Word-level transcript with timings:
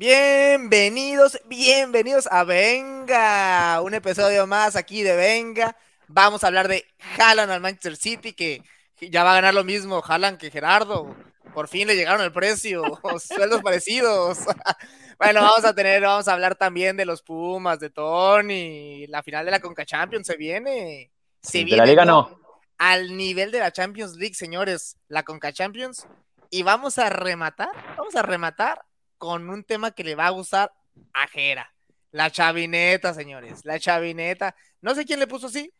Bienvenidos, 0.00 1.40
bienvenidos 1.46 2.28
a 2.30 2.44
Venga, 2.44 3.80
un 3.82 3.94
episodio 3.94 4.46
más 4.46 4.76
aquí 4.76 5.02
de 5.02 5.16
Venga. 5.16 5.76
Vamos 6.06 6.44
a 6.44 6.46
hablar 6.46 6.68
de 6.68 6.84
Haaland 7.18 7.50
al 7.50 7.60
Manchester 7.60 7.96
City, 7.96 8.32
que 8.32 8.62
ya 9.00 9.24
va 9.24 9.32
a 9.32 9.34
ganar 9.34 9.54
lo 9.54 9.64
mismo 9.64 10.00
Haaland 10.06 10.38
que 10.38 10.52
Gerardo. 10.52 11.16
Por 11.52 11.66
fin 11.66 11.88
le 11.88 11.96
llegaron 11.96 12.20
el 12.20 12.30
precio, 12.30 12.84
sueldos 13.18 13.60
parecidos. 13.60 14.38
bueno, 15.18 15.42
vamos 15.42 15.64
a 15.64 15.74
tener, 15.74 16.00
vamos 16.00 16.28
a 16.28 16.32
hablar 16.34 16.54
también 16.54 16.96
de 16.96 17.04
los 17.04 17.20
Pumas, 17.20 17.80
de 17.80 17.90
Tony, 17.90 19.04
la 19.08 19.24
final 19.24 19.46
de 19.46 19.50
la 19.50 19.58
Conca 19.58 19.84
Champions 19.84 20.28
se 20.28 20.36
viene. 20.36 21.10
Se 21.42 21.64
de 21.64 21.76
la 21.76 21.84
Liga 21.84 22.04
no. 22.04 22.38
Al 22.78 23.16
nivel 23.16 23.50
de 23.50 23.58
la 23.58 23.72
Champions 23.72 24.14
League, 24.14 24.36
señores, 24.36 24.96
la 25.08 25.24
Conca 25.24 25.52
Champions. 25.52 26.06
Y 26.50 26.62
vamos 26.62 26.98
a 26.98 27.10
rematar, 27.10 27.70
vamos 27.96 28.14
a 28.14 28.22
rematar 28.22 28.84
con 29.18 29.50
un 29.50 29.64
tema 29.64 29.90
que 29.90 30.04
le 30.04 30.14
va 30.14 30.26
a 30.26 30.30
gustar 30.30 30.72
a 31.12 31.26
Jera. 31.28 31.74
La 32.10 32.30
chavineta, 32.30 33.12
señores. 33.12 33.64
La 33.64 33.78
chavineta. 33.78 34.54
No 34.80 34.94
sé 34.94 35.04
quién 35.04 35.20
le 35.20 35.26
puso 35.26 35.48
así. 35.48 35.72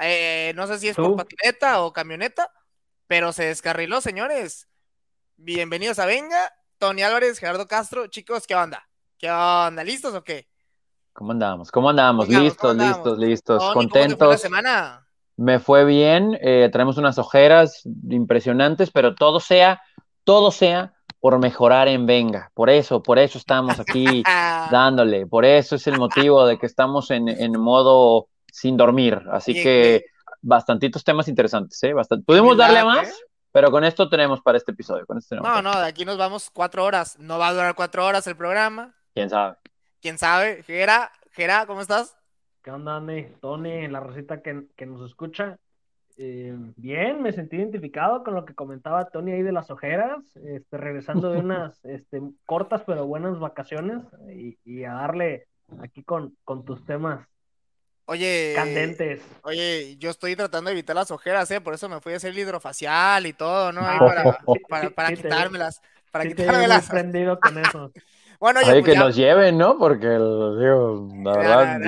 Eh, 0.00 0.52
no 0.56 0.66
sé 0.66 0.78
si 0.78 0.88
es 0.88 0.96
por 0.96 1.16
patineta 1.16 1.82
o 1.82 1.92
camioneta, 1.92 2.50
pero 3.06 3.32
se 3.32 3.44
descarriló, 3.44 4.00
señores. 4.00 4.68
Bienvenidos 5.36 5.98
a 5.98 6.06
Venga. 6.06 6.52
Tony 6.78 7.02
Álvarez, 7.02 7.38
Gerardo 7.38 7.66
Castro. 7.66 8.06
Chicos, 8.06 8.46
¿qué 8.46 8.54
onda? 8.54 8.86
¿Qué 9.18 9.30
onda? 9.30 9.82
¿Listos 9.84 10.14
o 10.14 10.22
qué? 10.22 10.48
¿Cómo 11.12 11.32
andamos? 11.32 11.70
¿Cómo 11.70 11.90
andamos? 11.90 12.28
listos, 12.28 12.76
listos, 12.76 13.18
listos. 13.18 13.72
Contentos. 13.72 14.18
¿cómo 14.18 14.26
fue 14.26 14.34
la 14.34 14.38
semana? 14.38 15.08
Me 15.36 15.58
fue 15.58 15.84
bien. 15.84 16.38
Eh, 16.40 16.68
traemos 16.70 16.98
unas 16.98 17.18
ojeras 17.18 17.82
impresionantes, 18.10 18.90
pero 18.90 19.14
todo 19.14 19.40
sea, 19.40 19.80
todo 20.24 20.50
sea 20.50 20.95
por 21.20 21.38
mejorar 21.38 21.88
en 21.88 22.06
Venga. 22.06 22.50
Por 22.54 22.70
eso, 22.70 23.02
por 23.02 23.18
eso 23.18 23.38
estamos 23.38 23.80
aquí 23.80 24.22
dándole. 24.70 25.26
Por 25.26 25.44
eso 25.44 25.76
es 25.76 25.86
el 25.86 25.98
motivo 25.98 26.46
de 26.46 26.58
que 26.58 26.66
estamos 26.66 27.10
en, 27.10 27.52
modo 27.58 28.28
sin 28.52 28.76
dormir. 28.76 29.22
Así 29.30 29.54
que 29.54 30.06
bastantitos 30.42 31.04
temas 31.04 31.28
interesantes, 31.28 31.82
¿eh? 31.82 31.92
Bastante. 31.92 32.24
¿Pudimos 32.24 32.56
darle 32.56 32.84
más? 32.84 33.12
Pero 33.52 33.70
con 33.70 33.84
esto 33.84 34.08
tenemos 34.08 34.42
para 34.42 34.58
este 34.58 34.72
episodio. 34.72 35.06
no, 35.42 35.62
no, 35.62 35.80
de 35.80 35.86
aquí 35.86 36.04
nos 36.04 36.18
vamos 36.18 36.50
cuatro 36.50 36.84
horas. 36.84 37.18
No 37.18 37.38
va 37.38 37.48
a 37.48 37.52
durar 37.54 37.74
cuatro 37.74 38.04
horas 38.04 38.26
el 38.26 38.36
programa. 38.36 38.94
¿Quién 39.14 39.30
sabe? 39.30 39.56
¿Quién 40.02 40.18
sabe? 40.18 40.62
Gera, 40.62 41.10
Gera, 41.32 41.66
¿cómo 41.66 41.80
estás? 41.80 42.16
¿Qué 42.62 42.70
onda, 42.70 42.96
Andy? 42.96 43.28
Tony, 43.40 43.88
la 43.88 44.00
receta 44.00 44.42
que, 44.42 44.66
que 44.76 44.84
nos 44.84 45.08
escucha. 45.08 45.58
Eh, 46.18 46.54
bien, 46.76 47.22
me 47.22 47.32
sentí 47.32 47.56
identificado 47.56 48.24
con 48.24 48.34
lo 48.34 48.44
que 48.44 48.54
comentaba 48.54 49.10
Tony 49.10 49.32
ahí 49.32 49.42
de 49.42 49.52
las 49.52 49.70
ojeras, 49.70 50.24
este, 50.36 50.76
regresando 50.76 51.30
de 51.30 51.38
unas 51.40 51.84
este, 51.84 52.22
cortas 52.46 52.82
pero 52.86 53.06
buenas 53.06 53.38
vacaciones 53.38 54.02
y, 54.34 54.84
a 54.84 54.94
darle 54.94 55.46
aquí 55.80 56.02
con, 56.02 56.36
con 56.44 56.64
tus 56.64 56.84
temas 56.86 57.26
Oye, 58.08 58.52
candentes. 58.54 59.20
Oye, 59.42 59.96
yo 59.98 60.10
estoy 60.10 60.36
tratando 60.36 60.68
de 60.68 60.74
evitar 60.74 60.94
las 60.94 61.10
ojeras, 61.10 61.50
¿eh? 61.50 61.60
por 61.60 61.74
eso 61.74 61.88
me 61.88 62.00
fui 62.00 62.12
a 62.12 62.16
hacer 62.16 62.30
el 62.30 62.38
hidrofacial 62.38 63.26
y 63.26 63.32
todo, 63.32 63.72
¿no? 63.72 63.80
Ahí 63.84 63.98
para, 63.98 64.22
para, 64.68 64.90
para 64.90 65.12
quitármelas. 65.12 65.80
Para 66.12 66.24
quitármelas. 66.24 66.88
con 66.88 67.58
eso. 67.58 67.92
Bueno, 68.38 68.60
oye, 68.60 68.80
pues 68.80 68.84
que 68.84 68.94
nos 68.96 69.16
lleven, 69.16 69.58
¿no? 69.58 69.76
Porque, 69.76 70.06
digo, 70.06 71.08
la 71.24 71.36
verdad, 71.36 71.80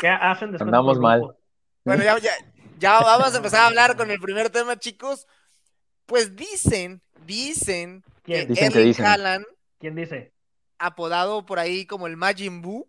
¿Qué 0.00 0.08
hacen 0.08 0.54
Andamos 0.62 1.00
mal. 1.00 1.22
Bueno, 1.84 2.04
ya, 2.04 2.18
ya, 2.18 2.30
ya 2.78 3.00
vamos 3.00 3.34
a 3.34 3.36
empezar 3.36 3.60
a 3.60 3.66
hablar 3.66 3.96
con 3.96 4.10
el 4.10 4.20
primer 4.20 4.50
tema, 4.50 4.76
chicos. 4.78 5.26
Pues 6.06 6.36
dicen, 6.36 7.02
dicen 7.24 8.04
que 8.22 8.46
Erling 8.56 9.00
Haaland, 9.00 9.46
¿Quién 9.78 9.94
dice? 9.94 10.32
Apodado 10.78 11.44
por 11.44 11.58
ahí 11.58 11.86
como 11.86 12.06
el 12.06 12.16
Majin 12.16 12.62
Buu. 12.62 12.88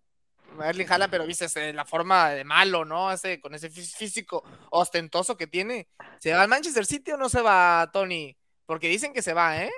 Erling 0.64 0.90
Haaland, 0.90 1.12
pero 1.12 1.26
viste 1.26 1.74
la 1.74 1.86
forma 1.86 2.30
de 2.30 2.44
malo, 2.44 2.86
¿no? 2.86 3.12
Ese, 3.12 3.40
con 3.40 3.54
ese 3.54 3.70
físico 3.70 4.44
ostentoso 4.72 5.38
que 5.38 5.48
tiene. 5.48 5.88
¿Se 6.20 6.34
va 6.34 6.42
al 6.42 6.48
Manchester 6.48 6.86
City 6.86 7.12
o 7.12 7.18
no 7.18 7.30
se 7.30 7.42
va, 7.42 7.90
Tony? 7.92 8.36
Porque 8.66 8.90
dicen 8.90 9.14
que 9.14 9.22
se 9.22 9.34
va, 9.34 9.64
¿eh? 9.64 9.72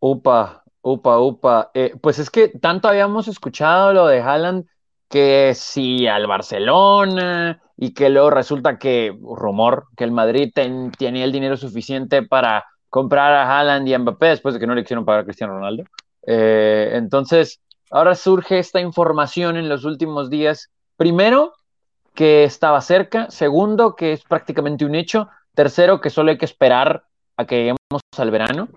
Upa, 0.00 0.64
upa, 0.82 1.18
upa. 1.18 1.70
Eh, 1.74 1.94
pues 2.00 2.18
es 2.18 2.30
que 2.30 2.48
tanto 2.48 2.88
habíamos 2.88 3.28
escuchado 3.28 3.92
lo 3.92 4.06
de 4.06 4.20
Haaland 4.20 4.66
que 5.08 5.54
si 5.54 6.06
al 6.06 6.26
Barcelona 6.26 7.62
y 7.76 7.92
que 7.92 8.08
luego 8.08 8.30
resulta 8.30 8.78
que, 8.78 9.16
rumor, 9.20 9.86
que 9.96 10.04
el 10.04 10.12
Madrid 10.12 10.52
tenía 10.52 11.24
el 11.24 11.32
dinero 11.32 11.56
suficiente 11.56 12.22
para 12.22 12.64
comprar 12.88 13.32
a 13.32 13.42
Haaland 13.42 13.88
y 13.88 13.94
a 13.94 13.98
Mbappé 13.98 14.26
después 14.26 14.54
de 14.54 14.60
que 14.60 14.66
no 14.66 14.74
le 14.74 14.82
quisieron 14.82 15.04
pagar 15.04 15.22
a 15.22 15.24
Cristiano 15.24 15.54
Ronaldo. 15.54 15.84
Eh, 16.26 16.92
entonces, 16.94 17.60
ahora 17.90 18.14
surge 18.14 18.58
esta 18.58 18.80
información 18.80 19.56
en 19.56 19.68
los 19.68 19.84
últimos 19.84 20.30
días. 20.30 20.70
Primero, 20.96 21.54
que 22.14 22.44
estaba 22.44 22.80
cerca. 22.80 23.30
Segundo, 23.30 23.96
que 23.96 24.12
es 24.12 24.22
prácticamente 24.22 24.84
un 24.84 24.94
hecho. 24.94 25.28
Tercero, 25.54 26.00
que 26.00 26.10
solo 26.10 26.30
hay 26.30 26.38
que 26.38 26.44
esperar 26.44 27.04
a 27.36 27.44
que 27.44 27.56
lleguemos 27.56 28.00
al 28.16 28.30
verano. 28.30 28.68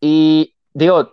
Y 0.00 0.54
digo, 0.72 1.12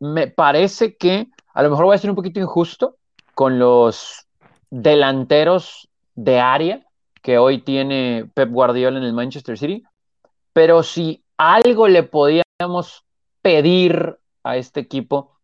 me 0.00 0.28
parece 0.28 0.96
que 0.96 1.28
a 1.52 1.62
lo 1.62 1.70
mejor 1.70 1.84
voy 1.84 1.94
a 1.94 1.98
ser 1.98 2.10
un 2.10 2.16
poquito 2.16 2.40
injusto 2.40 2.96
con 3.34 3.58
los 3.58 4.26
delanteros 4.70 5.88
de 6.14 6.40
área 6.40 6.86
que 7.22 7.38
hoy 7.38 7.58
tiene 7.58 8.28
Pep 8.34 8.50
Guardiola 8.50 8.98
en 8.98 9.04
el 9.04 9.12
Manchester 9.12 9.56
City, 9.56 9.84
pero 10.52 10.82
si 10.82 11.24
algo 11.36 11.88
le 11.88 12.02
podíamos 12.02 13.04
pedir 13.40 14.18
a 14.42 14.56
este 14.56 14.80
equipo 14.80 15.38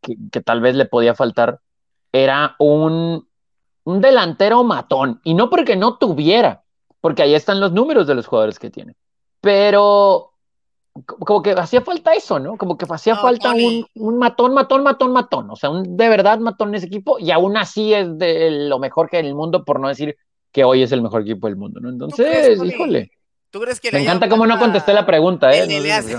que, 0.00 0.40
tal 0.42 0.60
vez 0.60 0.74
le 0.74 0.84
podía 0.86 1.14
faltar, 1.14 1.60
era 2.12 2.56
un, 2.58 3.26
un 3.84 4.00
delantero 4.00 4.64
matón, 4.64 5.20
y 5.24 5.34
no 5.34 5.50
porque 5.50 5.76
no 5.76 5.96
tuviera, 5.96 6.62
porque 7.00 7.22
ahí 7.22 7.34
están 7.34 7.60
los 7.60 7.72
números 7.72 8.06
de 8.06 8.14
los 8.14 8.26
jugadores 8.26 8.58
que 8.58 8.70
tiene, 8.70 8.94
pero 9.40 10.32
como 11.04 11.42
que 11.42 11.50
hacía 11.52 11.82
falta 11.82 12.14
eso, 12.14 12.38
¿no? 12.38 12.56
Como 12.56 12.78
que 12.78 12.86
hacía 12.88 13.16
falta 13.16 13.52
un, 13.52 13.86
un, 13.94 14.18
matón, 14.18 14.54
matón, 14.54 14.82
matón, 14.82 15.12
matón. 15.12 15.50
O 15.50 15.56
sea, 15.56 15.70
un 15.70 15.96
de 15.96 16.08
verdad 16.08 16.38
matón 16.38 16.70
en 16.70 16.76
ese 16.76 16.86
equipo 16.86 17.18
y 17.18 17.30
aún 17.30 17.56
así 17.56 17.92
es 17.92 18.18
de 18.18 18.50
lo 18.68 18.78
mejor 18.78 19.10
que 19.10 19.18
en 19.18 19.26
el 19.26 19.34
mundo, 19.34 19.64
por 19.64 19.80
no 19.80 19.88
decir 19.88 20.16
que 20.52 20.64
hoy 20.64 20.82
es 20.82 20.92
el 20.92 21.02
mejor 21.02 21.22
equipo 21.22 21.46
del 21.46 21.56
mundo, 21.56 21.80
¿no? 21.80 21.90
Entonces, 21.90 22.62
híjole. 22.62 23.10
¿Tú 23.50 23.60
crees 23.60 23.80
que 23.80 23.90
Me 23.90 24.02
encanta 24.02 24.28
cómo 24.28 24.46
no 24.46 24.58
contesté 24.58 24.92
la 24.92 25.06
pregunta, 25.06 25.50
¿eh? 25.52 25.66
No, 25.66 25.80
le 25.80 25.92
hace... 25.92 26.16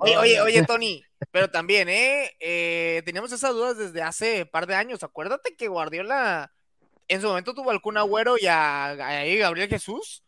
Oye, 0.00 0.16
oye, 0.16 0.40
oye, 0.40 0.62
Tony, 0.66 1.02
pero 1.30 1.48
también, 1.50 1.88
¿eh? 1.88 2.32
¿eh? 2.40 3.02
Teníamos 3.04 3.32
esas 3.32 3.52
dudas 3.52 3.78
desde 3.78 4.02
hace 4.02 4.42
un 4.42 4.48
par 4.48 4.66
de 4.66 4.74
años. 4.74 5.04
Acuérdate 5.04 5.54
que 5.56 5.68
Guardiola 5.68 6.52
en 7.06 7.20
su 7.20 7.28
momento 7.28 7.54
tuvo 7.54 7.70
al 7.70 7.80
Kun 7.80 7.96
Agüero 7.96 8.36
y 8.40 8.46
a, 8.46 8.90
a 8.90 9.24
Gabriel 9.24 9.68
Jesús 9.68 10.23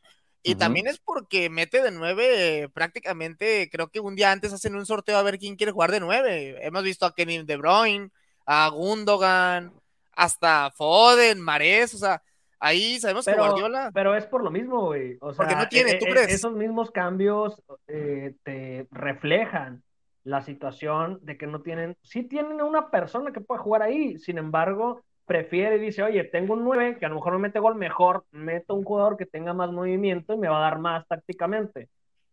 y 0.46 0.54
también 0.54 0.86
es 0.86 0.98
porque 0.98 1.50
mete 1.50 1.82
de 1.82 1.90
nueve 1.90 2.70
prácticamente, 2.72 3.68
creo 3.70 3.88
que 3.88 3.98
un 3.98 4.14
día 4.14 4.30
antes 4.30 4.52
hacen 4.52 4.76
un 4.76 4.86
sorteo 4.86 5.18
a 5.18 5.22
ver 5.22 5.38
quién 5.38 5.56
quiere 5.56 5.72
jugar 5.72 5.90
de 5.90 6.00
nueve. 6.00 6.64
Hemos 6.64 6.84
visto 6.84 7.04
a 7.04 7.14
Kenny 7.14 7.42
De 7.42 7.56
Bruyne, 7.56 8.10
a 8.46 8.68
Gundogan, 8.68 9.72
hasta 10.12 10.70
Foden, 10.70 11.40
Mares, 11.40 11.94
o 11.94 11.98
sea, 11.98 12.22
ahí 12.60 13.00
sabemos 13.00 13.24
que 13.24 13.34
Guardiola. 13.34 13.90
Pero 13.92 14.14
es 14.14 14.24
por 14.26 14.44
lo 14.44 14.50
mismo, 14.52 14.86
güey. 14.86 15.16
O 15.20 15.32
sea, 15.32 15.44
porque 15.44 15.56
no 15.56 15.68
tiene, 15.68 15.94
¿tú 15.94 16.06
e, 16.06 16.08
e, 16.08 16.12
crees? 16.12 16.28
Esos 16.28 16.52
mismos 16.54 16.92
cambios 16.92 17.60
eh, 17.88 18.34
te 18.44 18.86
reflejan 18.92 19.82
la 20.22 20.42
situación 20.42 21.18
de 21.22 21.36
que 21.36 21.46
no 21.46 21.62
tienen, 21.62 21.96
sí 22.02 22.22
tienen 22.22 22.60
una 22.60 22.90
persona 22.90 23.32
que 23.32 23.40
puede 23.40 23.60
jugar 23.60 23.82
ahí, 23.82 24.18
sin 24.18 24.38
embargo, 24.38 25.02
prefiere 25.26 25.76
y 25.76 25.80
dice, 25.80 26.02
oye, 26.02 26.24
tengo 26.24 26.54
un 26.54 26.64
9 26.64 26.96
que 26.98 27.04
a 27.04 27.08
lo 27.08 27.16
mejor 27.16 27.34
no 27.34 27.38
mete 27.40 27.58
gol 27.58 27.74
mejor, 27.74 28.24
meto 28.30 28.74
un 28.74 28.84
jugador 28.84 29.16
que 29.16 29.26
tenga 29.26 29.52
más 29.52 29.70
movimiento 29.72 30.32
y 30.32 30.38
me 30.38 30.48
va 30.48 30.58
a 30.58 30.70
dar 30.70 30.78
más 30.78 31.06
tácticamente. 31.06 31.88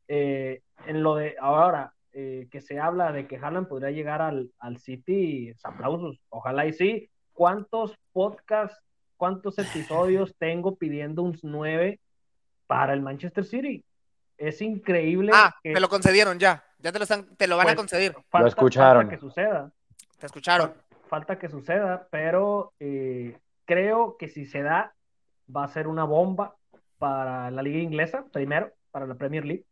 Eh, 0.08 0.62
en 0.86 1.02
lo 1.02 1.16
de 1.16 1.36
ahora, 1.40 1.94
eh, 2.14 2.48
que 2.52 2.62
se 2.62 2.80
habla 2.80 3.12
de 3.12 3.28
que 3.28 3.38
Haaland 3.38 3.68
podría 3.68 3.90
llegar 3.90 4.22
al, 4.22 4.52
al 4.60 4.78
City, 4.78 5.54
aplausos, 5.64 6.22
ojalá 6.30 6.66
y 6.68 6.74
sí. 6.74 7.10
¿Cuántos 7.34 7.98
podcasts, 8.12 8.80
cuántos 9.18 9.58
episodios 9.58 10.36
tengo 10.38 10.76
pidiendo 10.76 11.24
un 11.24 11.38
9 11.42 12.00
para 12.68 12.94
el 12.94 13.02
Manchester 13.02 13.44
City? 13.44 13.84
Es 14.38 14.62
increíble. 14.62 15.32
Ah, 15.34 15.56
te 15.64 15.80
lo 15.80 15.90
concedieron 15.90 16.38
ya, 16.38 16.64
ya 16.78 16.92
te 16.92 17.00
lo, 17.00 17.04
están, 17.04 17.36
te 17.36 17.48
lo 17.48 17.58
van 17.58 17.68
a 17.68 17.70
pues, 17.70 17.78
conceder. 17.78 18.16
lo 18.32 18.48
escucharon. 18.48 19.10
que 19.10 19.18
suceda. 19.18 19.72
Te 20.20 20.28
escucharon 20.28 20.74
falta 21.14 21.38
que 21.38 21.48
suceda, 21.48 22.08
pero 22.10 22.74
eh, 22.80 23.38
creo 23.66 24.18
que 24.18 24.30
si 24.30 24.48
se 24.48 24.64
da, 24.64 24.96
va 25.56 25.64
a 25.64 25.68
ser 25.68 25.88
una 25.88 26.06
bomba 26.06 26.56
para 26.98 27.52
la 27.52 27.62
liga 27.62 27.78
inglesa, 27.78 28.26
primero, 28.34 28.72
para 28.90 29.06
la 29.06 29.14
Premier 29.14 29.46
League, 29.46 29.64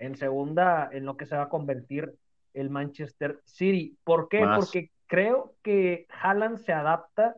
en 0.00 0.16
segunda, 0.16 0.88
en 0.90 1.04
lo 1.04 1.16
que 1.16 1.26
se 1.26 1.36
va 1.36 1.44
a 1.44 1.48
convertir 1.48 2.12
el 2.54 2.70
Manchester 2.70 3.38
City. 3.44 3.96
¿Por 4.02 4.28
qué? 4.28 4.44
Porque 4.56 4.90
creo 5.06 5.54
que 5.62 6.08
Haaland 6.10 6.58
se 6.58 6.72
adapta 6.72 7.36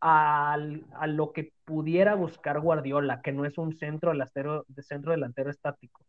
a, 0.00 0.54
a, 0.54 1.06
lo 1.06 1.32
que 1.32 1.52
pudiera 1.66 2.14
buscar 2.14 2.60
Guardiola, 2.60 3.20
que 3.20 3.32
no 3.32 3.44
es 3.44 3.58
un 3.58 3.76
centro 3.76 4.12
delantero, 4.12 4.64
de 4.68 4.82
centro 4.82 5.12
delantero 5.12 5.50
estático. 5.50 6.00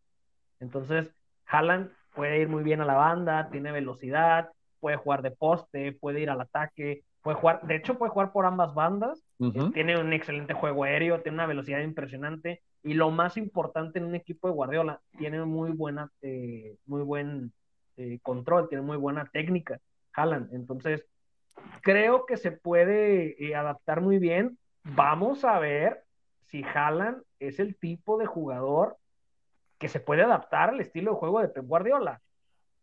Entonces, 0.60 1.14
Haaland 1.44 1.90
puede 2.14 2.40
ir 2.40 2.48
muy 2.48 2.62
bien 2.62 2.80
a 2.80 2.86
la 2.86 2.94
banda, 2.94 3.50
tiene 3.50 3.72
velocidad, 3.72 4.52
puede 4.80 4.96
jugar 4.96 5.22
de 5.22 5.30
poste, 5.30 5.92
puede 5.92 6.20
ir 6.20 6.30
al 6.30 6.40
ataque, 6.40 7.02
puede 7.22 7.36
jugar, 7.36 7.66
de 7.66 7.76
hecho 7.76 7.98
puede 7.98 8.12
jugar 8.12 8.32
por 8.32 8.46
ambas 8.46 8.74
bandas, 8.74 9.24
tiene 9.72 9.98
un 9.98 10.12
excelente 10.12 10.54
juego 10.54 10.84
aéreo, 10.84 11.22
tiene 11.22 11.36
una 11.36 11.46
velocidad 11.46 11.80
impresionante 11.80 12.62
y 12.82 12.94
lo 12.94 13.10
más 13.10 13.36
importante 13.36 13.98
en 13.98 14.04
un 14.04 14.14
equipo 14.14 14.48
de 14.48 14.54
Guardiola, 14.54 15.00
tiene 15.18 15.44
muy 15.44 15.72
buena, 15.72 16.10
eh, 16.22 16.76
muy 16.86 17.02
buen 17.02 17.52
eh, 17.96 18.18
control, 18.22 18.68
tiene 18.68 18.82
muy 18.82 18.96
buena 18.96 19.24
técnica, 19.32 19.80
Haaland, 20.12 20.54
entonces 20.54 21.04
creo 21.82 22.26
que 22.26 22.36
se 22.36 22.52
puede 22.52 23.42
eh, 23.44 23.54
adaptar 23.54 24.00
muy 24.00 24.18
bien, 24.18 24.58
vamos 24.84 25.44
a 25.44 25.58
ver 25.58 26.04
si 26.44 26.62
Haaland 26.62 27.22
es 27.40 27.58
el 27.58 27.76
tipo 27.76 28.18
de 28.18 28.26
jugador 28.26 28.96
que 29.78 29.88
se 29.88 30.00
puede 30.00 30.22
adaptar 30.22 30.70
al 30.70 30.80
estilo 30.80 31.12
de 31.12 31.18
juego 31.18 31.40
de 31.40 31.48
Pep 31.48 31.66
Guardiola. 31.66 32.20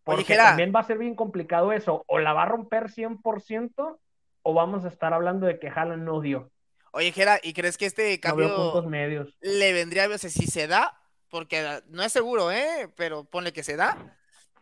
Porque 0.03 0.35
también 0.35 0.73
va 0.75 0.81
a 0.81 0.83
ser 0.83 0.97
bien 0.97 1.15
complicado 1.15 1.71
eso. 1.71 2.03
O 2.07 2.19
la 2.19 2.33
va 2.33 2.43
a 2.43 2.47
romper 2.47 2.89
100% 2.89 3.97
o 4.43 4.53
vamos 4.53 4.85
a 4.85 4.89
estar 4.89 5.13
hablando 5.13 5.47
de 5.47 5.59
que 5.59 5.69
Haaland 5.69 6.03
no 6.03 6.21
dio. 6.21 6.51
Oye, 6.91 7.11
Jera, 7.11 7.39
¿y 7.41 7.53
crees 7.53 7.77
que 7.77 7.87
este 7.87 8.19
cambio 8.19 8.83
le 9.41 9.73
vendría, 9.73 10.07
o 10.07 10.17
sea, 10.17 10.29
si 10.29 10.45
se 10.45 10.67
da, 10.67 10.99
porque 11.29 11.81
no 11.89 12.03
es 12.03 12.13
seguro, 12.13 12.51
¿eh? 12.51 12.87
Pero 12.95 13.23
ponle 13.23 13.51
que 13.51 13.63
se 13.63 13.75
da, 13.75 13.97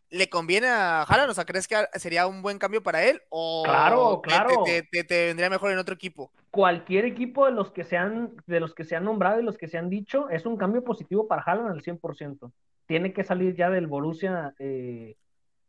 ¿le 0.10 0.30
conviene 0.30 0.68
a 0.68 1.02
Haaland? 1.02 1.32
O 1.32 1.34
sea, 1.34 1.44
¿crees 1.44 1.68
que 1.68 1.76
sería 1.96 2.28
un 2.28 2.42
buen 2.42 2.58
cambio 2.58 2.82
para 2.82 3.04
él? 3.04 3.22
¿O 3.30 3.64
claro, 3.66 4.22
claro. 4.22 4.64
Te, 4.64 4.88
vendría 5.10 5.50
mejor 5.50 5.72
en 5.72 5.80
otro 5.80 5.96
equipo? 5.96 6.32
Cualquier 6.52 7.04
equipo 7.04 7.46
de 7.46 7.52
los 7.52 7.72
que 7.72 7.84
se 7.84 7.98
han, 7.98 8.36
de 8.46 8.62
los 8.62 8.74
que 8.74 8.86
se 8.86 8.96
han 8.96 9.04
nombrado 9.04 9.42
y 9.42 9.44
los 9.44 9.58
que 9.58 9.68
se 9.68 9.78
han 9.78 9.90
dicho, 9.90 10.30
es 10.30 10.46
un 10.46 10.56
cambio 10.56 10.86
positivo 10.86 11.28
para 11.28 11.42
Haaland 11.42 11.72
al 11.72 11.82
100%. 11.82 12.52
Tiene 12.86 13.12
que 13.12 13.26
salir 13.26 13.56
ya 13.56 13.70
del 13.70 13.88
Borussia 13.88 14.54
eh, 14.60 15.16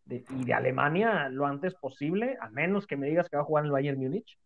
y 0.07 0.45
de 0.45 0.55
Alemania 0.55 1.29
lo 1.29 1.47
antes 1.47 1.75
posible, 1.75 2.37
a 2.41 2.49
menos 2.51 2.87
que 2.87 2.97
me 2.97 3.09
digas 3.09 3.29
que 3.29 3.37
va 3.37 3.43
a 3.43 3.47
jugar 3.47 3.63
en 3.63 3.67
el 3.67 3.73
Bayern 3.73 3.99
Múnich, 3.99 4.39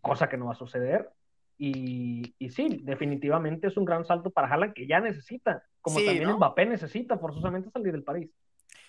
cosa 0.00 0.28
que 0.28 0.36
no 0.36 0.46
va 0.46 0.52
a 0.52 0.56
suceder. 0.56 1.10
Y, 1.58 2.34
y, 2.38 2.50
sí, 2.50 2.80
definitivamente 2.82 3.68
es 3.68 3.76
un 3.76 3.84
gran 3.86 4.04
salto 4.04 4.30
para 4.30 4.48
Haaland 4.48 4.74
que 4.74 4.86
ya 4.86 5.00
necesita, 5.00 5.62
como 5.80 5.98
también 6.00 6.30
Mbappé 6.32 6.66
necesita 6.66 7.16
forzosamente 7.18 7.70
salir 7.70 7.92
del 7.92 8.02
París. 8.02 8.30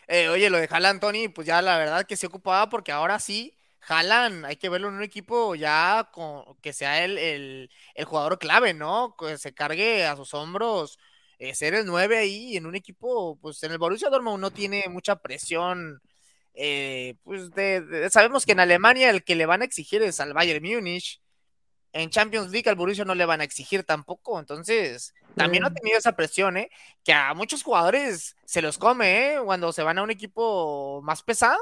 Eh, 0.07 0.27
oye, 0.29 0.49
lo 0.49 0.57
de 0.57 0.67
Haaland, 0.69 0.99
Tony, 0.99 1.29
pues 1.29 1.47
ya 1.47 1.61
la 1.61 1.77
verdad 1.77 2.05
que 2.05 2.17
se 2.17 2.27
ocupaba 2.27 2.69
porque 2.69 2.91
ahora 2.91 3.19
sí, 3.19 3.57
Haaland, 3.87 4.45
hay 4.45 4.57
que 4.57 4.69
verlo 4.69 4.89
en 4.89 4.95
un 4.95 5.03
equipo 5.03 5.55
ya 5.55 6.09
con, 6.11 6.43
que 6.61 6.73
sea 6.73 7.05
el, 7.05 7.17
el, 7.17 7.69
el 7.95 8.05
jugador 8.05 8.37
clave, 8.37 8.73
¿no? 8.73 9.15
Que 9.17 9.37
se 9.37 9.53
cargue 9.53 10.05
a 10.05 10.17
sus 10.17 10.33
hombros 10.33 10.99
eh, 11.39 11.53
ser 11.53 11.75
el 11.75 11.85
9 11.85 12.17
ahí 12.17 12.57
en 12.57 12.65
un 12.65 12.75
equipo, 12.75 13.37
pues 13.41 13.61
en 13.63 13.71
el 13.71 13.77
Borussia 13.77 14.09
Dortmund 14.09 14.41
no 14.41 14.51
tiene 14.51 14.85
mucha 14.89 15.17
presión. 15.17 16.01
Eh, 16.53 17.15
pues 17.23 17.51
sabemos 18.11 18.45
que 18.45 18.53
en 18.53 18.59
Alemania 18.59 19.11
el 19.11 19.23
que 19.23 19.35
le 19.35 19.45
van 19.45 19.61
a 19.61 19.65
exigir 19.65 20.01
es 20.01 20.19
al 20.19 20.33
Bayern 20.33 20.65
Múnich. 20.65 21.21
En 21.93 22.09
Champions 22.09 22.51
League 22.51 22.69
al 22.69 22.75
Borussia 22.75 23.05
no 23.05 23.15
le 23.15 23.25
van 23.25 23.41
a 23.41 23.43
exigir 23.43 23.83
tampoco. 23.83 24.39
Entonces, 24.39 25.13
también 25.35 25.63
ha 25.63 25.73
tenido 25.73 25.97
esa 25.97 26.15
presión, 26.15 26.57
¿eh? 26.57 26.69
Que 27.03 27.13
a 27.13 27.33
muchos 27.33 27.63
jugadores 27.63 28.35
se 28.45 28.61
los 28.61 28.77
come, 28.77 29.35
¿eh? 29.35 29.39
Cuando 29.43 29.71
se 29.71 29.83
van 29.83 29.97
a 29.99 30.03
un 30.03 30.11
equipo 30.11 31.01
más 31.03 31.23
pesado. 31.23 31.59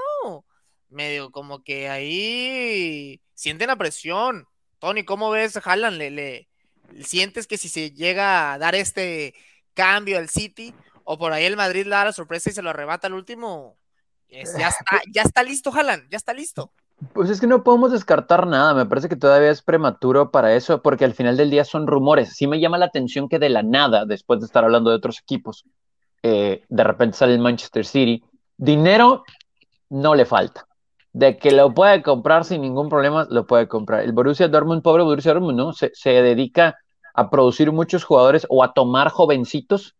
Medio 0.89 1.31
como 1.31 1.63
que 1.63 1.89
ahí 1.89 3.21
sienten 3.33 3.67
la 3.67 3.75
presión. 3.75 4.47
Tony, 4.79 5.03
¿cómo 5.03 5.29
ves 5.31 5.57
Haaland? 5.57 5.97
¿Le, 5.97 6.11
le, 6.11 6.49
sientes 7.03 7.47
que 7.47 7.57
si 7.57 7.69
se 7.69 7.91
llega 7.91 8.53
a 8.53 8.57
dar 8.57 8.75
este 8.75 9.33
cambio 9.75 10.17
al 10.17 10.29
City, 10.29 10.73
o 11.03 11.17
por 11.17 11.31
ahí 11.31 11.45
el 11.45 11.57
Madrid 11.57 11.83
le 11.83 11.91
da 11.91 12.05
la 12.05 12.13
sorpresa 12.13 12.49
y 12.49 12.53
se 12.53 12.63
lo 12.63 12.71
arrebata 12.71 13.07
al 13.07 13.13
último, 13.13 13.77
ya, 14.29 14.41
está, 14.41 15.01
ya 15.11 15.21
está 15.21 15.43
listo, 15.43 15.71
Jalan, 15.71 16.07
ya 16.09 16.17
está 16.17 16.33
listo. 16.33 16.71
Pues 17.13 17.29
es 17.29 17.41
que 17.41 17.47
no 17.47 17.63
podemos 17.63 17.91
descartar 17.91 18.47
nada, 18.47 18.73
me 18.73 18.85
parece 18.85 19.09
que 19.09 19.17
todavía 19.17 19.51
es 19.51 19.61
prematuro 19.61 20.31
para 20.31 20.55
eso, 20.55 20.81
porque 20.81 21.05
al 21.05 21.13
final 21.13 21.35
del 21.35 21.49
día 21.49 21.65
son 21.65 21.87
rumores. 21.87 22.33
Sí 22.35 22.47
me 22.47 22.59
llama 22.59 22.77
la 22.77 22.85
atención 22.85 23.27
que 23.27 23.37
de 23.37 23.49
la 23.49 23.63
nada, 23.63 24.05
después 24.05 24.39
de 24.39 24.45
estar 24.45 24.63
hablando 24.63 24.89
de 24.89 24.95
otros 24.95 25.19
equipos, 25.19 25.65
eh, 26.23 26.63
de 26.69 26.83
repente 26.83 27.17
sale 27.17 27.33
el 27.33 27.39
Manchester 27.39 27.85
City. 27.85 28.23
Dinero 28.57 29.23
no 29.89 30.15
le 30.15 30.25
falta. 30.25 30.67
De 31.11 31.37
que 31.37 31.51
lo 31.51 31.73
puede 31.73 32.01
comprar 32.01 32.43
sin 32.43 32.61
ningún 32.61 32.89
problema, 32.89 33.27
lo 33.29 33.45
puede 33.45 33.67
comprar. 33.67 34.01
El 34.01 34.11
Borussia 34.11 34.47
Dortmund, 34.47 34.81
pobre 34.81 35.03
Borussia 35.03 35.33
Dortmund, 35.33 35.57
¿no? 35.57 35.73
Se, 35.73 35.91
se 35.93 36.09
dedica 36.09 36.77
a 37.15 37.29
producir 37.29 37.71
muchos 37.71 38.03
jugadores 38.03 38.45
o 38.49 38.63
a 38.63 38.73
tomar 38.73 39.09
jovencitos 39.09 39.95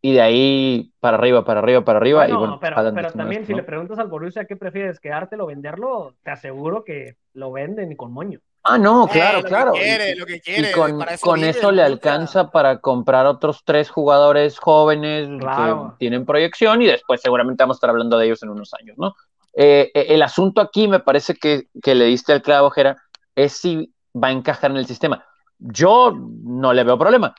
y 0.00 0.12
de 0.12 0.20
ahí 0.20 0.92
para 1.00 1.16
arriba, 1.16 1.44
para 1.44 1.60
arriba, 1.60 1.84
para 1.84 1.98
arriba. 1.98 2.28
y 2.28 2.32
bueno, 2.32 2.58
pero, 2.60 2.76
pero 2.94 3.12
también 3.12 3.44
si 3.44 3.54
le 3.54 3.64
preguntas 3.64 3.98
al 3.98 4.06
Borussia 4.06 4.44
qué 4.44 4.56
prefieres, 4.56 5.00
quedártelo 5.00 5.44
o 5.44 5.46
venderlo, 5.48 6.14
te 6.22 6.30
aseguro 6.30 6.84
que 6.84 7.16
lo 7.34 7.50
venden 7.50 7.90
y 7.90 7.96
con 7.96 8.12
moño. 8.12 8.38
Ah, 8.62 8.78
no, 8.78 9.06
eh, 9.06 9.10
claro, 9.12 9.42
claro. 9.42 9.72
y 9.74 10.72
con, 10.72 11.02
con 11.20 11.42
eso 11.42 11.72
le 11.72 11.82
alcanza 11.82 12.50
para 12.50 12.80
comprar 12.80 13.26
otros 13.26 13.62
tres 13.64 13.88
jugadores 13.88 14.58
jóvenes 14.58 15.28
que 15.28 15.74
tienen 15.98 16.26
proyección 16.26 16.82
y 16.82 16.86
después 16.86 17.20
seguramente 17.20 17.62
vamos 17.62 17.76
a 17.76 17.78
estar 17.78 17.90
hablando 17.90 18.18
de 18.18 18.26
ellos 18.26 18.42
en 18.42 18.50
unos 18.50 18.74
años, 18.74 18.96
¿no? 18.98 19.14
Eh, 19.54 19.90
eh, 19.94 20.06
el 20.10 20.22
asunto 20.22 20.60
aquí 20.60 20.86
me 20.86 21.00
parece 21.00 21.34
que, 21.34 21.68
que 21.82 21.94
le 21.94 22.04
diste 22.04 22.32
al 22.32 22.42
clavo, 22.42 22.70
Jera, 22.70 22.96
es 23.34 23.54
si 23.54 23.92
va 24.14 24.28
a 24.28 24.32
encajar 24.32 24.70
en 24.70 24.76
el 24.76 24.86
sistema. 24.86 25.24
Yo 25.58 26.12
no 26.12 26.72
le 26.72 26.84
veo 26.84 26.98
problema, 26.98 27.34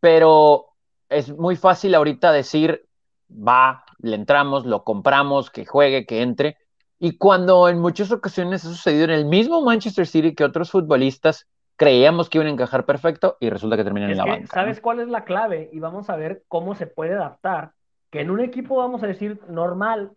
pero 0.00 0.66
es 1.08 1.36
muy 1.36 1.56
fácil 1.56 1.94
ahorita 1.94 2.32
decir, 2.32 2.86
va, 3.30 3.84
le 3.98 4.14
entramos, 4.14 4.64
lo 4.64 4.84
compramos, 4.84 5.50
que 5.50 5.66
juegue, 5.66 6.06
que 6.06 6.22
entre. 6.22 6.56
Y 6.98 7.16
cuando 7.16 7.68
en 7.68 7.80
muchas 7.80 8.12
ocasiones 8.12 8.64
ha 8.64 8.68
sucedido 8.68 9.04
en 9.04 9.10
el 9.10 9.24
mismo 9.24 9.62
Manchester 9.62 10.06
City 10.06 10.34
que 10.34 10.44
otros 10.44 10.70
futbolistas 10.70 11.46
creíamos 11.76 12.28
que 12.28 12.38
iban 12.38 12.48
a 12.48 12.50
encajar 12.50 12.84
perfecto 12.84 13.36
y 13.38 13.50
resulta 13.50 13.76
que 13.76 13.84
terminan 13.84 14.10
en 14.10 14.18
la 14.18 14.24
banca. 14.24 14.46
¿Sabes 14.52 14.80
cuál 14.80 15.00
es 15.00 15.08
la 15.08 15.24
clave? 15.24 15.70
Y 15.72 15.78
vamos 15.78 16.10
a 16.10 16.16
ver 16.16 16.42
cómo 16.48 16.74
se 16.74 16.86
puede 16.86 17.14
adaptar. 17.14 17.72
Que 18.10 18.20
en 18.20 18.30
un 18.30 18.40
equipo, 18.40 18.76
vamos 18.76 19.02
a 19.02 19.06
decir, 19.06 19.40
normal, 19.48 20.12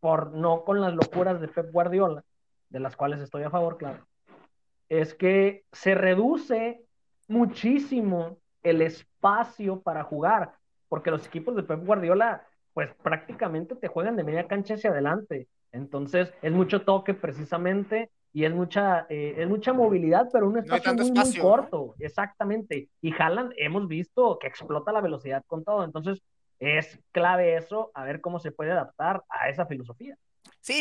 por 0.00 0.32
no 0.32 0.64
con 0.64 0.80
las 0.80 0.94
locuras 0.94 1.40
de 1.40 1.48
Pep 1.48 1.70
Guardiola, 1.72 2.24
de 2.68 2.80
las 2.80 2.96
cuales 2.96 3.20
estoy 3.20 3.44
a 3.44 3.50
favor, 3.50 3.78
claro 3.78 4.04
es 5.00 5.14
que 5.14 5.64
se 5.72 5.94
reduce 5.94 6.84
muchísimo 7.26 8.36
el 8.62 8.82
espacio 8.82 9.80
para 9.80 10.04
jugar, 10.04 10.52
porque 10.90 11.10
los 11.10 11.26
equipos 11.26 11.56
de 11.56 11.62
Pep 11.62 11.82
Guardiola, 11.82 12.46
pues 12.74 12.92
prácticamente 13.02 13.74
te 13.74 13.88
juegan 13.88 14.16
de 14.16 14.24
media 14.24 14.46
cancha 14.46 14.74
hacia 14.74 14.90
adelante. 14.90 15.48
Entonces, 15.72 16.34
es 16.42 16.52
mucho 16.52 16.82
toque 16.82 17.14
precisamente 17.14 18.10
y 18.34 18.44
es 18.44 18.52
mucha, 18.52 19.06
eh, 19.08 19.36
es 19.38 19.48
mucha 19.48 19.72
movilidad, 19.72 20.28
pero 20.30 20.46
un 20.46 20.58
espacio 20.58 20.92
muy, 20.92 21.38
corto, 21.38 21.94
exactamente. 21.98 22.90
Y 23.00 23.14
Haaland 23.14 23.54
hemos 23.56 23.88
visto 23.88 24.38
que 24.38 24.46
explota 24.46 24.92
la 24.92 25.00
velocidad 25.00 25.42
con 25.46 25.64
todo. 25.64 25.84
Entonces, 25.84 26.20
es 26.58 27.00
clave 27.12 27.56
eso, 27.56 27.90
a 27.94 28.04
ver 28.04 28.20
cómo 28.20 28.38
se 28.40 28.52
puede 28.52 28.72
adaptar 28.72 29.24
a 29.30 29.48
esa 29.48 29.64
filosofía 29.64 30.18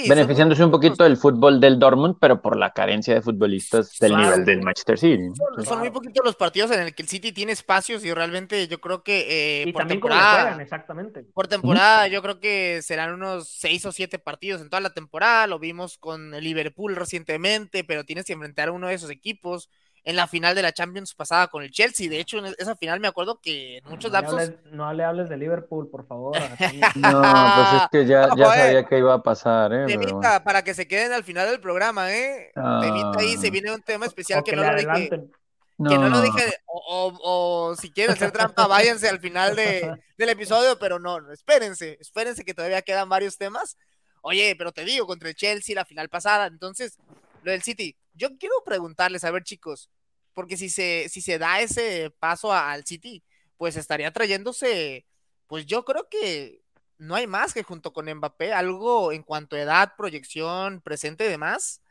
beneficiándose 0.08 0.63
un 0.63 0.72
poquito 0.72 1.03
del 1.03 1.18
fútbol 1.18 1.60
del 1.60 1.80
Dortmund, 1.80 2.18
pero 2.20 2.41
por 2.41 2.56
la 2.56 2.72
carencia 2.72 3.15
de 3.15 3.22
futbolistas 3.22 3.98
del 4.00 4.15
nivel 4.15 4.46
del 4.46 4.62
Manchester 4.62 4.98
City. 4.98 5.32
Son, 5.63 5.80
muy 5.80 5.89
poquitos 5.89 6.24
los 6.24 6.36
partidos 6.36 6.72
en 6.72 6.82
el 6.82 6.94
que 6.94 7.01
el 7.01 7.10
City 7.10 7.32
tiene 7.32 7.51
espacios 7.51 8.06
y 8.06 8.13
realmente 8.13 8.68
yo 8.68 8.80
creo 8.80 9.03
que 9.03 9.63
eh, 9.63 9.74
por 9.74 9.88
temporada, 9.88 10.62
exactamente. 10.62 11.24
Por 11.24 11.48
temporada, 11.48 12.08
yo 12.08 12.22
creo 12.22 12.39
que 12.39 12.82
serán 12.84 13.13
unos 13.13 13.48
seis 13.50 13.86
o 13.86 13.91
siete 13.91 14.20
partidos 14.20 14.62
en 14.62 14.70
toda 14.70 14.82
la 14.82 14.94
temporada. 14.94 15.48
Lo 15.48 15.58
vimos 15.58 15.98
con 15.98 16.34
el 16.34 16.44
Liverpool 16.44 16.96
recientemente, 16.96 17.84
pero 17.84 18.03
tienes 18.03 18.25
que 18.25 18.34
enfrentar 18.34 18.70
a 18.70 18.74
uno 18.74 18.88
de 18.88 18.94
esos 18.94 19.10
equipos 19.10 19.70
en 20.03 20.15
la 20.15 20.27
final 20.27 20.55
de 20.55 20.63
la 20.63 20.72
Champions 20.72 21.13
pasada 21.13 21.48
con 21.48 21.63
el 21.63 21.72
Chelsea. 21.72 22.10
De 22.10 22.20
hecho, 22.20 22.39
en 22.39 22.53
esa 22.58 22.75
final 22.75 23.00
me 23.00 23.08
acuerdo 23.08 23.39
que 23.39 23.77
en 23.77 23.84
muchos 23.86 24.12
no 24.12 24.20
lapsos. 24.20 24.51
no 24.72 24.91
le 24.93 25.03
hables 25.03 25.29
de 25.29 25.38
Liverpool, 25.38 25.89
por 25.89 26.08
favor. 26.08 26.36
no, 26.96 27.22
pues 27.22 27.84
es 27.84 27.89
que 27.91 28.05
ya, 28.05 28.29
ya 28.36 28.46
sabía 28.46 28.86
que 28.86 28.98
iba 28.98 29.13
a 29.13 29.24
pasar, 29.24 29.72
¿eh? 29.74 29.86
para 30.43 30.63
que 30.63 30.74
se 30.74 30.88
queden 30.88 31.13
al 31.13 31.24
final 31.24 31.50
del 31.50 31.60
programa, 31.60 32.12
¿eh? 32.12 32.51
ahí, 32.55 33.38
se 33.38 33.48
ah. 33.48 33.51
viene 33.51 33.72
un 33.72 33.81
tema 33.81 34.05
especial 34.05 34.43
que, 34.43 34.55
no 34.55 34.63
lo 34.63 34.75
dije. 34.75 35.10
Que 35.10 35.98
no, 35.98 36.10
lo 36.10 36.22
dije, 36.22 36.53
o, 36.67 37.12
o, 37.24 37.75
si 37.75 37.89
quieren 37.89 38.13
hacer 38.13 38.31
trampa, 38.31 38.67
váyanse 38.67 39.10
al 39.10 39.20
final 39.20 39.55
de, 39.55 39.91
del 40.17 40.29
episodio, 40.29 40.77
pero 40.77 41.00
no, 41.00 41.20
no, 41.20 41.31
espérense, 41.31 41.98
espérense 42.00 42.46
que 42.46 42.53
todavía 42.53 42.84
quedan 42.84 43.10
varios 43.10 43.38
temas. 43.38 43.77
Oye, 44.22 44.55
pero 44.55 44.72
te 44.72 44.86
digo, 44.86 45.08
contra 45.08 45.29
el 45.29 45.36
Chelsea 45.36 45.74
la 45.74 45.86
final 45.86 46.08
pasada, 46.08 46.46
entonces, 46.46 47.00
lo 47.41 47.51
del 47.51 47.63
City, 47.63 47.96
yo 48.13 48.38
quiero 48.38 48.56
preguntarles, 48.65 49.24
a 49.24 49.32
ver, 49.32 49.44
chicos, 49.44 49.89
porque 50.34 50.58
si 50.58 50.70
se, 50.70 51.08
si 51.10 51.22
se 51.22 51.38
da 51.38 51.62
ese 51.62 52.12
paso 52.20 52.53
al 52.53 52.86
City, 52.86 53.24
pues 53.58 53.75
estaría 53.75 54.12
trayéndose, 54.12 55.06
pues 55.48 55.65
yo 55.65 55.86
creo 55.86 56.08
que 56.10 56.62
no 56.98 57.15
hay 57.15 57.27
más 57.27 57.53
que 57.53 57.63
junto 57.63 57.94
con 57.94 58.12
Mbappé, 58.12 58.53
algo 58.53 59.12
en 59.12 59.24
cuanto 59.24 59.56
a 59.56 59.62
edad, 59.62 59.94
proyección, 59.98 60.82
presente 60.82 61.25
y 61.25 61.30
demás. 61.30 61.82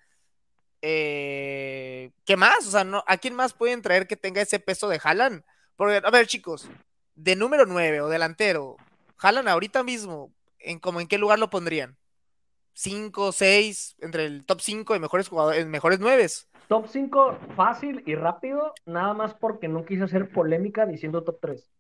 Eh, 0.83 2.11
¿Qué 2.25 2.37
más? 2.37 2.67
O 2.67 2.71
sea, 2.71 2.85
no, 2.85 3.05
¿a 3.07 3.19
quién 3.19 3.35
más 3.35 3.53
pueden 3.53 3.83
traer 3.83 4.07
que 4.07 4.17
tenga 4.17 4.41
ese 4.41 4.61
peso 4.61 4.89
de 4.89 5.01
Haaland? 5.03 5.45
Porque, 5.77 6.01
a 6.05 6.11
ver, 6.11 6.27
chicos, 6.27 6.69
de 7.15 7.37
número 7.37 7.67
9 7.67 8.01
o 8.01 8.09
delantero, 8.09 8.77
Haaland 9.19 9.49
ahorita 9.49 9.83
mismo 9.83 10.33
¿en, 10.61 10.79
como, 10.79 11.01
¿en 11.01 11.09
qué 11.09 11.19
lugar 11.19 11.39
lo 11.39 11.51
pondrían? 11.51 11.97
¿Cinco, 12.73 13.33
seis, 13.33 13.97
entre 14.01 14.27
el 14.27 14.45
top 14.45 14.61
5 14.61 14.95
de 14.95 15.01
mejores 15.01 15.29
jugadores, 15.29 15.67
mejores 15.67 16.01
nueves? 16.01 16.49
Top 16.69 16.87
5 16.87 17.39
fácil 17.57 18.03
y 18.07 18.15
rápido, 18.15 18.73
nada 18.87 19.13
más 19.13 19.35
porque 19.35 19.69
no 19.69 19.85
quise 19.85 20.05
hacer 20.05 20.31
polémica 20.31 20.87
diciendo 20.87 21.23
top 21.23 21.39
3. 21.41 21.71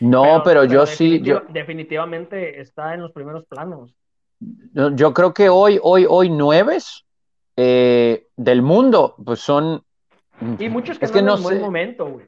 No, 0.00 0.42
pero, 0.44 0.64
yo 0.64 0.86
sí. 0.86 1.20
Yo... 1.22 1.42
Definitivamente 1.48 2.60
está 2.60 2.94
en 2.94 3.02
los 3.02 3.12
primeros 3.12 3.44
planos. 3.46 3.94
Yo 4.40 5.12
creo 5.12 5.34
que 5.34 5.48
hoy, 5.48 5.80
hoy, 5.82 6.06
hoy, 6.08 6.30
nueves 6.30 7.04
eh, 7.56 8.28
del 8.36 8.62
mundo, 8.62 9.16
pues 9.24 9.40
son. 9.40 9.82
Y 10.58 10.68
muchos 10.68 10.98
que 10.98 11.06
es 11.06 11.10
no 11.10 11.16
que 11.16 11.22
no 11.22 11.36
en 11.36 11.42
buen 11.42 11.60
momento, 11.60 12.06
güey. 12.06 12.26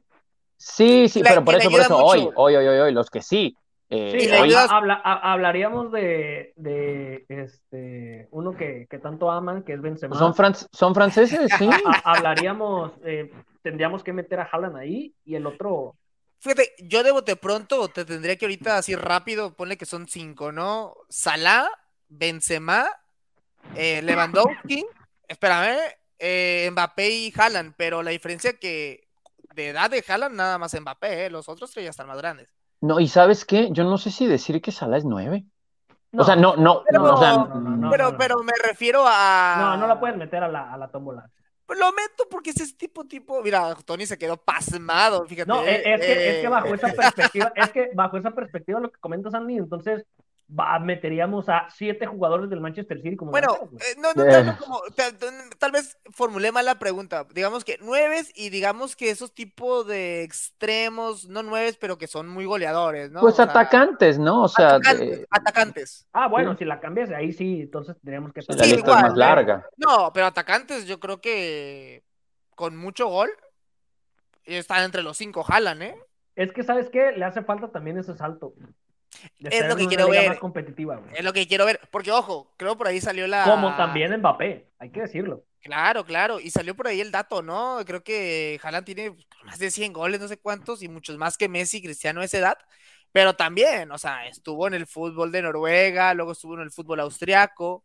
Sí, 0.57 1.07
sí, 1.07 1.23
pero 1.23 1.43
por 1.43 1.55
eso, 1.55 1.71
por 1.71 1.79
eso, 1.79 1.97
hoy, 1.97 2.29
hoy, 2.35 2.55
hoy, 2.55 2.67
hoy, 2.67 2.93
los 2.93 3.09
que 3.09 3.21
sí. 3.21 3.55
Eh, 3.93 4.21
sí, 4.21 4.31
hoy... 4.31 4.53
hablaríamos 5.03 5.91
de, 5.91 6.53
de, 6.55 7.25
este 7.27 8.29
uno 8.31 8.55
que, 8.55 8.87
que, 8.89 8.99
tanto 8.99 9.29
aman, 9.29 9.63
que 9.63 9.73
es 9.73 9.81
Benzema. 9.81 10.17
Son, 10.17 10.33
fran 10.33 10.55
son 10.55 10.95
franceses, 10.95 11.51
sí. 11.57 11.69
hablaríamos, 12.05 12.93
eh, 13.03 13.29
tendríamos 13.61 14.01
que 14.01 14.13
meter 14.13 14.39
a 14.39 14.47
Haaland 14.49 14.77
ahí 14.77 15.13
y 15.25 15.35
el 15.35 15.45
otro. 15.45 15.97
Fíjate, 16.39 16.71
yo 16.79 17.03
debo 17.03 17.21
de 17.21 17.35
pronto, 17.35 17.89
te 17.89 18.05
tendría 18.05 18.37
que 18.37 18.45
ahorita 18.45 18.77
así 18.77 18.95
rápido, 18.95 19.53
ponle 19.57 19.77
que 19.77 19.85
son 19.85 20.07
cinco, 20.07 20.53
¿no? 20.53 20.95
Salah, 21.09 21.67
Benzema, 22.07 22.87
eh, 23.75 24.01
Lewandowski, 24.01 24.85
espérame, 25.27 25.77
eh, 26.17 26.69
Mbappé 26.71 27.09
y 27.09 27.33
Haaland, 27.35 27.73
pero 27.75 28.01
la 28.03 28.11
diferencia 28.11 28.53
que 28.53 29.09
de 29.53 29.67
edad 29.67 29.89
de 29.89 30.01
Haaland 30.07 30.35
nada 30.35 30.57
más 30.57 30.79
Mbappé, 30.79 31.25
¿eh? 31.25 31.29
los 31.29 31.49
otros 31.49 31.71
tres 31.71 31.83
ya 31.83 31.89
están 31.89 32.07
más 32.07 32.17
grandes. 32.17 32.53
No, 32.81 32.99
y 32.99 33.07
¿sabes 33.07 33.45
qué? 33.45 33.69
Yo 33.71 33.83
no 33.83 33.97
sé 33.97 34.11
si 34.11 34.25
decir 34.27 34.61
que 34.61 34.71
Salah 34.71 34.97
es 34.97 35.05
nueve. 35.05 35.45
o 36.17 36.23
sea, 36.23 36.35
no, 36.35 36.55
no, 36.55 36.83
pero, 37.89 38.17
pero, 38.17 38.43
me 38.43 38.53
refiero 38.67 39.03
a. 39.05 39.55
No, 39.59 39.77
no 39.77 39.87
la 39.87 39.99
puedes 39.99 40.17
meter 40.17 40.43
a 40.43 40.47
la, 40.47 40.73
a 40.73 40.77
la 40.77 40.87
tómbola. 40.89 41.29
Pues 41.65 41.79
lo 41.79 41.91
meto 41.93 42.25
porque 42.29 42.49
ese 42.49 42.73
tipo, 42.75 43.05
tipo. 43.05 43.41
Mira, 43.43 43.75
Tony 43.85 44.05
se 44.05 44.17
quedó 44.17 44.35
pasmado, 44.35 45.25
fíjate. 45.25 45.47
No, 45.47 45.61
es, 45.61 45.81
que, 46.01 46.29
es 46.29 46.41
que 46.41 46.47
bajo 46.49 46.73
esa 46.73 46.91
perspectiva, 46.91 47.53
es 47.55 47.69
que 47.69 47.91
bajo 47.93 48.17
esa 48.17 48.31
perspectiva 48.31 48.79
lo 48.79 48.91
que 48.91 48.99
comentas, 48.99 49.33
Andy, 49.33 49.57
entonces 49.57 50.05
meteríamos 50.81 51.47
a 51.49 51.67
siete 51.69 52.05
jugadores 52.05 52.49
del 52.49 52.59
Manchester 52.59 53.01
City 53.01 53.15
como 53.15 53.31
bueno 53.31 53.69
eh, 53.73 53.95
no, 53.97 54.13
no, 54.13 54.57
como, 54.57 54.81
tal, 55.57 55.71
vez 55.71 55.97
formulé 56.11 56.51
mal 56.51 56.65
la 56.65 56.77
pregunta. 56.79 57.25
Digamos 57.33 57.63
que 57.63 57.77
nueves 57.77 58.31
y 58.35 58.49
digamos 58.49 58.95
que 58.95 59.09
esos 59.09 59.33
tipos 59.33 59.87
de 59.87 60.23
extremos 60.23 61.27
no 61.27 61.43
nueves 61.43 61.77
pero 61.77 61.97
que 61.97 62.07
son 62.07 62.27
muy 62.27 62.45
goleadores 62.45 63.11
no 63.11 63.21
pues 63.21 63.39
atacantes 63.39 64.19
no 64.19 64.43
o 64.43 64.47
sea 64.47 64.79
atacantes, 65.29 66.07
ah 66.13 66.27
bueno 66.27 66.55
si 66.57 66.65
la 66.65 66.79
cambias 66.79 67.11
ahí 67.11 67.31
sí 67.31 67.61
entonces 67.61 67.95
tendríamos 67.97 68.33
que 68.33 68.41
la 68.47 68.65
lista 68.65 68.97
es 68.97 69.03
más 69.03 69.17
larga. 69.17 69.65
no 69.77 70.11
pero 70.13 70.25
atacantes 70.25 70.85
yo 70.85 70.99
creo 70.99 71.21
que 71.21 72.03
con 72.55 72.75
mucho 72.75 73.07
gol 73.07 73.29
están 74.43 74.83
entre 74.83 75.03
los 75.03 75.17
cinco 75.17 75.43
jalan 75.43 75.81
eh 75.81 75.95
es 76.35 76.51
que 76.51 76.63
sabes 76.63 76.89
qué 76.89 77.11
le 77.11 77.25
hace 77.25 77.43
falta 77.43 77.71
también 77.71 77.97
ese 77.97 78.15
salto 78.15 78.53
es 79.39 79.67
lo 79.67 79.75
que 79.75 79.87
quiero 79.87 80.09
ver. 80.09 80.39
es 81.13 81.23
lo 81.23 81.33
que 81.33 81.47
quiero 81.47 81.65
ver. 81.65 81.79
Porque, 81.91 82.11
ojo, 82.11 82.51
creo 82.57 82.77
por 82.77 82.87
ahí 82.87 83.01
salió 83.01 83.27
la. 83.27 83.43
Como 83.43 83.75
también 83.75 84.17
Mbappé, 84.17 84.67
hay 84.79 84.89
que 84.89 85.01
decirlo. 85.01 85.43
Claro, 85.61 86.05
claro. 86.05 86.39
Y 86.39 86.49
salió 86.49 86.75
por 86.75 86.87
ahí 86.87 87.01
el 87.01 87.11
dato, 87.11 87.41
¿no? 87.41 87.79
Creo 87.85 88.03
que 88.03 88.59
Haaland 88.63 88.85
tiene 88.85 89.15
más 89.43 89.59
de 89.59 89.69
100 89.69 89.93
goles, 89.93 90.19
no 90.19 90.27
sé 90.27 90.37
cuántos, 90.37 90.81
y 90.81 90.87
muchos 90.87 91.17
más 91.17 91.37
que 91.37 91.49
Messi 91.49 91.77
y 91.77 91.83
Cristiano 91.83 92.21
a 92.21 92.25
esa 92.25 92.39
edad. 92.39 92.57
Pero 93.11 93.35
también, 93.35 93.91
o 93.91 93.97
sea, 93.97 94.27
estuvo 94.27 94.67
en 94.67 94.73
el 94.73 94.87
fútbol 94.87 95.31
de 95.31 95.41
Noruega, 95.41 96.13
luego 96.13 96.31
estuvo 96.31 96.55
en 96.55 96.61
el 96.61 96.71
fútbol 96.71 97.01
austriaco. 97.01 97.83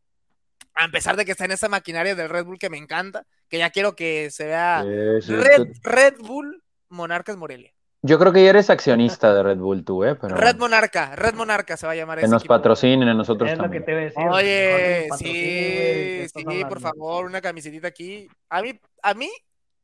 A 0.74 0.88
pesar 0.88 1.16
de 1.16 1.24
que 1.24 1.32
está 1.32 1.44
en 1.44 1.52
esa 1.52 1.68
maquinaria 1.68 2.14
del 2.14 2.28
Red 2.28 2.44
Bull 2.44 2.58
que 2.58 2.70
me 2.70 2.78
encanta, 2.78 3.26
que 3.48 3.58
ya 3.58 3.70
quiero 3.70 3.96
que 3.96 4.30
se 4.30 4.46
vea 4.46 4.82
Red, 4.82 5.68
Red 5.82 6.18
Bull 6.18 6.62
Monarcas 6.88 7.36
Morelia. 7.36 7.72
Yo 8.02 8.18
creo 8.18 8.32
que 8.32 8.44
ya 8.44 8.50
eres 8.50 8.70
accionista 8.70 9.34
de 9.34 9.42
Red 9.42 9.58
Bull 9.58 9.84
tú, 9.84 10.04
¿eh? 10.04 10.14
Pero... 10.14 10.36
Red 10.36 10.56
Monarca, 10.56 11.16
Red 11.16 11.34
Monarca 11.34 11.76
se 11.76 11.86
va 11.86 11.92
a 11.92 11.96
llamar. 11.96 12.20
Que 12.20 12.28
nos 12.28 12.44
patrocinen 12.44 13.08
a 13.08 13.14
nosotros 13.14 13.50
es 13.50 13.58
también. 13.58 13.82
Lo 13.82 13.86
que 13.86 13.92
te 13.92 13.98
decir, 13.98 14.28
Oye, 14.28 15.08
sí, 15.18 16.26
sí, 16.32 16.64
por 16.68 16.80
favor, 16.80 17.24
una 17.24 17.40
camisetita 17.40 17.88
aquí. 17.88 18.28
A 18.50 18.62
mí, 18.62 18.78
a 19.02 19.14
mí, 19.14 19.30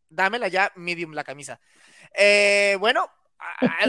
dámela 0.09 0.49
ya 0.49 0.71
medium 0.77 1.13
la 1.15 1.25
camisa. 1.25 1.59
Eh, 2.15 2.77
bueno, 2.79 3.09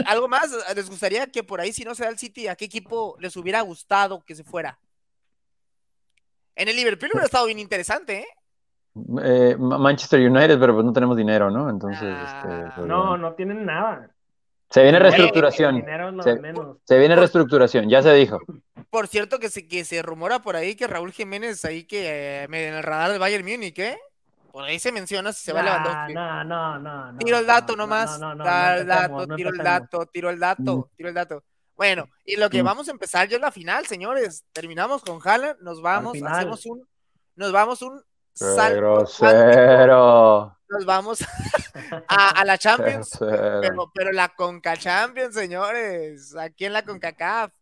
algo 0.06 0.26
más, 0.26 0.50
¿les 0.74 0.88
gustaría 0.88 1.26
que 1.26 1.44
por 1.44 1.60
ahí, 1.60 1.72
si 1.72 1.84
no 1.84 1.94
se 1.94 2.04
da 2.04 2.10
el 2.10 2.18
City, 2.18 2.48
a 2.48 2.56
qué 2.56 2.64
equipo 2.64 3.16
les 3.20 3.36
hubiera 3.36 3.60
gustado 3.60 4.24
que 4.24 4.34
se 4.34 4.42
fuera? 4.42 4.78
En 6.56 6.68
el 6.68 6.76
Liverpool 6.76 7.10
hubiera 7.12 7.26
estado 7.26 7.46
bien 7.46 7.58
interesante, 7.58 8.20
¿eh? 8.20 8.26
Eh, 9.22 9.56
Manchester 9.58 10.20
United, 10.20 10.58
pero 10.58 10.74
pues 10.74 10.86
no 10.86 10.92
tenemos 10.92 11.16
dinero, 11.16 11.50
¿no? 11.50 11.68
Entonces, 11.68 12.02
este, 12.02 12.48
ah, 12.48 12.72
pues, 12.76 12.86
no, 12.86 13.16
no 13.16 13.32
tienen 13.34 13.66
nada. 13.66 14.13
Se 14.70 14.82
viene 14.82 14.98
reestructuración. 14.98 15.84
Se, 16.84 16.98
viene 16.98 17.16
reestructuración, 17.16 17.88
ya 17.88 18.02
se 18.02 18.12
dijo. 18.14 18.40
Por 18.90 19.06
cierto, 19.08 19.38
que 19.38 19.48
se, 19.48 19.68
que 19.68 19.84
se 19.84 20.02
rumora 20.02 20.40
por 20.40 20.56
ahí 20.56 20.74
que 20.74 20.86
Raúl 20.86 21.12
Jiménez 21.12 21.64
ahí 21.64 21.84
que 21.84 22.06
eh, 22.06 22.44
en 22.44 22.54
el 22.54 22.82
radar 22.82 23.10
del 23.10 23.20
Bayern 23.20 23.44
Múnich, 23.44 23.78
¿eh? 23.78 23.98
Por 24.52 24.64
ahí 24.64 24.78
se 24.78 24.92
menciona 24.92 25.32
si 25.32 25.44
se 25.44 25.52
va 25.52 25.62
levantando. 25.62 26.14
No, 26.14 26.44
no, 26.44 26.78
no, 26.78 27.12
no. 27.12 27.18
Tiro 27.18 27.38
el 27.38 27.46
dato 27.46 27.74
nomás. 27.74 28.20
dato, 28.20 29.26
tiro 29.34 29.50
el 29.50 29.58
dato, 29.58 30.06
tiro 30.06 30.30
el 30.30 30.38
dato, 30.38 30.90
tiro 30.96 31.08
el 31.08 31.14
dato. 31.14 31.42
Bueno, 31.76 32.08
y 32.24 32.36
lo 32.36 32.48
que 32.50 32.62
mm. 32.62 32.66
vamos 32.66 32.88
a 32.88 32.92
empezar 32.92 33.28
ya 33.28 33.36
es 33.36 33.42
la 33.42 33.50
final, 33.50 33.84
señores. 33.86 34.44
Terminamos 34.52 35.02
con 35.02 35.18
Haaland, 35.22 35.60
nos 35.60 35.82
vamos, 35.82 36.16
hacemos 36.22 36.66
un, 36.66 36.86
nos 37.34 37.50
vamos 37.50 37.82
un 37.82 38.00
salto. 38.32 39.06
Nos 40.74 40.84
vamos 40.84 41.18
a, 42.08 42.44
la 42.44 42.58
Champions, 42.58 43.16
pero, 43.94 44.12
la 44.12 44.28
Conca 44.30 44.76
Champions, 44.76 45.34
señores, 45.34 46.36
aquí 46.36 46.64
en 46.64 46.72
la 46.72 46.82
CONCACAF. 46.82 47.52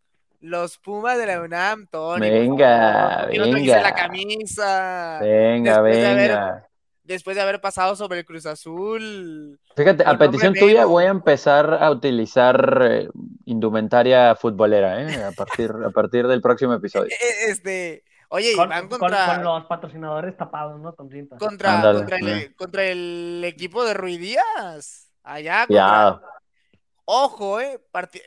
Los 0.40 0.76
Pumas 0.76 1.18
de 1.18 1.26
la 1.26 1.40
UNAM, 1.40 1.86
Tony. 1.86 2.28
Venga, 2.28 3.26
venga. 3.26 3.80
la 3.80 3.94
camisa. 3.94 5.20
Venga, 5.20 5.80
venga. 5.80 6.68
después 7.04 7.36
de 7.36 7.42
haber 7.42 7.60
pasado 7.60 7.94
sobre 7.94 8.18
el 8.18 8.24
Cruz 8.24 8.46
Azul. 8.46 9.60
Fíjate, 9.76 10.02
a 10.04 10.18
petición 10.18 10.54
tuya 10.54 10.84
voy 10.84 11.04
a 11.04 11.10
empezar 11.10 11.78
a 11.80 11.88
utilizar 11.92 12.82
eh, 12.82 13.08
indumentaria 13.44 14.34
futbolera, 14.34 15.02
¿eh? 15.02 15.22
A 15.22 15.30
partir, 15.30 15.70
a 15.70 15.90
partir 15.90 16.26
del 16.26 16.40
próximo 16.40 16.74
episodio. 16.74 17.10
E, 17.22 17.46
e, 17.46 17.50
este, 17.52 18.04
Oye, 18.34 18.56
con, 18.56 18.70
van 18.70 18.88
contra. 18.88 19.34
Con, 19.34 19.44
los 19.44 19.66
patrocinadores 19.66 20.34
tapados, 20.38 20.80
¿no? 20.80 20.96
Con 20.96 21.10
Contra, 21.38 21.82
contra, 21.82 22.16
el, 22.16 22.54
contra, 22.54 22.84
el, 22.86 23.42
equipo 23.44 23.84
de 23.84 23.92
Ruidías. 23.92 25.12
Allá. 25.22 25.66
Contra... 25.66 26.22
Ojo, 27.04 27.60
eh. 27.60 27.78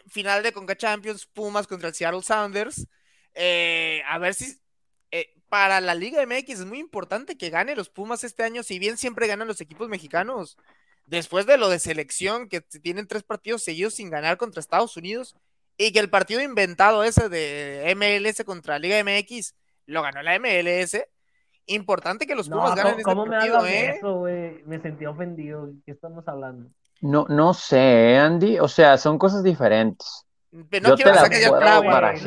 Final 0.08 0.44
de 0.44 0.54
Conca 0.54 0.78
Champions, 0.78 1.26
Pumas 1.26 1.66
contra 1.66 1.90
el 1.90 1.96
Seattle 1.96 2.22
Sounders. 2.22 2.88
Eh, 3.34 4.04
a 4.08 4.20
ver 4.20 4.36
si. 4.36 4.62
Eh, 5.10 5.34
para 5.50 5.82
la 5.82 5.96
Liga 5.96 6.24
MX 6.24 6.60
es 6.60 6.66
muy 6.66 6.78
importante 6.78 7.36
que 7.36 7.50
gane 7.50 7.76
los 7.76 7.90
Pumas 7.90 8.24
este 8.24 8.44
año, 8.44 8.62
si 8.62 8.78
bien 8.78 8.98
siempre 8.98 9.26
ganan 9.26 9.48
los 9.48 9.60
equipos 9.60 9.90
mexicanos. 9.90 10.56
Después 11.08 11.48
de 11.48 11.58
lo 11.58 11.68
de 11.68 11.80
selección, 11.80 12.48
que 12.48 12.62
tienen 12.62 13.08
tres 13.08 13.24
partidos 13.24 13.64
seguidos 13.64 13.96
sin 13.96 14.12
ganar 14.12 14.38
contra 14.38 14.60
Estados 14.60 14.98
Unidos, 14.98 15.36
y 15.80 15.92
que 15.92 16.00
el 16.00 16.12
partido 16.12 16.42
inventado 16.42 17.04
ese 17.04 17.28
de 17.28 17.92
MLS 17.96 18.44
contra 18.46 18.78
Liga 18.78 19.04
MX 19.04 19.56
lo 19.86 20.02
ganó 20.02 20.22
la 20.22 20.40
MLS. 20.40 20.98
Importante 21.68 22.28
que 22.28 22.36
los 22.36 22.48
Pumas 22.48 22.76
ganen 22.76 23.02
¿cómo 23.02 23.26
me 23.26 23.38
partido, 23.38 23.66
¿eh? 23.66 23.96
Eso, 23.98 24.20
güey? 24.20 24.64
Me 24.66 24.80
sentí 24.82 25.06
ofendido. 25.06 25.70
¿Qué 25.86 25.92
estamos 25.92 26.28
hablando? 26.28 26.70
No, 27.02 27.26
no 27.28 27.54
sé, 27.54 28.18
Andy. 28.18 28.60
O 28.60 28.68
sea, 28.68 28.98
son 28.98 29.18
cosas 29.18 29.44
diferentes. 29.44 30.26
Pero 30.70 30.90
no 30.90 30.96
quiero 30.96 31.12
que 31.12 31.20
saques 31.20 31.46
el 31.46 31.52
paraguas. 31.52 32.24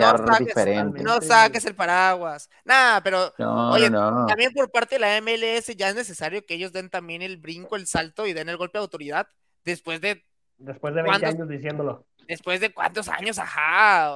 No 1.03 1.21
saques, 1.23 1.65
el 1.65 1.75
paraguas. 1.75 2.50
Nada, 2.65 3.00
pero 3.03 3.33
oye, 3.71 3.91
también 3.91 4.53
por 4.53 4.71
parte 4.71 4.97
de 4.97 5.00
la 5.00 5.21
MLS 5.21 5.75
ya 5.77 5.88
es 5.88 5.95
necesario 5.95 6.45
que 6.45 6.55
ellos 6.55 6.73
den 6.73 6.91
también 6.91 7.23
el 7.23 7.38
brinco, 7.38 7.77
el 7.77 7.87
salto 7.87 8.27
y 8.27 8.35
den 8.35 8.49
el 8.49 8.59
golpe 8.59 8.79
de 8.79 8.83
autoridad 8.83 9.29
después 9.65 10.00
de. 10.00 10.25
Después 10.59 10.95
de 10.95 11.03
20 11.03 11.27
años 11.27 11.49
diciéndolo. 11.49 12.07
Después 12.28 12.61
de 12.61 12.73
cuántos 12.73 13.08
años, 13.08 13.38
ajá. 13.38 14.12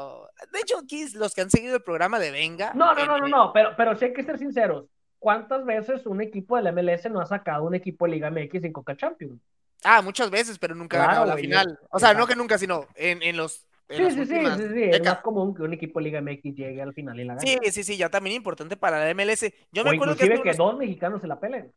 De 0.52 0.61
hecho, 0.61 0.78
aquí 0.78 1.09
los 1.14 1.35
que 1.35 1.40
han 1.40 1.50
seguido 1.50 1.76
el 1.76 1.83
programa 1.83 2.19
de 2.19 2.31
Venga. 2.31 2.73
No, 2.75 2.95
no, 2.95 3.07
no, 3.07 3.19
no, 3.19 3.28
no, 3.28 3.52
pero, 3.54 3.71
pero 3.75 3.97
sí 3.97 4.04
hay 4.04 4.12
que 4.12 4.23
ser 4.23 4.38
sinceros. 4.38 4.85
¿Cuántas 5.19 5.64
veces 5.64 6.04
un 6.04 6.21
equipo 6.21 6.57
del 6.57 6.73
MLS 6.75 7.11
no 7.11 7.21
ha 7.21 7.26
sacado 7.26 7.64
un 7.64 7.75
equipo 7.75 8.04
de 8.04 8.12
Liga 8.12 8.31
MX 8.31 8.64
en 8.64 8.73
Coca 8.73 8.97
Champions? 8.97 9.40
Ah, 9.83 10.02
muchas 10.02 10.31
veces, 10.31 10.59
pero 10.59 10.75
nunca 10.75 11.02
ha 11.02 11.07
ganado 11.07 11.26
la 11.26 11.37
final. 11.37 11.78
O 11.90 11.99
sea, 11.99 12.12
no 12.12 12.26
que 12.26 12.37
nunca, 12.37 12.59
sino 12.59 12.87
en, 12.97 13.23
en 13.23 13.37
los 13.37 13.66
sí, 13.88 14.11
sí, 14.11 14.26
sí, 14.26 14.47
sí, 14.57 14.69
sí, 14.75 14.83
Es 14.85 15.02
más 15.02 15.21
común 15.21 15.54
que 15.54 15.62
un 15.62 15.73
equipo 15.73 15.99
de 15.99 16.04
Liga 16.04 16.21
MX 16.21 16.54
llegue 16.54 16.83
al 16.83 16.92
final 16.92 17.19
y 17.19 17.25
la 17.25 17.35
gane. 17.37 17.47
Sí, 17.47 17.71
sí, 17.71 17.83
sí, 17.83 17.97
ya 17.97 18.11
también 18.11 18.37
importante 18.37 18.76
para 18.76 19.04
la 19.04 19.14
MLS. 19.14 19.52
Yo 19.71 19.85
me 19.85 19.90
acuerdo 19.90 20.16
que, 20.16 20.28
que 20.42 20.52
dos 20.52 20.76
mexicanos 20.76 21.23
se 21.23 21.26
la 21.26 21.40
pelen. 21.40 21.73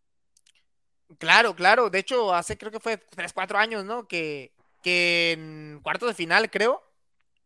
Claro, 1.18 1.56
claro. 1.56 1.90
De 1.90 2.00
hecho, 2.00 2.34
hace 2.34 2.58
creo 2.58 2.72
que 2.72 2.80
fue 2.80 2.98
tres, 2.98 3.32
cuatro 3.32 3.58
años, 3.58 3.86
¿no? 3.86 4.08
Que, 4.08 4.55
que 4.86 5.32
en 5.32 5.80
cuarto 5.82 6.06
de 6.06 6.14
final, 6.14 6.52
creo, 6.52 6.84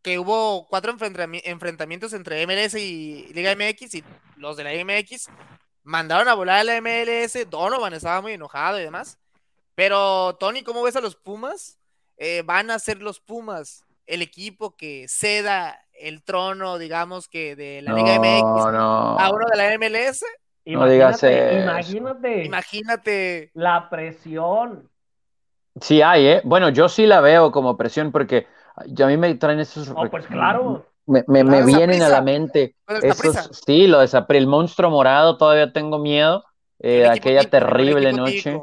que 0.01 0.19
hubo 0.19 0.67
cuatro 0.67 0.91
enfrentamientos 0.91 2.11
entre 2.11 2.45
MLS 2.45 2.75
y 2.75 3.31
Liga 3.33 3.55
MX 3.55 3.95
y 3.95 4.03
los 4.35 4.57
de 4.57 4.65
la 4.65 4.83
MX 4.83 5.29
mandaron 5.83 6.27
a 6.27 6.33
volar 6.33 6.59
a 6.59 6.63
la 6.65 6.81
MLS, 6.81 7.49
Donovan 7.49 7.93
estaba 7.93 8.19
muy 8.19 8.33
enojado 8.33 8.77
y 8.77 8.83
demás. 8.83 9.17
Pero, 9.73 10.35
Tony, 10.35 10.63
¿cómo 10.63 10.83
ves 10.83 10.97
a 10.97 11.01
los 11.01 11.15
Pumas? 11.15 11.79
Eh, 12.17 12.43
van 12.45 12.71
a 12.71 12.77
ser 12.77 13.01
los 13.01 13.21
Pumas 13.21 13.85
el 14.05 14.21
equipo 14.21 14.75
que 14.75 15.05
ceda 15.07 15.79
el 15.93 16.21
trono, 16.23 16.77
digamos 16.77 17.29
que 17.29 17.55
de 17.55 17.81
la 17.83 17.93
Liga 17.93 18.19
MX 18.19 18.43
a 18.43 19.31
uno 19.33 19.45
de 19.49 19.57
la 19.57 19.77
MLS. 19.77 20.25
No 20.65 20.85
digas 20.89 21.23
Imagínate. 21.23 22.43
Imagínate. 22.43 23.51
La 23.53 23.89
presión. 23.89 24.89
Sí 25.81 26.01
hay, 26.01 26.27
¿eh? 26.27 26.41
Bueno, 26.43 26.69
yo 26.69 26.89
sí 26.89 27.05
la 27.05 27.21
veo 27.21 27.51
como 27.51 27.77
presión 27.77 28.11
porque 28.11 28.47
a 28.75 29.05
mí 29.07 29.17
me 29.17 29.33
traen 29.35 29.59
esos... 29.59 29.89
Oh, 29.95 30.07
pues 30.09 30.25
claro. 30.27 30.85
Me, 31.05 31.23
vienen 31.63 32.03
a 32.03 32.09
la 32.09 32.21
mente 32.21 32.75
esos, 33.01 33.61
sí, 33.65 33.87
lo 33.87 33.99
de 33.99 34.25
el 34.29 34.45
monstruo 34.45 34.91
morado, 34.91 35.37
todavía 35.37 35.73
tengo 35.73 35.97
miedo, 35.97 36.43
eh, 36.77 37.07
aquella 37.07 37.43
terrible 37.49 38.13
noche. 38.13 38.61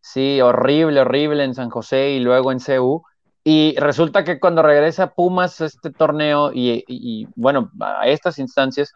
Sí, 0.00 0.40
horrible, 0.40 1.00
horrible 1.00 1.44
en 1.44 1.54
San 1.54 1.70
José 1.70 2.10
y 2.10 2.20
luego 2.20 2.50
en 2.50 2.58
CU. 2.58 3.04
Y 3.44 3.76
resulta 3.78 4.24
que 4.24 4.40
cuando 4.40 4.62
regresa 4.62 5.14
Pumas 5.14 5.60
a 5.60 5.66
este 5.66 5.90
torneo 5.90 6.50
y, 6.52 7.28
bueno, 7.36 7.70
a 7.80 8.08
estas 8.08 8.38
instancias, 8.38 8.92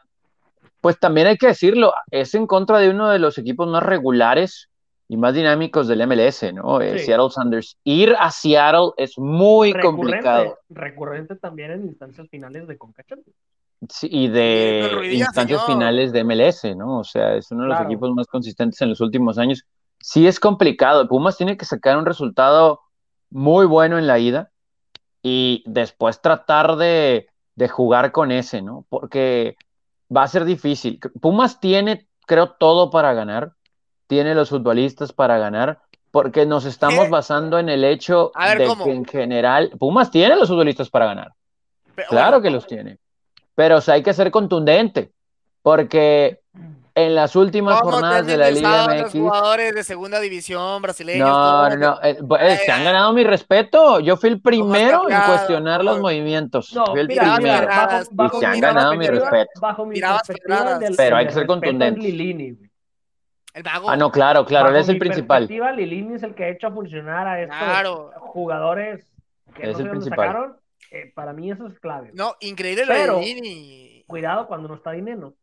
pues 0.81 0.99
también 0.99 1.27
hay 1.27 1.37
que 1.37 1.49
decirlo, 1.49 1.93
es 2.11 2.35
en 2.35 2.47
contra 2.47 2.79
de 2.79 2.91
uno 2.91 3.09
de 3.11 3.19
los 3.19 3.39
equipos 3.39 3.69
más 3.69 3.83
regulares 3.83 4.69
y 5.09 5.17
más 5.17 5.35
dinámicos 5.35 5.89
del 5.89 6.07
MLS, 6.07 6.53
¿no? 6.53 6.81
Eh, 6.83 6.99
Seattle 6.99 7.31
Sanders. 7.31 7.79
Ir 7.83 8.15
a 8.19 8.31
Seattle 8.31 8.91
es 8.99 9.19
muy 9.19 9.73
complicado. 9.73 10.59
Recurrente 10.69 11.35
también 11.37 11.71
en 11.71 11.87
instancias 11.87 12.29
finales 12.29 12.69
de 12.69 12.77
Conca 12.77 13.03
Sí, 13.89 14.09
y 14.11 14.29
de 14.29 15.11
instancias 15.13 15.65
finales 15.65 16.13
de 16.13 16.25
MLS, 16.25 16.77
¿no? 16.77 16.99
O 16.99 17.05
sea, 17.05 17.37
es 17.37 17.51
uno 17.53 17.63
de 17.63 17.69
los 17.69 17.81
equipos 17.81 18.13
más 18.13 18.27
consistentes 18.27 18.81
en 18.83 18.91
los 18.91 19.01
últimos 19.01 19.39
años. 19.39 19.65
Sí 20.01 20.27
es 20.27 20.39
complicado. 20.41 21.09
Pumas 21.09 21.37
tiene 21.37 21.57
que 21.57 21.65
sacar 21.65 21.97
un 21.97 22.05
resultado 22.05 22.81
muy 23.31 23.67
bueno 23.67 23.97
en 23.99 24.07
la 24.07 24.19
ida 24.19 24.51
y 25.23 25.63
después 25.67 26.21
tratar 26.21 26.77
de, 26.77 27.29
jugar 27.71 28.13
con 28.13 28.31
ese, 28.31 28.63
¿no? 28.63 28.85
Porque 28.89 29.57
va 30.15 30.25
a 30.25 30.29
ser 30.29 30.45
difícil. 30.45 31.01
Pumas 31.21 31.61
tiene, 31.61 32.09
creo, 32.27 32.51
todo 32.59 32.91
para 32.91 33.15
ganar, 33.15 33.55
tiene 34.09 34.35
los 34.35 34.49
futbolistas 34.49 35.13
para 35.13 35.39
ganar, 35.39 35.79
porque 36.11 36.47
nos 36.47 36.65
estamos 36.65 37.09
basando 37.09 37.59
en 37.59 37.69
el 37.69 37.85
hecho 37.85 38.33
de 38.57 38.75
que 38.83 38.93
en 38.93 39.05
general 39.05 39.71
Pumas 39.79 40.11
tiene 40.11 40.35
los 40.35 40.49
futbolistas 40.49 40.91
para 40.91 41.07
ganar. 41.07 41.33
claro 42.09 42.43
que 42.43 42.51
los 42.51 42.67
tiene. 42.67 42.99
Pero 43.55 43.79
hay 43.87 44.03
que 44.03 44.13
ser 44.13 44.31
contundente, 44.31 45.13
porque 45.63 46.41
en 46.95 47.15
las 47.15 47.37
últimas 47.37 47.81
jornadas 47.81 48.27
de 48.27 48.37
la 48.37 48.51
Liga 48.51 48.87
MX. 48.89 49.13
jugadores 49.13 49.75
de 49.75 49.85
segunda 49.85 50.19
división 50.19 50.83
brasileños. 50.83 51.29
No, 51.29 51.77
no, 51.77 51.99
eh, 52.03 52.19
pues, 52.27 52.61
se 52.63 52.73
han 52.73 52.83
ganado 52.83 53.13
mi 53.13 53.23
respeto. 53.23 54.01
Yo 54.01 54.17
fui 54.17 54.31
el 54.31 54.41
primero 54.41 55.09
en 55.09 55.21
cuestionar 55.21 55.85
los 55.85 56.01
movimientos. 56.01 56.75
No, 56.75 56.87
fui 56.87 57.01
el 57.01 57.07
primero. 57.07 57.69
y 58.11 58.39
se 58.41 58.47
han 58.47 58.61
ganado 58.61 58.95
mi 58.97 59.07
respeto. 59.07 59.61
Bajo 59.61 59.87
mi 59.87 60.01
Pero 60.97 61.17
hay 61.17 61.27
que 61.27 61.33
ser 61.33 61.47
contundente. 61.47 62.68
El 63.59 63.65
mago. 63.65 63.91
Ah, 63.91 63.97
no, 63.97 64.13
claro, 64.13 64.45
claro, 64.45 64.69
él 64.69 64.77
es 64.77 64.89
el 64.89 64.99
principal. 64.99 65.49
Lilini 65.49 66.15
es 66.15 66.23
el 66.23 66.37
que 66.37 66.45
ha 66.45 66.49
hecho 66.49 66.71
funcionar 66.71 67.27
a 67.27 67.43
estos 67.43 68.13
jugadores 68.21 69.05
que 69.53 69.71
es 69.71 69.77
no 69.77 69.85
el 69.85 69.91
principal. 69.91 70.29
Sacaron. 70.29 70.57
Eh, 70.93 71.13
para 71.13 71.33
mí 71.33 71.51
eso 71.51 71.67
es 71.67 71.81
clave. 71.81 72.13
No, 72.15 72.37
increíble 72.39 72.87
lo 72.87 72.95
de 72.95 73.21
Lilini. 73.21 74.05
Cuidado 74.07 74.47
cuando 74.47 74.69
no 74.69 74.77
está 74.77 74.93
dinero. 74.93 75.35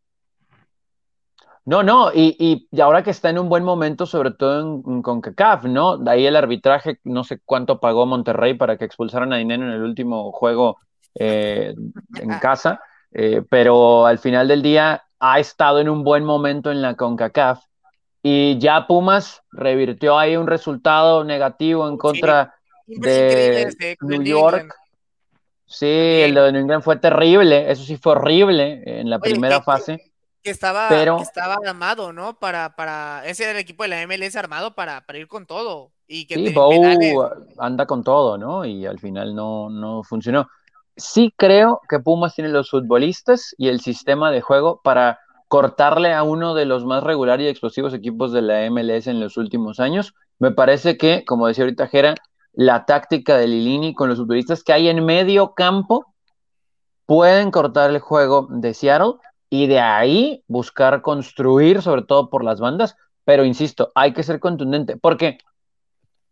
No, 1.65 1.83
no, 1.83 2.13
y, 2.13 2.37
y, 2.71 2.81
ahora 2.81 3.03
que 3.03 3.09
está 3.09 3.29
en 3.29 3.37
un 3.39 3.49
buen 3.49 3.65
momento, 3.65 4.05
sobre 4.05 4.31
todo 4.31 4.61
en, 4.61 5.01
con 5.01 5.19
CACAF, 5.19 5.65
¿no? 5.65 5.97
De 5.97 6.11
ahí 6.11 6.25
el 6.25 6.37
arbitraje, 6.37 7.01
no 7.03 7.25
sé 7.25 7.41
cuánto 7.43 7.81
pagó 7.81 8.05
Monterrey 8.05 8.53
para 8.53 8.77
que 8.77 8.85
expulsaran 8.85 9.33
a 9.33 9.37
Dinero 9.37 9.63
en 9.63 9.71
el 9.71 9.81
último 9.81 10.31
juego 10.31 10.77
eh, 11.15 11.75
en 12.21 12.29
casa, 12.39 12.79
eh, 13.11 13.43
pero 13.49 14.05
al 14.05 14.19
final 14.19 14.47
del 14.47 14.61
día 14.61 15.03
ha 15.19 15.39
estado 15.39 15.79
en 15.79 15.89
un 15.89 16.05
buen 16.05 16.23
momento 16.23 16.71
en 16.71 16.81
la 16.81 16.95
CONCACAF 16.95 17.65
y 18.27 18.57
ya 18.57 18.87
Pumas 18.87 19.43
revirtió 19.51 20.17
ahí 20.17 20.35
un 20.35 20.47
resultado 20.47 21.23
negativo 21.23 21.87
en 21.87 21.95
contra 21.95 22.55
de 22.87 23.95
New 24.01 24.23
York. 24.23 24.73
Sí, 25.67 25.85
el 25.85 26.33
de 26.33 26.51
New 26.51 26.61
England 26.61 26.81
fue 26.81 26.95
terrible, 26.95 27.69
eso 27.69 27.83
sí 27.83 27.97
fue 27.97 28.13
horrible 28.13 28.81
en 28.83 29.11
la 29.11 29.19
primera 29.19 29.61
fase 29.61 30.11
que 30.41 30.49
estaba, 30.49 30.89
pero, 30.89 31.19
estaba 31.19 31.57
armado, 31.63 32.13
¿no? 32.13 32.39
Para, 32.39 32.75
para, 32.75 33.23
ese 33.27 33.43
era 33.43 33.51
el 33.51 33.59
equipo 33.59 33.83
de 33.83 33.89
la 33.89 34.07
MLS 34.07 34.35
armado 34.35 34.73
para, 34.73 35.05
para 35.05 35.19
ir 35.19 35.27
con 35.27 35.45
todo. 35.45 35.91
Y 36.07 36.25
que 36.25 36.33
sí, 36.33 36.51
Bow 36.51 37.29
anda 37.59 37.85
con 37.85 38.03
todo, 38.03 38.39
¿no? 38.39 38.65
Y 38.65 38.87
al 38.87 38.97
final 38.97 39.35
no, 39.35 39.69
no 39.69 40.01
funcionó. 40.01 40.47
Sí 40.97 41.31
creo 41.37 41.79
que 41.87 41.99
Pumas 41.99 42.33
tiene 42.33 42.49
los 42.49 42.71
futbolistas 42.71 43.53
y 43.59 43.67
el 43.67 43.81
sistema 43.81 44.31
de 44.31 44.41
juego 44.41 44.81
para 44.83 45.19
cortarle 45.47 46.13
a 46.13 46.23
uno 46.23 46.53
de 46.53 46.65
los 46.65 46.85
más 46.85 47.03
regulares 47.03 47.45
y 47.45 47.49
explosivos 47.49 47.93
equipos 47.93 48.31
de 48.31 48.41
la 48.41 48.69
MLS 48.69 49.07
en 49.07 49.19
los 49.19 49.37
últimos 49.37 49.79
años. 49.79 50.13
Me 50.39 50.51
parece 50.51 50.97
que, 50.97 51.23
como 51.25 51.47
decía 51.47 51.63
ahorita 51.63 51.87
Jera, 51.87 52.15
la 52.53 52.85
táctica 52.85 53.37
de 53.37 53.47
Lilini 53.47 53.93
con 53.93 54.09
los 54.09 54.17
futbolistas 54.17 54.63
que 54.63 54.73
hay 54.73 54.87
en 54.87 55.05
medio 55.05 55.53
campo 55.53 56.05
pueden 57.05 57.51
cortar 57.51 57.89
el 57.91 57.99
juego 57.99 58.47
de 58.49 58.73
Seattle 58.73 59.15
y 59.49 59.67
de 59.67 59.79
ahí 59.79 60.43
buscar 60.47 61.01
construir, 61.01 61.81
sobre 61.81 62.01
todo 62.01 62.29
por 62.29 62.43
las 62.43 62.59
bandas, 62.59 62.95
pero 63.23 63.45
insisto, 63.45 63.91
hay 63.95 64.13
que 64.13 64.23
ser 64.23 64.39
contundente, 64.39 64.97
porque 64.97 65.37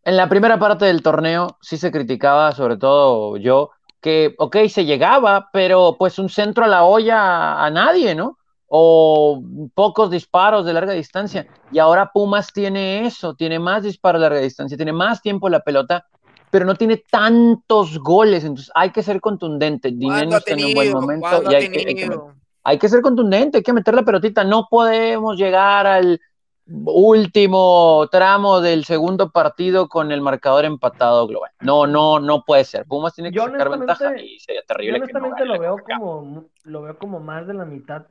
en 0.03 0.17
la 0.17 0.27
primera 0.29 0.59
parte 0.59 0.85
del 0.85 1.01
torneo 1.01 1.57
sí 1.61 1.77
se 1.77 1.91
criticaba, 1.91 2.51
sobre 2.51 2.77
todo 2.77 3.37
yo, 3.37 3.71
que, 4.01 4.35
ok, 4.37 4.57
se 4.67 4.85
llegaba, 4.85 5.49
pero 5.53 5.95
pues 5.97 6.19
un 6.19 6.29
centro 6.29 6.65
a 6.65 6.67
la 6.67 6.83
olla 6.83 7.63
a, 7.63 7.69
nadie, 7.69 8.13
¿no? 8.13 8.37
O 8.75 9.43
pocos 9.75 10.09
disparos 10.09 10.65
de 10.65 10.73
larga 10.73 10.93
distancia. 10.93 11.45
Y 11.71 11.77
ahora 11.77 12.09
Pumas 12.11 12.51
tiene 12.51 13.05
eso, 13.05 13.35
tiene 13.35 13.59
más 13.59 13.83
disparos 13.83 14.19
de 14.19 14.27
larga 14.27 14.41
distancia, 14.41 14.75
tiene 14.75 14.93
más 14.93 15.21
tiempo 15.21 15.47
la 15.47 15.59
pelota, 15.59 16.07
pero 16.49 16.65
no 16.65 16.73
tiene 16.73 16.97
tantos 16.97 17.99
goles, 17.99 18.43
entonces 18.43 18.71
hay 18.73 18.89
que 18.89 19.03
ser 19.03 19.21
contundente. 19.21 19.91
Dinero 19.91 20.37
está 20.37 20.53
en 20.53 20.65
un 20.65 20.73
buen 20.73 20.91
momento 20.91 21.51
y 21.51 21.53
hay 21.53 21.69
que, 21.69 22.19
hay 22.63 22.79
que 22.79 22.89
ser 22.89 23.01
contundente, 23.01 23.57
hay 23.57 23.63
que 23.63 23.73
meter 23.73 23.93
la 23.93 24.01
pelotita, 24.01 24.43
no 24.43 24.67
podemos 24.67 25.37
llegar 25.37 25.85
al 25.85 26.19
último 26.65 28.07
tramo 28.11 28.61
del 28.61 28.85
segundo 28.85 29.29
partido 29.31 29.87
con 29.87 30.11
el 30.11 30.21
marcador 30.21 30.65
empatado 30.65 31.27
global. 31.27 31.51
No, 31.59 31.85
no, 31.85 32.19
no 32.19 32.43
puede 32.43 32.63
ser. 32.63 32.85
Pumas 32.85 33.13
tiene 33.13 33.31
que 33.31 33.39
sacar 33.39 33.69
ventaja 33.69 34.19
y 34.19 34.39
sería 34.39 34.61
terrible. 34.67 34.97
Yo 34.97 35.03
honestamente 35.03 35.45
lo 35.45 35.59
veo 35.59 35.75
como 35.77 36.45
lo 36.63 36.81
veo 36.81 36.97
como 36.97 37.19
más 37.19 37.45
de 37.47 37.53
la 37.53 37.65
mitad 37.65 38.05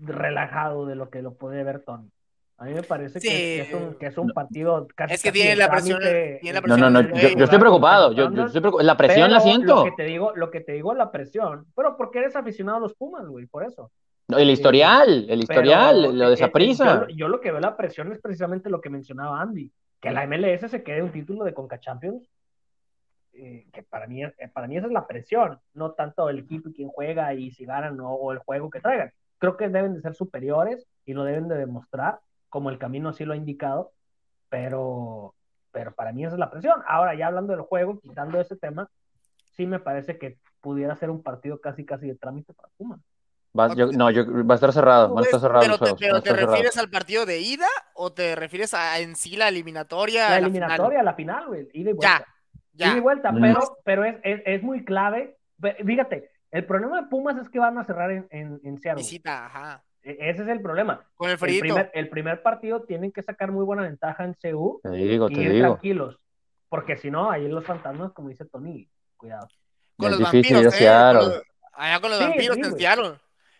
relajado 0.00 0.86
de 0.86 0.94
lo 0.94 1.10
que 1.10 1.22
lo 1.22 1.34
puede 1.34 1.64
ver 1.64 1.80
Tony. 1.80 2.10
A 2.60 2.64
mí 2.64 2.74
me 2.74 2.82
parece 2.82 3.20
que, 3.20 3.60
es 3.60 3.72
un, 3.72 3.94
que, 3.94 4.06
es 4.06 4.18
un, 4.18 4.30
partido 4.30 4.88
casi. 4.96 5.14
Es 5.14 5.22
que 5.22 5.30
tiene, 5.30 5.54
la 5.54 5.70
presión, 5.70 6.00
No, 6.66 6.76
no, 6.76 6.90
no. 6.90 7.02
Yo, 7.02 7.44
estoy 7.44 7.58
preocupado. 7.60 8.12
Yo, 8.12 8.24
estoy 8.24 8.60
preocupado. 8.60 8.82
La 8.84 8.96
presión 8.96 9.30
la 9.30 9.38
siento. 9.38 9.76
Lo 9.76 9.84
que, 9.84 9.92
te 9.92 10.02
digo, 10.02 10.32
lo 10.34 10.50
que 10.50 10.60
te 10.60 10.72
digo 10.72 10.90
es 10.90 10.98
la 10.98 11.12
presión. 11.12 11.66
Pero 11.76 11.96
porque 11.96 12.18
eres 12.18 12.34
aficionado 12.34 12.78
a 12.78 12.80
los 12.80 12.94
Pumas, 12.94 13.24
güey, 13.28 13.46
por 13.46 13.62
eso. 13.62 13.92
No, 14.26 14.38
el 14.38 14.50
historial, 14.50 15.26
el 15.28 15.40
historial, 15.40 16.18
lo 16.18 16.28
de 16.28 16.34
esa 16.34 16.50
prisa. 16.50 17.06
Yo, 17.14 17.28
lo 17.28 17.40
que 17.40 17.52
veo 17.52 17.60
la 17.60 17.76
presión 17.76 18.10
es 18.10 18.20
precisamente 18.20 18.68
lo 18.70 18.80
que 18.80 18.90
mencionaba 18.90 19.40
Andy, 19.40 19.72
que 20.00 20.10
la 20.10 20.26
MLS 20.26 20.68
se 20.68 20.82
quede 20.82 21.00
un 21.00 21.12
título 21.12 21.44
de 21.44 21.54
Conca 21.54 21.78
Champions, 21.78 22.28
eh, 23.34 23.68
que 23.72 23.84
para 23.84 24.08
mí, 24.08 24.24
eh, 24.24 24.32
para 24.52 24.66
mí 24.66 24.76
esa 24.76 24.88
es 24.88 24.92
la 24.92 25.06
presión, 25.06 25.60
no 25.74 25.92
tanto 25.92 26.28
el 26.28 26.40
equipo 26.40 26.68
y 26.68 26.72
quién 26.72 26.88
juega 26.88 27.32
y 27.34 27.52
si 27.52 27.64
ganan 27.64 27.96
o 28.02 28.32
el 28.32 28.38
juego 28.38 28.68
que 28.68 28.80
traigan. 28.80 29.12
Creo 29.38 29.56
que 29.56 29.68
deben 29.68 29.94
de 29.94 30.00
ser 30.00 30.14
superiores 30.14 30.86
y 31.04 31.14
lo 31.14 31.24
deben 31.24 31.48
de 31.48 31.56
demostrar 31.56 32.20
como 32.48 32.70
el 32.70 32.78
camino 32.78 33.10
así 33.10 33.24
lo 33.24 33.34
ha 33.34 33.36
indicado, 33.36 33.92
pero, 34.48 35.34
pero 35.70 35.94
para 35.94 36.12
mí 36.12 36.24
esa 36.24 36.34
es 36.34 36.38
la 36.38 36.50
presión. 36.50 36.82
Ahora, 36.86 37.14
ya 37.14 37.26
hablando 37.26 37.52
del 37.52 37.62
juego, 37.62 38.00
quitando 38.00 38.40
ese 38.40 38.56
tema, 38.56 38.88
sí 39.54 39.66
me 39.66 39.78
parece 39.78 40.18
que 40.18 40.38
pudiera 40.60 40.96
ser 40.96 41.10
un 41.10 41.22
partido 41.22 41.60
casi 41.60 41.84
casi 41.84 42.06
de 42.06 42.14
trámite 42.14 42.52
para 42.54 42.68
Puma. 42.76 42.98
Va, 43.58 43.68
no, 43.68 44.10
yo, 44.10 44.46
va 44.46 44.54
a 44.54 44.56
estar 44.56 44.72
cerrado, 44.72 45.14
va 45.14 45.20
a 45.20 45.24
estar 45.24 45.40
cerrado. 45.40 45.60
Pero, 45.62 45.78
te, 45.78 45.94
pero 45.98 46.22
te 46.22 46.32
refieres 46.32 46.76
al 46.76 46.90
partido 46.90 47.26
de 47.26 47.40
ida 47.40 47.66
o 47.94 48.12
te 48.12 48.36
refieres 48.36 48.74
a 48.74 48.98
en 49.00 49.16
sí 49.16 49.36
la 49.36 49.48
eliminatoria? 49.48 50.28
La 50.30 50.38
eliminatoria, 50.38 51.02
la 51.02 51.14
final, 51.14 51.46
güey, 51.48 51.68
ida 51.72 51.90
y 51.90 51.92
vuelta. 51.94 52.24
Ya, 52.74 52.88
Ida 52.88 52.96
y 52.98 53.00
vuelta, 53.00 53.32
mm. 53.32 53.40
pero, 53.40 53.78
pero 53.84 54.04
es, 54.04 54.16
es, 54.22 54.42
es, 54.44 54.62
muy 54.62 54.84
clave. 54.84 55.36
Fíjate, 55.84 56.30
el 56.50 56.64
problema 56.66 57.00
de 57.02 57.08
Pumas 57.08 57.36
es 57.38 57.48
que 57.48 57.58
van 57.58 57.78
a 57.78 57.84
cerrar 57.84 58.10
en, 58.10 58.26
en, 58.30 58.60
en 58.64 58.78
Seattle. 58.78 59.02
Visita, 59.02 59.46
ajá. 59.46 59.84
E-, 60.02 60.16
ese 60.30 60.42
es 60.42 60.48
el 60.48 60.60
problema. 60.60 61.04
Con 61.14 61.28
el, 61.30 61.36
el, 61.92 62.08
primer, 62.08 62.42
partido 62.42 62.82
tienen 62.82 63.12
que 63.12 63.22
sacar 63.22 63.52
muy 63.52 63.64
buena 63.64 63.82
ventaja 63.82 64.24
en 64.24 64.34
CU 64.34 64.80
te 64.82 64.90
digo, 64.90 65.28
y 65.30 65.38
ir 65.40 65.60
tranquilos. 65.60 66.18
Porque 66.68 66.96
si 66.96 67.10
no, 67.10 67.30
ahí 67.30 67.48
los 67.48 67.64
fantasmas, 67.64 68.12
como 68.12 68.28
dice 68.28 68.44
Tony, 68.44 68.88
cuidado. 69.16 69.48
con 69.96 70.12
Es 70.12 70.18
los 70.18 70.32
vampiros, 70.32 70.64
¿eh? 70.66 70.70
Seattle. 70.70 71.20
Con 71.20 71.28
los- 71.30 71.42
allá 71.72 72.00
con 72.00 72.10
los 72.10 72.18
Sí, 72.18 72.24
vampiros 72.26 72.56
sí. 72.56 72.62
Seattle. 72.76 73.14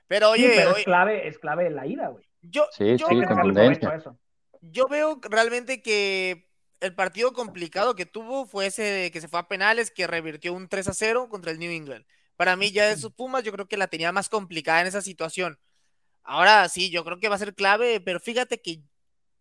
Pero 0.06 0.34
Sí, 0.34 0.44
oye, 0.44 0.52
pero 0.56 0.70
oye, 0.70 0.78
es 0.80 0.84
clave, 0.84 1.28
es 1.28 1.38
clave 1.38 1.70
la 1.70 1.86
ida, 1.86 2.08
güey. 2.08 2.24
yo, 2.42 2.66
Sí, 2.72 2.96
yo, 2.96 3.08
eso. 3.10 4.18
yo 4.62 4.88
veo 4.88 5.20
realmente 5.22 5.82
que 5.82 6.48
el 6.80 6.94
partido 6.94 7.32
complicado 7.32 7.94
que 7.94 8.06
tuvo 8.06 8.46
fue 8.46 8.66
ese 8.66 8.82
de 8.82 9.10
que 9.10 9.20
se 9.20 9.28
fue 9.28 9.40
a 9.40 9.48
penales, 9.48 9.90
que 9.90 10.06
revirtió 10.06 10.52
un 10.54 10.68
3 10.68 10.88
a 10.88 10.94
0 10.94 11.28
contra 11.28 11.50
el 11.52 11.58
New 11.58 11.70
England. 11.70 12.04
Para 12.38 12.54
mí 12.54 12.70
ya 12.70 12.88
esos 12.88 13.12
Pumas 13.12 13.42
yo 13.42 13.50
creo 13.50 13.66
que 13.66 13.76
la 13.76 13.88
tenía 13.88 14.12
más 14.12 14.28
complicada 14.28 14.80
en 14.80 14.86
esa 14.86 15.02
situación. 15.02 15.58
Ahora 16.22 16.68
sí, 16.68 16.88
yo 16.88 17.04
creo 17.04 17.18
que 17.18 17.28
va 17.28 17.34
a 17.34 17.38
ser 17.38 17.52
clave, 17.52 18.00
pero 18.00 18.20
fíjate 18.20 18.62
que 18.62 18.80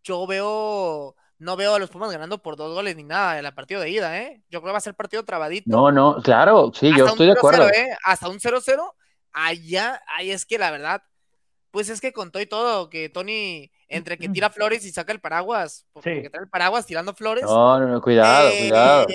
yo 0.02 0.26
veo, 0.26 1.14
no 1.38 1.56
veo 1.56 1.76
a 1.76 1.78
los 1.78 1.90
Pumas 1.90 2.10
ganando 2.10 2.42
por 2.42 2.56
dos 2.56 2.74
goles 2.74 2.96
ni 2.96 3.04
nada 3.04 3.38
en 3.38 3.46
el 3.46 3.54
partido 3.54 3.80
de 3.80 3.90
ida, 3.90 4.18
¿eh? 4.18 4.42
Yo 4.50 4.60
creo 4.60 4.70
que 4.70 4.72
va 4.72 4.78
a 4.78 4.80
ser 4.80 4.96
partido 4.96 5.24
trabadito. 5.24 5.70
No, 5.70 5.92
no, 5.92 6.20
claro, 6.20 6.72
sí, 6.74 6.88
yo 6.88 7.04
Hasta 7.04 7.10
estoy 7.10 7.26
de 7.28 7.34
0-0, 7.34 7.38
acuerdo. 7.38 7.68
¿eh? 7.68 7.96
Hasta 8.02 8.28
un 8.28 8.40
0-0, 8.40 8.92
allá, 9.32 10.02
ahí 10.08 10.32
es 10.32 10.44
que 10.44 10.58
la 10.58 10.72
verdad, 10.72 11.00
pues 11.78 11.90
es 11.90 12.00
que 12.00 12.12
con 12.12 12.32
todo 12.32 12.42
y 12.42 12.46
todo, 12.46 12.90
que 12.90 13.08
Tony, 13.08 13.70
entre 13.86 14.18
que 14.18 14.28
tira 14.28 14.50
flores 14.50 14.84
y 14.84 14.90
saca 14.90 15.12
el 15.12 15.20
paraguas, 15.20 15.86
pues, 15.92 16.02
Sí. 16.02 16.10
porque 16.10 16.28
trae 16.28 16.42
el 16.42 16.50
paraguas 16.50 16.84
tirando 16.86 17.14
flores, 17.14 17.44
No, 17.44 17.78
no, 17.78 17.86
no, 17.86 18.02
cuidado, 18.02 18.48
eh, 18.48 18.58
cuidado. 18.62 19.06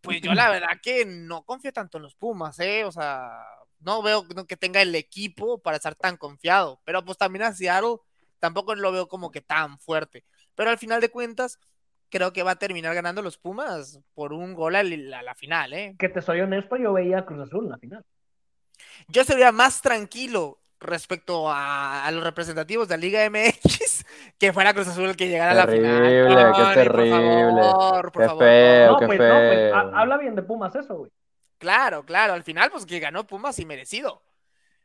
pues 0.00 0.20
yo 0.20 0.34
la 0.34 0.50
verdad 0.50 0.80
que 0.82 1.04
no 1.04 1.44
confío 1.44 1.72
tanto 1.72 1.98
en 1.98 2.02
los 2.02 2.16
Pumas, 2.16 2.58
¿eh? 2.58 2.84
O 2.84 2.90
sea, 2.90 3.30
no 3.78 4.02
veo 4.02 4.26
que 4.48 4.56
tenga 4.56 4.82
el 4.82 4.92
equipo 4.96 5.58
para 5.62 5.76
estar 5.76 5.94
tan 5.94 6.16
confiado, 6.16 6.80
pero 6.84 7.04
pues 7.04 7.16
también 7.16 7.44
a 7.44 7.52
Seattle 7.52 7.98
tampoco 8.40 8.74
lo 8.74 8.90
veo 8.90 9.06
como 9.06 9.30
que 9.30 9.40
tan 9.40 9.78
fuerte, 9.78 10.24
pero 10.56 10.70
al 10.70 10.78
final 10.78 11.00
de 11.00 11.10
cuentas, 11.10 11.60
creo 12.10 12.32
que 12.32 12.42
va 12.42 12.50
a 12.52 12.56
terminar 12.58 12.92
ganando 12.92 13.22
los 13.22 13.38
Pumas 13.38 14.00
por 14.14 14.32
un 14.32 14.52
gol 14.54 14.74
a 14.74 14.82
la, 14.82 15.18
a 15.20 15.22
la 15.22 15.34
final, 15.36 15.72
¿eh? 15.74 15.94
Que 15.96 16.08
te 16.08 16.20
soy 16.22 16.40
honesto, 16.40 16.76
yo 16.76 16.92
veía 16.92 17.18
a 17.18 17.24
Cruz 17.24 17.46
Azul 17.46 17.66
en 17.66 17.70
la 17.70 17.78
final. 17.78 18.04
yo 19.06 19.22
estaría 19.22 19.52
más 19.52 19.80
tranquilo 19.80 20.58
respecto 20.80 21.50
a, 21.50 22.04
a 22.04 22.10
los 22.10 22.22
representativos 22.22 22.88
de 22.88 22.96
la 22.96 23.00
Liga 23.00 23.30
MX 23.30 24.04
que 24.38 24.52
fuera 24.52 24.74
Cruz 24.74 24.88
Azul 24.88 25.08
el 25.08 25.16
que 25.16 25.28
llegara 25.28 25.52
a 25.52 25.54
la 25.54 25.66
final. 25.66 26.02
Terrible, 26.02 26.46
qué 26.56 26.74
terrible. 26.74 27.62
Por 27.62 27.70
favor, 27.72 28.12
por 28.12 28.22
Qué 28.22 28.28
favor. 28.28 28.44
feo. 28.44 28.92
No, 28.92 28.98
qué 28.98 29.06
pues, 29.06 29.18
no, 29.18 29.24
pues, 29.26 29.50
feo. 29.50 29.76
ha- 29.76 30.00
habla 30.00 30.16
bien 30.18 30.34
de 30.34 30.42
Pumas 30.42 30.74
eso, 30.76 30.96
güey. 30.96 31.10
Claro, 31.58 32.04
claro, 32.04 32.34
al 32.34 32.42
final 32.42 32.70
pues 32.70 32.84
que 32.86 33.00
ganó 33.00 33.26
Pumas 33.26 33.58
y 33.58 33.64
merecido. 33.64 34.22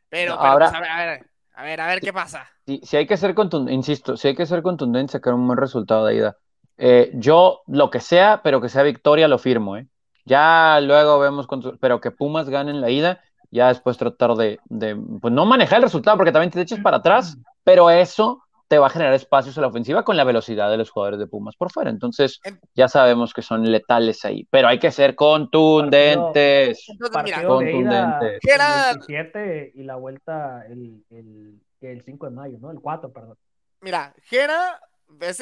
Pero, 0.10 0.34
No, 0.36 0.40
pero, 0.42 0.52
ahora- 0.52 0.70
pues, 0.72 0.78
a 0.78 0.82
ver, 0.82 0.90
a 0.92 0.98
ver, 1.06 1.26
a 1.56 1.64
ver, 1.64 1.82
a 1.82 1.88
ver 1.88 2.00
qué 2.02 2.14
pasa. 2.14 2.50
Si, 2.66 2.80
si 2.84 2.98
hay 2.98 3.06
que 3.08 3.18
ser 3.18 3.34
contundente, 3.36 3.74
insisto, 3.76 4.16
si 4.18 4.30
hay 4.30 4.36
que 4.36 4.46
ser 4.46 4.62
contundente, 4.62 5.12
sacar 5.14 5.34
un 5.34 5.46
buen 5.46 5.58
resultado 5.58 6.06
de 6.06 6.16
ida. 6.16 6.38
Eh, 6.78 7.12
yo, 7.16 7.62
lo 7.68 7.90
que 7.90 8.00
sea, 8.00 8.42
pero 8.44 8.62
que 8.62 8.70
sea 8.70 8.84
victoria, 8.84 9.28
lo 9.28 9.38
firmo, 9.38 9.76
¿eh? 9.76 9.88
Ya 10.26 10.80
luego 10.82 11.20
vemos, 11.20 11.46
cuánto- 11.48 11.78
pero 11.80 12.00
que 12.00 12.12
Pumas 12.12 12.50
gane 12.50 12.72
en 12.72 12.80
la 12.80 12.90
ida, 12.90 13.22
ya 13.52 13.68
después 13.70 13.98
tratar 13.98 14.36
de, 14.36 14.60
de, 14.66 14.96
pues 15.22 15.34
no 15.34 15.46
manejar 15.46 15.78
el 15.78 15.84
resultado, 15.84 16.18
porque 16.18 16.32
también 16.32 16.52
te 16.52 16.62
echas 16.62 16.80
para 16.80 16.98
atrás, 16.98 17.38
pero 17.64 17.90
eso 17.90 18.44
te 18.68 18.78
va 18.78 18.86
a 18.86 18.92
generar 18.92 19.16
espacios 19.16 19.58
a 19.58 19.62
la 19.62 19.68
ofensiva 19.68 20.04
con 20.04 20.16
la 20.16 20.24
velocidad 20.24 20.70
de 20.70 20.78
los 20.78 20.92
jugadores 20.92 21.20
de 21.20 21.26
Pumas 21.26 21.56
por 21.56 21.72
fuera. 21.72 21.90
Entonces, 21.90 22.40
En- 22.44 22.60
ya 22.76 22.88
sabemos 22.88 23.34
que 23.34 23.42
son 23.42 23.64
letales 23.72 24.24
ahí, 24.26 24.48
pero 24.52 24.68
hay 24.68 24.78
que 24.78 24.92
ser 24.92 25.16
contundentes. 25.16 26.86
Entonces, 26.88 27.24
mira, 27.24 27.38
Partido 27.38 27.60
de 27.60 27.76
ida 27.76 28.20
el 28.22 28.40
Gerard. 28.42 28.98
27 29.00 29.72
y 29.74 29.84
la 29.84 29.96
vuelta 29.96 30.66
el, 30.68 31.04
el, 31.10 31.60
el 31.82 32.02
5 32.04 32.26
de 32.30 32.32
mayo, 32.36 32.58
¿no? 32.60 32.70
El 32.72 32.80
4, 32.80 33.12
perdón. 33.12 33.38
mira, 33.82 34.14
Jera, 34.24 34.80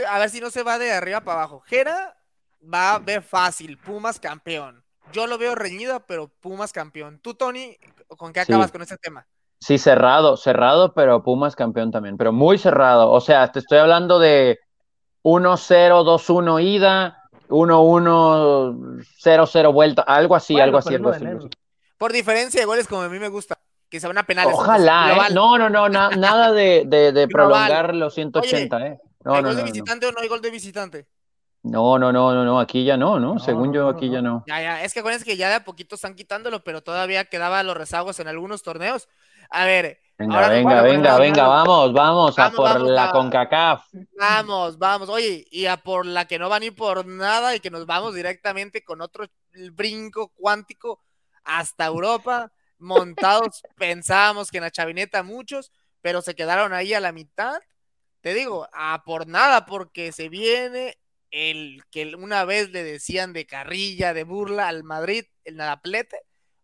a 0.09 0.19
ver 0.19 0.29
si 0.29 0.39
no 0.39 0.49
se 0.49 0.63
va 0.63 0.77
de 0.79 0.93
arriba 0.93 1.21
para 1.21 1.39
abajo. 1.39 1.59
Jera 1.65 2.15
va 2.61 2.95
a 2.95 2.99
ver 2.99 3.21
fácil, 3.21 3.77
Pumas 3.77 4.19
campeón. 4.19 4.83
Yo 5.13 5.27
lo 5.27 5.37
veo 5.37 5.55
reñida, 5.55 5.99
pero 6.05 6.27
Pumas 6.41 6.73
campeón. 6.73 7.19
Tú, 7.19 7.33
Tony, 7.33 7.77
¿con 8.17 8.33
qué 8.33 8.43
Sí. 8.43 8.51
acabas 8.51 8.71
con 8.71 8.81
este 8.81 8.97
tema? 8.97 9.25
Sí, 9.59 9.77
cerrado, 9.77 10.37
cerrado, 10.37 10.93
pero 10.93 11.23
Pumas 11.23 11.55
campeón 11.55 11.91
también, 11.91 12.17
pero 12.17 12.31
muy 12.31 12.57
cerrado. 12.57 13.09
O 13.11 13.19
sea, 13.21 13.51
te 13.51 13.59
estoy 13.59 13.79
hablando 13.79 14.19
de 14.19 14.59
1-0, 15.23 16.03
2-1 16.03 16.59
ida, 16.59 17.23
1-1, 17.49 19.01
0-0 19.19 19.73
vuelta, 19.73 20.01
algo 20.03 20.35
así, 20.35 20.53
Bueno, 20.53 20.63
algo 20.65 20.77
así, 20.77 20.95
algo 20.95 21.09
así. 21.09 21.25
de. 21.25 21.49
Por 21.97 22.11
diferencia 22.13 22.59
de 22.59 22.65
goles, 22.65 22.87
como 22.87 23.01
a 23.01 23.09
mí 23.09 23.17
me 23.19 23.29
gusta, 23.29 23.57
que 23.89 23.99
se 23.99 24.07
van 24.07 24.17
a 24.19 24.23
penales. 24.23 24.53
Ojalá, 24.53 25.27
¿eh? 25.29 25.33
No, 25.33 25.57
no, 25.57 25.69
no, 25.69 25.89
na- 25.89 26.09
nada 26.11 26.51
de, 26.51 26.83
de, 26.85 27.11
de 27.11 27.25
Global. 27.27 27.29
prolongar 27.29 27.95
los 27.95 28.13
180, 28.13 28.85
¿eh? 28.85 28.99
No, 29.23 29.33
¿Hay 29.33 29.41
no, 29.41 29.47
gol 29.49 29.55
de 29.57 29.61
no, 29.63 29.67
no. 29.67 29.73
visitante 29.73 30.05
o 30.05 30.11
no 30.11 30.19
hay 30.21 30.27
gol 30.27 30.41
de 30.41 30.51
visitante? 30.51 31.07
No, 31.69 31.99
no, 31.99 32.11
no, 32.11 32.33
no, 32.33 32.43
no, 32.43 32.59
aquí 32.59 32.83
ya 32.83 32.97
no, 32.97 33.19
¿no? 33.19 33.35
No, 33.35 33.39
Según 33.39 33.73
yo, 33.73 33.89
aquí 33.89 34.07
no. 34.07 34.13
ya 34.13 34.21
no. 34.21 34.43
Ya, 34.47 34.61
ya, 34.61 34.83
es 34.83 34.93
que 34.93 34.99
acuérdense 34.99 35.25
que 35.25 35.37
ya 35.37 35.49
de 35.49 35.55
a 35.55 35.63
poquito 35.63 35.95
están 35.95 36.15
quitándolo, 36.15 36.63
pero 36.63 36.81
todavía 36.81 37.25
quedaban 37.25 37.67
los 37.67 37.77
rezagos 37.77 38.19
en 38.19 38.27
algunos 38.27 38.63
torneos. 38.63 39.07
A 39.49 39.65
ver, 39.65 39.99
Venga, 40.19 40.35
Ahora, 40.35 40.49
venga, 40.49 40.69
bueno, 40.69 40.83
venga, 40.83 41.11
bueno, 41.11 41.19
venga, 41.19 41.47
vamos, 41.47 41.93
vamos, 41.93 42.39
a 42.39 42.49
por 42.49 42.63
vamos, 42.73 42.89
la. 42.89 43.11
CONCACAF. 43.11 43.85
vamos, 44.17 44.79
vamos. 44.79 45.09
Oye, 45.09 45.45
y 45.51 45.67
a 45.67 45.77
por 45.77 46.07
la 46.07 46.25
que 46.25 46.39
no 46.39 46.49
va 46.49 46.59
ni 46.59 46.71
por 46.71 47.05
nada 47.05 47.55
y 47.55 47.59
que 47.59 47.69
nos 47.69 47.85
vamos 47.85 48.15
directamente 48.15 48.83
con 48.83 49.01
otro 49.01 49.27
brinco 49.73 50.29
cuántico 50.29 51.03
hasta 51.43 51.85
Europa. 51.85 52.51
Montados, 52.79 53.61
pensábamos 53.77 54.49
que 54.49 54.57
en 54.57 54.63
la 54.63 54.71
chavineta 54.71 55.21
muchos, 55.21 55.71
pero 56.01 56.23
se 56.23 56.33
quedaron 56.33 56.73
ahí 56.73 56.95
a 56.95 56.99
la 56.99 57.11
mitad. 57.11 57.59
Te 58.21 58.33
digo, 58.33 58.67
a 58.73 59.03
por 59.05 59.27
nada, 59.27 59.67
porque 59.67 60.11
se 60.11 60.29
viene 60.29 60.97
el 61.31 61.83
que 61.91 62.15
una 62.15 62.45
vez 62.45 62.69
le 62.71 62.83
decían 62.83 63.33
de 63.33 63.45
carrilla, 63.45 64.13
de 64.13 64.23
burla 64.23 64.67
al 64.67 64.83
Madrid, 64.83 65.25
el 65.43 65.55
nadaplete. 65.57 66.21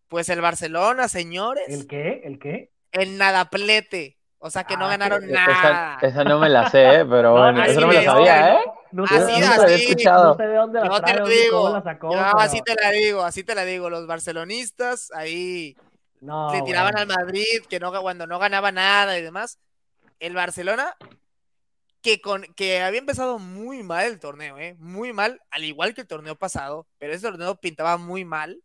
Pues 0.07 0.29
el 0.29 0.41
Barcelona, 0.41 1.07
señores, 1.07 1.63
¿El 1.67 1.87
qué? 1.87 2.21
¿El 2.23 2.39
qué? 2.39 2.71
el 2.91 3.17
nadaplete. 3.17 4.17
O 4.37 4.49
sea 4.49 4.65
que 4.65 4.75
no 4.77 4.85
Ah, 4.85 4.89
ganaron 4.89 5.23
Esa, 5.23 5.33
nada. 5.33 5.97
esa 6.01 6.23
no 6.25 6.37
me 6.37 6.49
la 6.49 6.69
sé, 6.69 6.83
¿eh? 7.01 7.05
pero 7.05 7.33
No, 7.35 7.41
bueno, 7.41 7.61
así 7.61 7.71
eso 7.71 7.81
no 7.81 7.87
me 7.87 7.93
la 7.93 7.99
de- 8.01 8.05
sabía, 8.05 8.53
¿eh? 8.55 8.59
No 8.91 9.05
Así, 9.05 9.15
sé, 9.15 9.19
de 9.21 9.25
Nunca 9.31 9.39
dónde- 9.39 9.47
la 9.57 9.63
había 9.63 9.75
así. 9.75 9.83
escuchado. 9.85 10.25
no 10.27 10.35
sé 10.35 10.43
de 10.43 10.55
dónde 10.55 10.79
la 10.81 10.85
Yo 10.87 11.01
te 11.01 11.13
lo 11.15 11.27
digo. 11.27 11.61
cómo 11.63 11.73
la 11.75 11.81
sacó. 11.83 12.09
Pero- 12.09 12.39
así 12.39 12.61
te 12.61 12.75
la 12.75 12.91
digo, 12.91 13.23
así 13.23 13.43
te 13.43 13.55
la 13.55 13.65
digo. 13.65 13.89
Los 13.89 14.05
barcelonistas 14.05 15.11
ahí 15.15 15.75
No, 16.21 16.53
le 16.53 16.61
tiraban 16.61 16.93
bueno. 16.93 17.13
al 17.13 17.25
Madrid, 17.25 17.63
que 17.69 17.79
no, 17.79 17.91
cuando 18.01 18.27
no 18.27 18.37
ganaba 18.37 18.71
nada 18.71 19.17
y 19.17 19.21
demás. 19.23 19.57
El 20.19 20.35
Barcelona, 20.35 20.95
que, 22.03 22.21
con, 22.21 22.43
que 22.55 22.81
había 22.81 22.99
empezado 22.99 23.39
muy 23.39 23.81
mal 23.81 24.05
el 24.05 24.19
torneo, 24.19 24.59
¿eh? 24.59 24.75
muy 24.77 25.13
mal, 25.13 25.41
al 25.49 25.63
igual 25.63 25.95
que 25.95 26.01
el 26.01 26.07
torneo 26.07 26.35
pasado, 26.35 26.85
pero 26.99 27.13
ese 27.13 27.27
torneo 27.29 27.55
pintaba 27.55 27.97
muy 27.97 28.25
mal, 28.25 28.61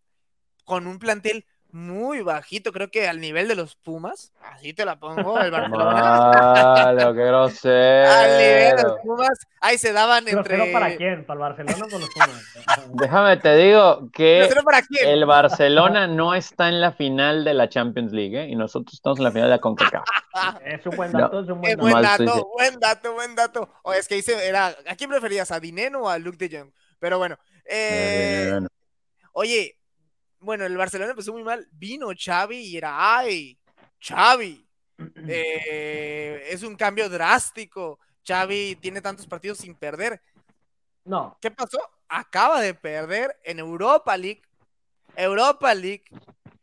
con 0.64 0.87
un 0.87 0.98
plantel 0.98 1.46
muy 1.70 2.22
bajito, 2.22 2.72
creo 2.72 2.90
que 2.90 3.07
al 3.09 3.20
nivel 3.20 3.46
de 3.48 3.54
los 3.54 3.76
Pumas, 3.76 4.33
así 4.40 4.72
te 4.72 4.85
la 4.85 4.98
pongo, 4.98 5.38
el 5.40 5.50
Barcelona. 5.50 5.92
Malo, 6.02 7.14
qué 7.14 7.22
Al 7.68 8.38
nivel 8.38 8.76
de 8.76 8.83
grosero. 8.83 8.88
los 8.88 8.98
Pumas, 9.02 9.38
ahí 9.61 9.78
se 9.78 9.92
daban 9.92 10.24
¿Grosero 10.24 10.64
entre. 10.64 10.72
para 10.72 10.96
quién? 10.96 11.26
¿Para 11.26 11.35
el 11.37 11.40
Barcelona 11.40 11.85
o 11.87 11.90
con 11.90 12.00
los 12.00 12.11
Pumas? 12.11 12.54
Déjame 12.94 13.37
te 13.37 13.57
digo 13.57 14.11
que 14.12 14.38
¿Grosero 14.40 14.62
para 14.62 14.83
quién? 14.83 15.09
el 15.09 15.24
Barcelona 15.26 16.07
no 16.07 16.35
está 16.35 16.68
en 16.68 16.81
la 16.81 16.92
final 16.92 17.44
de 17.44 17.54
la 17.54 17.68
Champions 17.68 18.12
League, 18.12 18.40
¿eh? 18.44 18.48
Y 18.48 18.57
nosotros 18.57 18.94
estamos 18.94 19.18
en 19.18 19.24
la 19.24 19.31
final 19.31 19.48
de 19.48 19.57
la 19.57 19.61
CONCACAF. 19.61 20.04
Es 20.64 20.87
un 20.87 20.96
buen 20.96 21.12
No. 21.12 21.18
dato, 21.20 21.40
es 21.40 21.48
un 21.48 21.61
buen 21.61 21.76
buen 21.78 21.92
Mal, 21.92 22.04
sí, 22.16 22.24
dato, 22.24 22.35
sí. 22.38 22.42
buen 22.57 22.81
dato, 22.81 23.12
buen 23.14 23.35
dato. 23.35 23.68
O 23.83 23.92
es 23.92 24.07
que 24.09 24.16
hice, 24.16 24.46
era, 24.46 24.68
¿a 24.87 24.96
quién 24.96 25.11
preferías? 25.11 25.50
¿A 25.50 25.61
Dineno 25.61 26.02
o 26.02 26.09
a 26.09 26.18
Luke 26.18 26.37
de 26.48 26.59
Jong? 26.59 26.70
Pero 26.98 27.18
bueno, 27.18 27.37
eh, 27.64 28.59
oye, 29.33 29.78
bueno, 30.40 30.64
el 30.64 30.77
Barcelona 30.77 31.11
empezó 31.11 31.33
muy 31.33 31.42
mal, 31.42 31.68
vino 31.72 32.09
Xavi 32.16 32.57
y 32.57 32.77
era, 32.77 33.16
ay, 33.16 33.59
Xavi, 34.01 34.66
eh, 35.29 36.48
es 36.51 36.62
un 36.62 36.77
cambio 36.77 37.09
drástico. 37.09 37.98
Xavi 38.27 38.77
tiene 38.77 39.01
tantos 39.01 39.27
partidos 39.27 39.59
sin 39.59 39.74
perder. 39.74 40.20
No, 41.05 41.38
¿Qué 41.40 41.51
pasó? 41.51 41.81
Acaba 42.09 42.61
de 42.61 42.74
perder 42.74 43.35
en 43.44 43.59
Europa 43.59 44.16
League, 44.16 44.42
Europa 45.16 45.74
League, 45.74 46.05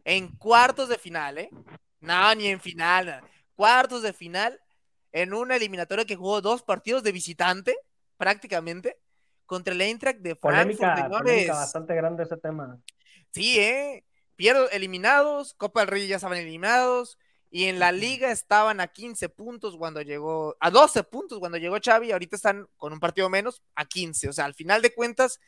en 0.03 0.29
cuartos 0.37 0.89
de 0.89 0.97
final, 0.97 1.39
¿eh? 1.39 1.49
No, 1.99 2.35
ni 2.35 2.47
en 2.47 2.59
final, 2.59 3.21
cuartos 3.55 4.03
de 4.03 4.13
final, 4.13 4.59
en 5.11 5.33
una 5.33 5.55
eliminatoria 5.55 6.05
que 6.05 6.15
jugó 6.15 6.41
dos 6.41 6.61
partidos 6.61 7.01
de 7.01 7.11
visitante, 7.11 7.75
prácticamente, 8.17 8.99
contra 9.45 9.73
el 9.73 9.81
Eintracht 9.81 10.19
de 10.19 10.35
Frankfurt, 10.35 10.79
polémica, 10.79 11.09
polémica 11.09 11.53
bastante 11.53 11.95
grande 11.95 12.23
ese 12.23 12.37
tema. 12.37 12.79
Sí, 13.35 13.59
¿eh? 13.59 14.05
Pierdo, 14.37 14.69
eliminados, 14.69 15.53
Copa 15.55 15.81
del 15.81 15.89
Rey 15.89 16.07
ya 16.07 16.15
estaban 16.15 16.37
eliminados, 16.37 17.19
y 17.51 17.65
en 17.65 17.79
la 17.79 17.91
liga 17.91 18.31
estaban 18.31 18.79
a 18.79 18.87
15 18.87 19.27
puntos 19.27 19.75
cuando 19.75 20.01
llegó, 20.01 20.55
a 20.61 20.71
12 20.71 21.03
puntos 21.03 21.39
cuando 21.39 21.57
llegó 21.57 21.75
Xavi, 21.83 22.13
ahorita 22.13 22.37
están 22.37 22.65
con 22.77 22.93
un 22.93 23.01
partido 23.01 23.29
menos 23.29 23.61
a 23.75 23.83
15, 23.83 24.29
o 24.29 24.31
sea, 24.31 24.45
al 24.45 24.53
final 24.53 24.81
de 24.81 24.93
cuentas 24.93 25.41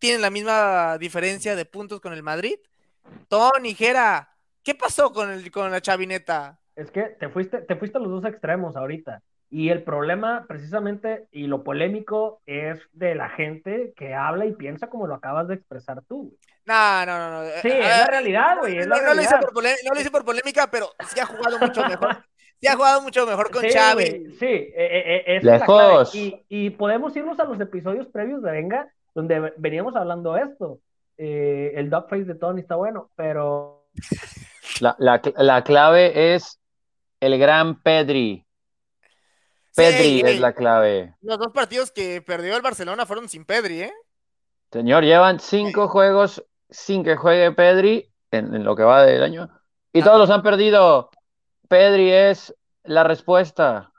tienen 0.00 0.22
la 0.22 0.30
misma 0.30 0.98
diferencia 0.98 1.54
de 1.54 1.64
puntos 1.66 2.00
con 2.00 2.14
el 2.14 2.24
Madrid. 2.24 2.56
Tony, 3.28 3.74
Jera, 3.76 4.34
¿qué 4.64 4.74
pasó 4.74 5.12
con, 5.12 5.30
el, 5.30 5.52
con 5.52 5.70
la 5.70 5.80
chavineta? 5.80 6.58
Es 6.74 6.90
que 6.90 7.02
te 7.02 7.28
fuiste, 7.28 7.58
te 7.58 7.76
fuiste 7.76 7.98
a 7.98 8.00
los 8.00 8.10
dos 8.10 8.24
extremos 8.24 8.74
ahorita. 8.74 9.22
Y 9.50 9.70
el 9.70 9.82
problema, 9.82 10.46
precisamente, 10.46 11.26
y 11.32 11.48
lo 11.48 11.64
polémico, 11.64 12.40
es 12.46 12.78
de 12.92 13.16
la 13.16 13.28
gente 13.28 13.92
que 13.96 14.14
habla 14.14 14.46
y 14.46 14.52
piensa 14.52 14.88
como 14.88 15.08
lo 15.08 15.14
acabas 15.14 15.48
de 15.48 15.54
expresar 15.54 16.02
tú. 16.08 16.36
No, 16.70 17.06
no, 17.06 17.18
no. 17.18 17.42
no. 17.42 17.50
Sí, 17.62 17.68
es 17.68 17.80
la 17.80 18.06
realidad, 18.06 18.58
güey. 18.60 18.76
No, 18.86 19.14
lo 19.14 19.20
hice 19.20 19.36
por 19.38 19.52
no, 19.54 19.94
lo 19.94 20.00
hice 20.00 20.10
por 20.10 20.24
polémica, 20.24 20.70
pero 20.70 20.90
sí 21.08 21.18
ha 21.18 21.26
jugado 21.26 21.58
mucho 21.58 21.84
mejor. 21.84 22.24
Sí 22.62 22.66
ha 22.68 22.76
jugado 22.76 23.00
mucho 23.00 23.26
mejor 23.26 23.50
con 23.50 23.62
sí. 23.62 23.68
Wey, 23.96 24.36
sí, 24.38 24.44
eh, 24.44 24.74
eh, 24.76 25.24
es 25.28 25.42
Lejos. 25.42 26.14
Y, 26.14 26.44
y, 26.50 26.68
podemos 26.68 27.16
irnos 27.16 27.40
a 27.40 27.44
los 27.44 27.58
episodios 27.58 28.06
previos 28.08 28.42
de 28.42 28.50
Venga, 28.50 28.86
donde 29.14 29.54
veníamos 29.56 29.96
hablando 29.96 30.36
esto. 30.36 30.78
Eh, 31.16 31.72
el 31.76 31.88
dogface 31.88 32.24
de 32.24 32.34
Tony 32.34 32.60
está 32.60 32.74
bueno, 32.74 33.10
pero... 33.16 33.86
La, 34.80 34.94
la, 34.98 35.22
la 35.38 35.64
clave 35.64 36.34
es 36.34 36.60
el 37.20 37.38
gran 37.38 37.82
Pedri. 37.82 38.46
Pedri 39.74 40.20
sí, 40.20 40.22
es 40.26 40.40
la 40.40 40.52
clave. 40.52 41.14
Los 41.22 41.38
dos 41.38 41.52
partidos 41.52 41.90
que 41.90 42.20
perdió 42.20 42.56
el 42.56 42.62
Barcelona 42.62 43.06
fueron 43.06 43.28
sin 43.28 43.46
Pedri, 43.46 43.82
¿eh? 43.82 43.92
Señor, 44.70 45.04
llevan 45.04 45.40
cinco 45.40 45.88
juegos 45.88 46.44
sin 46.70 47.04
que 47.04 47.16
juegue 47.16 47.52
Pedri 47.52 48.12
en, 48.30 48.54
en 48.54 48.64
lo 48.64 48.76
que 48.76 48.82
va 48.82 49.04
del 49.04 49.22
año. 49.22 49.50
Y 49.92 50.00
ah. 50.00 50.04
todos 50.04 50.18
los 50.18 50.30
han 50.30 50.42
perdido. 50.42 51.10
Pedri 51.68 52.10
es 52.10 52.54
la 52.84 53.04
respuesta. 53.04 53.92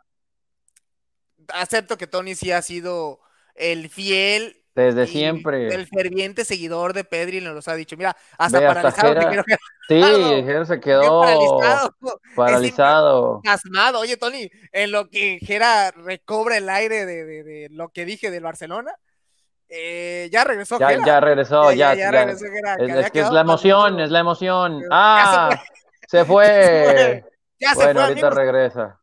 Acepto 1.53 1.97
que 1.97 2.07
Tony 2.07 2.35
sí 2.35 2.51
ha 2.51 2.61
sido 2.61 3.19
el 3.55 3.89
fiel. 3.89 4.57
Desde 4.73 5.05
siempre. 5.05 5.67
El 5.73 5.85
ferviente 5.87 6.45
seguidor 6.45 6.93
de 6.93 7.03
Pedri 7.03 7.41
nos 7.41 7.53
los 7.53 7.67
ha 7.67 7.75
dicho. 7.75 7.97
Mira, 7.97 8.15
hasta 8.37 8.59
Ve, 8.59 8.67
paralizado. 8.67 9.19
Hasta 9.19 9.29
Jera, 9.29 9.45
sí, 9.89 10.01
Jera 10.43 10.65
se 10.65 10.79
quedó 10.79 11.21
paralizado. 11.21 11.95
paralizado. 12.35 13.41
Oye, 13.99 14.15
Tony, 14.15 14.49
en 14.71 14.91
lo 14.91 15.09
que 15.09 15.39
Jera 15.41 15.91
recobra 15.91 16.57
el 16.57 16.69
aire 16.69 17.05
de, 17.05 17.25
de, 17.25 17.43
de 17.43 17.67
lo 17.69 17.89
que 17.89 18.05
dije 18.05 18.31
del 18.31 18.43
Barcelona, 18.43 18.95
eh, 19.73 20.29
ya 20.31 20.43
regresó. 20.43 20.77
Ya, 20.77 20.89
Gera. 20.89 21.05
ya 21.05 21.19
regresó, 21.21 21.71
ya. 21.71 21.93
ya, 21.93 21.95
ya 21.95 22.11
regresó 22.11 22.45
Gera, 22.51 22.75
es, 22.75 23.05
es 23.05 23.11
que 23.11 23.21
es 23.21 23.31
la 23.31 23.41
emoción, 23.41 23.99
es 24.01 24.11
la 24.11 24.19
emoción. 24.19 24.83
Ah, 24.91 25.49
se 26.07 26.25
fue. 26.25 26.45
Se 26.45 26.55
fue. 27.25 27.25
Ya 27.57 27.73
bueno, 27.73 27.89
se 27.89 27.93
fue, 27.93 28.03
ahorita 28.03 28.27
amigos. 28.27 28.35
regresa. 28.35 29.01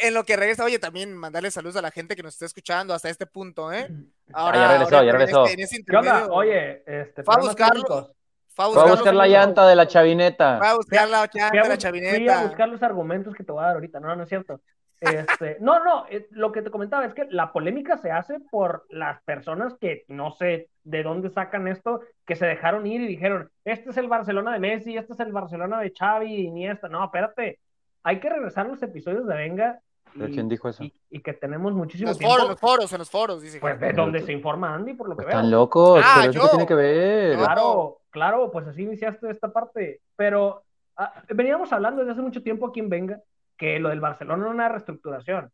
En 0.00 0.14
lo 0.14 0.24
que 0.24 0.36
regresa, 0.36 0.64
oye, 0.64 0.78
también 0.78 1.14
mandarle 1.14 1.50
saludos 1.50 1.76
a 1.76 1.82
la 1.82 1.90
gente 1.90 2.16
que 2.16 2.22
nos 2.22 2.34
está 2.34 2.46
escuchando 2.46 2.94
hasta 2.94 3.10
este 3.10 3.26
punto, 3.26 3.70
¿eh? 3.70 3.86
Ahora, 4.32 4.58
ah, 4.58 4.62
ya 4.62 4.72
regresó, 4.72 5.02
ya 5.02 5.12
regresó. 5.12 5.46
En 5.46 5.46
este, 5.46 5.54
en 5.54 5.60
ese 5.60 5.84
¿Qué 5.84 5.96
onda? 5.96 6.26
Oye, 6.30 6.82
este, 6.86 7.22
fue 7.22 7.34
a 7.34 7.38
buscarlo. 7.38 8.14
Fue 8.54 8.64
a 8.64 8.68
buscar, 8.68 8.88
buscar 8.88 9.14
la 9.14 9.26
llanta 9.26 9.66
de 9.66 9.76
la 9.76 9.86
chavineta. 9.86 10.58
Fue 10.58 10.68
a 10.68 10.74
buscar 10.74 11.08
la 11.08 11.28
llanta 11.32 11.62
de 11.62 11.68
la 11.68 11.78
chavineta. 11.78 12.16
Fui 12.16 12.28
a 12.28 12.46
buscar 12.46 12.68
los 12.68 12.82
argumentos 12.82 13.34
que 13.34 13.42
te 13.42 13.52
voy 13.52 13.62
a 13.62 13.66
dar 13.66 13.74
ahorita. 13.74 14.00
No, 14.00 14.14
no 14.14 14.22
es 14.22 14.28
cierto. 14.28 14.60
Este, 15.00 15.58
no, 15.60 15.82
no, 15.84 16.06
lo 16.30 16.52
que 16.52 16.62
te 16.62 16.70
comentaba 16.70 17.04
es 17.04 17.14
que 17.14 17.26
la 17.30 17.52
polémica 17.52 17.98
se 17.98 18.10
hace 18.10 18.40
por 18.40 18.86
las 18.88 19.22
personas 19.22 19.74
que 19.80 20.04
no 20.08 20.30
sé 20.32 20.70
de 20.82 21.02
dónde 21.02 21.30
sacan 21.30 21.68
esto, 21.68 22.00
que 22.24 22.36
se 22.36 22.46
dejaron 22.46 22.86
ir 22.86 23.00
y 23.02 23.06
dijeron, 23.06 23.50
este 23.64 23.90
es 23.90 23.96
el 23.96 24.08
Barcelona 24.08 24.52
de 24.52 24.60
Messi, 24.60 24.96
este 24.96 25.12
es 25.12 25.20
el 25.20 25.32
Barcelona 25.32 25.80
de 25.80 25.92
Xavi 25.96 26.32
y 26.32 26.46
Iniesta. 26.46 26.88
No, 26.88 27.04
espérate, 27.04 27.58
hay 28.02 28.20
que 28.20 28.30
regresar 28.30 28.66
los 28.66 28.82
episodios 28.82 29.26
de 29.26 29.34
Venga. 29.34 29.80
¿De 30.14 30.30
quién 30.30 30.48
dijo 30.48 30.68
eso? 30.68 30.84
Y, 30.84 30.94
y, 31.10 31.20
que 31.20 31.32
tenemos 31.32 31.72
muchísimo 31.72 32.10
los 32.10 32.18
tiempo. 32.18 32.34
Foros, 32.34 32.50
los 32.50 32.60
foros, 32.60 32.92
en 32.92 32.98
los 32.98 33.10
foros, 33.10 33.42
dice. 33.42 33.58
Pues 33.58 33.80
de 33.80 33.92
donde 33.92 34.20
se 34.20 34.32
informa 34.32 34.72
Andy, 34.72 34.94
por 34.94 35.08
lo 35.08 35.16
que 35.16 35.24
veo. 35.24 35.30
Están 35.30 35.50
locos, 35.50 36.00
Ah, 36.04 36.20
pero 36.20 36.30
eso 36.30 36.50
tiene 36.50 36.66
que 36.66 36.74
ver. 36.74 37.36
Claro, 37.36 37.98
claro, 38.10 38.50
pues 38.52 38.68
así 38.68 38.82
iniciaste 38.82 39.28
esta 39.28 39.52
parte. 39.52 40.02
Pero 40.14 40.62
ah, 40.96 41.24
veníamos 41.30 41.72
hablando 41.72 42.00
desde 42.02 42.12
hace 42.12 42.22
mucho 42.22 42.44
tiempo 42.44 42.68
aquí 42.68 42.78
en 42.78 42.88
Venga 42.88 43.20
que 43.64 43.80
lo 43.80 43.88
del 43.88 44.00
Barcelona 44.00 44.42
era 44.42 44.50
una 44.52 44.68
reestructuración. 44.68 45.50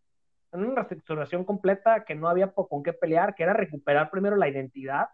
Una 0.50 0.74
reestructuración 0.74 1.44
completa 1.44 2.04
que 2.04 2.16
no 2.16 2.28
había 2.28 2.48
con 2.48 2.82
qué 2.82 2.92
pelear, 2.92 3.36
que 3.36 3.44
era 3.44 3.52
recuperar 3.52 4.10
primero 4.10 4.34
la 4.34 4.48
identidad, 4.48 5.10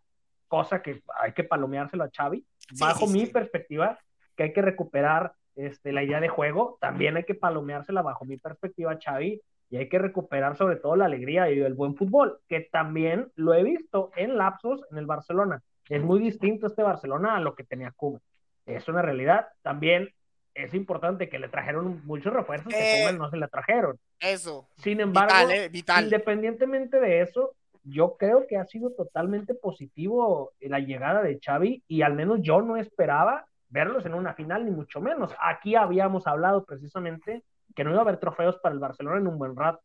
cosa 0.49 0.81
que 0.81 1.03
hay 1.21 1.33
que 1.33 1.45
palomeárselo 1.45 2.05
a 2.05 2.11
Xavi. 2.11 2.47
Sí, 2.59 2.77
Bajo 2.81 3.07
sí, 3.07 3.13
mi 3.13 3.27
sí. 3.27 3.33
perspectiva, 3.33 3.99
que 4.35 4.45
hay 4.45 4.53
que 4.55 4.63
recuperar 4.63 5.35
este, 5.57 5.93
la 5.93 6.05
idea 6.05 6.21
de 6.21 6.29
juego, 6.29 6.79
también 6.81 7.19
hay 7.19 7.25
que 7.25 7.35
palomeársela 7.35 8.01
bajo 8.01 8.25
mi 8.25 8.39
perspectiva 8.39 8.93
a 8.93 8.99
Xavi 8.99 9.43
y 9.69 9.77
hay 9.77 9.91
que 9.91 9.99
recuperar 9.99 10.57
sobre 10.57 10.77
todo 10.77 10.97
la 10.97 11.05
alegría 11.05 11.51
y 11.51 11.61
el 11.61 11.75
buen 11.75 11.97
fútbol, 11.97 12.39
que 12.49 12.61
también 12.61 13.31
lo 13.35 13.53
he 13.53 13.63
visto 13.63 14.11
en 14.17 14.39
lapsos 14.39 14.81
en 14.91 14.97
el 14.97 15.05
Barcelona. 15.05 15.63
Es 15.91 16.03
muy 16.03 16.19
distinto 16.19 16.67
este 16.67 16.83
Barcelona 16.83 17.37
a 17.37 17.41
lo 17.41 17.55
que 17.55 17.65
tenía 17.65 17.93
Koeman. 17.95 18.23
Es 18.65 18.89
una 18.89 19.03
realidad. 19.03 19.49
También 19.61 20.15
es 20.57 20.75
importante 20.75 21.29
que 21.29 21.39
le 21.39 21.49
trajeron 21.49 22.03
muchos 22.05 22.33
refuerzos 22.33 22.73
que 22.73 23.05
Eh, 23.09 23.13
no 23.13 23.31
se 23.31 23.37
le 23.37 23.49
trajeron. 23.49 23.99
Eso. 24.21 24.69
Sin 24.79 25.01
embargo, 25.01 25.35
Vital, 25.35 25.51
eh, 25.53 25.69
vital. 25.69 26.05
independientemente 26.05 26.99
de 27.01 27.21
eso, 27.21 27.53
yo 27.85 28.17
creo 28.19 28.47
que 28.49 28.57
ha 28.57 28.65
sido 28.65 28.91
totalmente 28.91 29.55
positivo 29.55 30.53
la 30.61 30.81
llegada 30.81 31.23
de 31.23 31.39
Xavi 31.45 31.83
y 31.87 32.03
al 32.03 32.15
menos 32.15 32.41
yo 32.43 32.63
no 32.63 32.77
esperaba 32.77 33.47
verlos 33.69 34.07
en 34.07 34.15
una 34.15 34.35
final, 34.35 34.65
ni 34.65 34.71
mucho 34.71 35.01
menos. 35.01 35.35
Aquí 35.41 35.77
habíamos 35.77 36.27
hablado 36.27 36.65
precisamente 36.65 37.43
que 37.75 37.85
no 37.85 37.91
iba 37.91 37.99
a 38.01 38.03
haber 38.03 38.19
trofeos 38.19 38.57
para 38.59 38.73
el 38.73 38.81
Barcelona 38.81 39.19
en 39.21 39.27
un 39.29 39.39
buen 39.39 39.55
rato. 39.55 39.83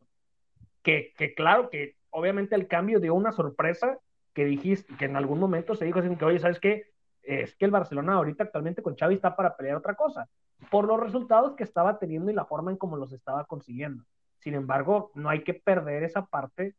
Que, 0.81 1.13
que 1.17 1.33
claro 1.35 1.69
que 1.69 1.95
obviamente 2.09 2.55
el 2.55 2.67
cambio 2.67 2.99
dio 2.99 3.13
una 3.13 3.31
sorpresa 3.31 3.97
que 4.33 4.45
dijiste, 4.45 4.95
que 4.97 5.05
en 5.05 5.15
algún 5.17 5.39
momento 5.39 5.75
se 5.75 5.85
dijo 5.85 5.99
así 5.99 6.15
que, 6.15 6.25
oye, 6.25 6.39
¿sabes 6.39 6.59
qué? 6.59 6.85
Es 7.21 7.55
que 7.55 7.65
el 7.65 7.71
Barcelona 7.71 8.13
ahorita 8.13 8.45
actualmente 8.45 8.81
con 8.81 8.95
Xavi 8.95 9.15
está 9.15 9.35
para 9.35 9.55
pelear 9.55 9.77
otra 9.77 9.93
cosa, 9.93 10.27
por 10.69 10.85
los 10.85 10.99
resultados 10.99 11.55
que 11.55 11.63
estaba 11.63 11.99
teniendo 11.99 12.31
y 12.31 12.35
la 12.35 12.45
forma 12.45 12.71
en 12.71 12.77
cómo 12.77 12.97
los 12.97 13.11
estaba 13.13 13.45
consiguiendo. 13.45 14.03
Sin 14.39 14.53
embargo, 14.53 15.11
no 15.15 15.29
hay 15.29 15.43
que 15.43 15.53
perder 15.53 16.03
esa 16.03 16.25
parte 16.25 16.75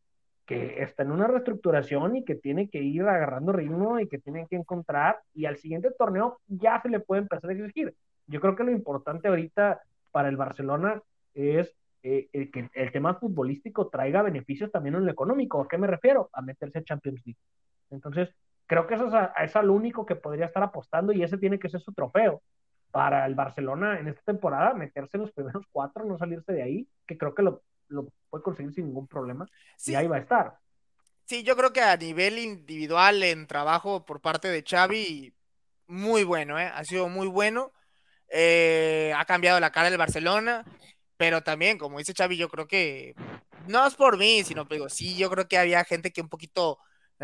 que 0.46 0.82
está 0.82 1.04
en 1.04 1.12
una 1.12 1.28
reestructuración 1.28 2.16
y 2.16 2.24
que 2.24 2.34
tiene 2.34 2.68
que 2.68 2.82
ir 2.82 3.02
agarrando 3.02 3.52
ritmo 3.52 4.00
y 4.00 4.08
que 4.08 4.18
tiene 4.18 4.46
que 4.48 4.56
encontrar 4.56 5.20
y 5.34 5.46
al 5.46 5.56
siguiente 5.56 5.90
torneo 5.96 6.40
ya 6.48 6.80
se 6.82 6.88
le 6.88 7.00
puede 7.00 7.22
empezar 7.22 7.50
a 7.50 7.52
exigir. 7.52 7.94
Yo 8.26 8.40
creo 8.40 8.56
que 8.56 8.64
lo 8.64 8.72
importante 8.72 9.28
ahorita 9.28 9.80
para 10.10 10.28
el 10.28 10.36
Barcelona 10.36 11.00
es 11.34 11.74
eh, 12.02 12.28
el 12.32 12.50
que 12.50 12.68
el 12.74 12.90
tema 12.90 13.14
futbolístico 13.14 13.88
traiga 13.88 14.22
beneficios 14.22 14.72
también 14.72 14.96
en 14.96 15.06
lo 15.06 15.12
económico. 15.12 15.62
¿A 15.62 15.68
qué 15.68 15.78
me 15.78 15.86
refiero? 15.86 16.28
A 16.32 16.42
meterse 16.42 16.80
a 16.80 16.84
Champions 16.84 17.22
League. 17.24 17.38
Entonces, 17.90 18.34
creo 18.66 18.86
que 18.86 18.94
eso 18.94 19.06
es, 19.06 19.14
a, 19.14 19.26
es 19.42 19.54
al 19.54 19.70
único 19.70 20.04
que 20.04 20.16
podría 20.16 20.46
estar 20.46 20.62
apostando 20.62 21.12
y 21.12 21.22
ese 21.22 21.38
tiene 21.38 21.58
que 21.58 21.68
ser 21.68 21.80
su 21.80 21.92
trofeo 21.92 22.42
para 22.92 23.26
el 23.26 23.34
Barcelona 23.34 23.98
en 23.98 24.06
esta 24.08 24.22
temporada, 24.22 24.74
meterse 24.74 25.16
en 25.16 25.22
los 25.22 25.32
primeros 25.32 25.64
cuatro, 25.72 26.04
no 26.04 26.18
salirse 26.18 26.52
de 26.52 26.62
ahí, 26.62 26.88
que 27.06 27.18
creo 27.18 27.34
que 27.34 27.42
lo, 27.42 27.62
lo 27.88 28.08
puede 28.30 28.44
conseguir 28.44 28.72
sin 28.72 28.86
ningún 28.86 29.08
problema 29.08 29.48
Sí. 29.76 29.92
y 29.92 29.94
ahí 29.96 30.06
va 30.06 30.16
a 30.16 30.20
estar. 30.20 30.58
Sí, 31.24 31.42
yo 31.42 31.56
creo 31.56 31.72
que 31.72 31.80
a 31.80 31.96
nivel 31.96 32.38
individual 32.38 33.22
en 33.22 33.46
trabajo 33.46 34.04
por 34.04 34.20
parte 34.20 34.48
de 34.48 34.62
Xavi, 34.62 35.34
muy 35.86 36.24
bueno, 36.24 36.58
¿eh? 36.58 36.70
Ha 36.72 36.84
sido 36.84 37.08
muy 37.08 37.26
bueno. 37.26 37.72
Eh, 38.28 39.12
ha 39.16 39.24
cambiado 39.24 39.60
la 39.60 39.72
cara 39.72 39.90
del 39.90 39.98
Barcelona, 39.98 40.64
pero 41.16 41.42
también, 41.42 41.78
como 41.78 41.98
dice 41.98 42.14
Xavi, 42.16 42.36
yo 42.36 42.48
creo 42.48 42.66
que 42.66 43.14
no 43.68 43.86
es 43.86 43.94
por 43.94 44.18
mí, 44.18 44.42
sino 44.44 44.64
digo, 44.64 44.88
sí, 44.88 45.16
yo 45.16 45.30
creo 45.30 45.48
que 45.48 45.58
había 45.58 45.84
gente 45.84 46.12
que 46.12 46.22
un 46.22 46.28
poquito 46.28 46.78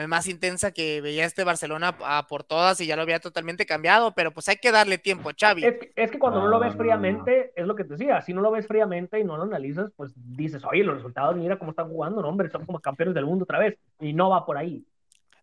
más 0.07 0.29
intensa 0.29 0.71
que 0.71 1.01
veía 1.01 1.25
este 1.25 1.45
Barcelona 1.45 1.97
a 2.05 2.27
por 2.29 2.45
todas 2.45 2.81
y 2.81 2.87
ya 2.87 2.95
lo 2.95 3.03
había 3.03 3.19
totalmente 3.19 3.67
cambiado, 3.67 4.13
pero 4.15 4.31
pues 4.33 4.49
hay 4.49 4.57
que 4.57 4.71
darle 4.71 4.99
tiempo 4.99 5.31
Xavi. 5.39 5.65
Es 5.65 5.79
que, 5.79 5.93
es 5.97 6.11
que 6.11 6.19
cuando 6.19 6.41
no 6.41 6.49
lo 6.49 6.61
ves 6.61 6.75
Ah. 6.75 6.79
fríamente, 6.79 7.53
es 7.57 7.67
lo 7.67 7.75
que 7.75 7.85
te 7.85 7.95
decía, 7.95 8.21
si 8.21 8.33
no 8.33 8.41
lo 8.43 8.51
ves 8.51 8.67
fríamente 8.67 9.19
y 9.19 9.25
no 9.25 9.37
lo 9.37 9.43
analizas, 9.45 9.91
pues 9.97 10.13
dices, 10.15 10.63
oye, 10.65 10.85
los 10.85 10.97
resultados, 10.97 11.35
mira 11.37 11.59
cómo 11.59 11.71
están 11.73 11.89
jugando, 11.89 12.23
no, 12.23 12.29
hombre, 12.29 12.51
son 12.51 12.65
como 12.67 12.79
campeones 12.81 13.15
del 13.15 13.27
mundo 13.27 13.45
otra 13.45 13.59
vez, 13.59 13.77
y 13.99 14.13
no 14.13 14.31
va 14.31 14.45
por 14.47 14.57
ahí. 14.59 14.85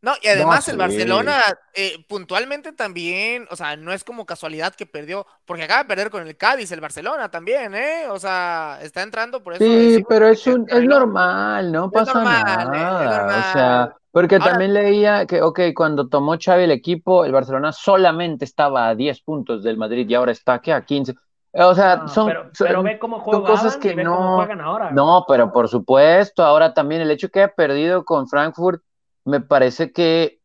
No, 0.05 0.13
y 0.21 0.27
además 0.27 0.67
No, 0.67 0.71
el. 0.73 0.77
Barcelona 0.77 1.41
eh, 1.73 2.05
puntualmente 2.07 2.71
también, 2.73 3.47
o 3.49 3.55
sea, 3.55 3.75
no 3.75 3.91
es 3.91 4.03
como 4.03 4.25
casualidad 4.27 4.75
que 4.75 4.85
perdió, 4.85 5.25
porque 5.45 5.63
acaba 5.63 5.81
de 5.81 5.89
perder 5.89 6.11
con 6.11 6.27
el 6.27 6.37
Cádiz, 6.37 6.71
el 6.71 6.79
Barcelona 6.79 7.29
también, 7.31 7.73
¿eh? 7.73 8.03
O 8.09 8.19
sea, 8.19 8.77
está 8.83 9.01
entrando 9.01 9.41
por 9.43 9.53
eso. 9.53 9.63
Sí, 9.65 10.03
pero 10.07 10.27
es, 10.27 10.43
que 10.43 10.51
un, 10.53 10.65
es 10.69 10.83
normal, 10.83 11.71
no 11.71 11.89
pasa 11.89 12.13
normal, 12.13 12.37
eh, 12.37 12.75
es 12.75 12.81
nada. 12.81 13.49
O 13.49 13.53
sea, 13.53 13.95
porque 14.11 14.35
Ahora- 14.35 14.51
también 14.51 14.73
leía 14.75 15.25
que, 15.25 15.41
ok, 15.41 15.59
cuando 15.75 16.07
tomó 16.07 16.35
Xavi 16.39 16.65
el 16.65 16.71
equipo, 16.71 17.25
el 17.25 17.31
Barcelona 17.31 17.71
solamente 17.73 18.45
estaba 18.45 18.87
a 18.89 18.95
10 18.95 19.21
puntos 19.21 19.63
del 19.63 19.77
Madrid 19.77 20.07
y 20.07 20.13
ahora 20.13 20.31
está, 20.33 20.59
¿qué? 20.61 20.71
A 20.71 20.85
15. 20.85 21.15
O 21.57 21.73
sea, 21.73 21.95
No, 21.95 22.07
son, 22.09 22.27
pero, 22.27 22.43
son- 22.53 22.67
pero 22.67 22.83
ve 22.83 22.99
cómo 22.99 23.15
son 23.17 23.23
juegan 23.25 23.45
cosas 23.45 23.77
que 23.77 23.91
y 23.93 23.95
ve 23.95 24.03
cómo 24.03 24.19
no, 24.19 24.35
juegan 24.35 24.61
ahora. 24.61 24.91
no, 24.91 25.25
pero 25.27 25.51
por 25.51 25.67
supuesto, 25.67 26.43
ahora 26.43 26.73
también 26.75 27.01
el 27.01 27.09
hecho 27.11 27.29
que 27.29 27.39
haya 27.41 27.53
perdido 27.55 28.05
con 28.05 28.27
Frankfurt, 28.27 28.83
me 29.25 29.41
parece 29.41 29.91
que 29.91 30.39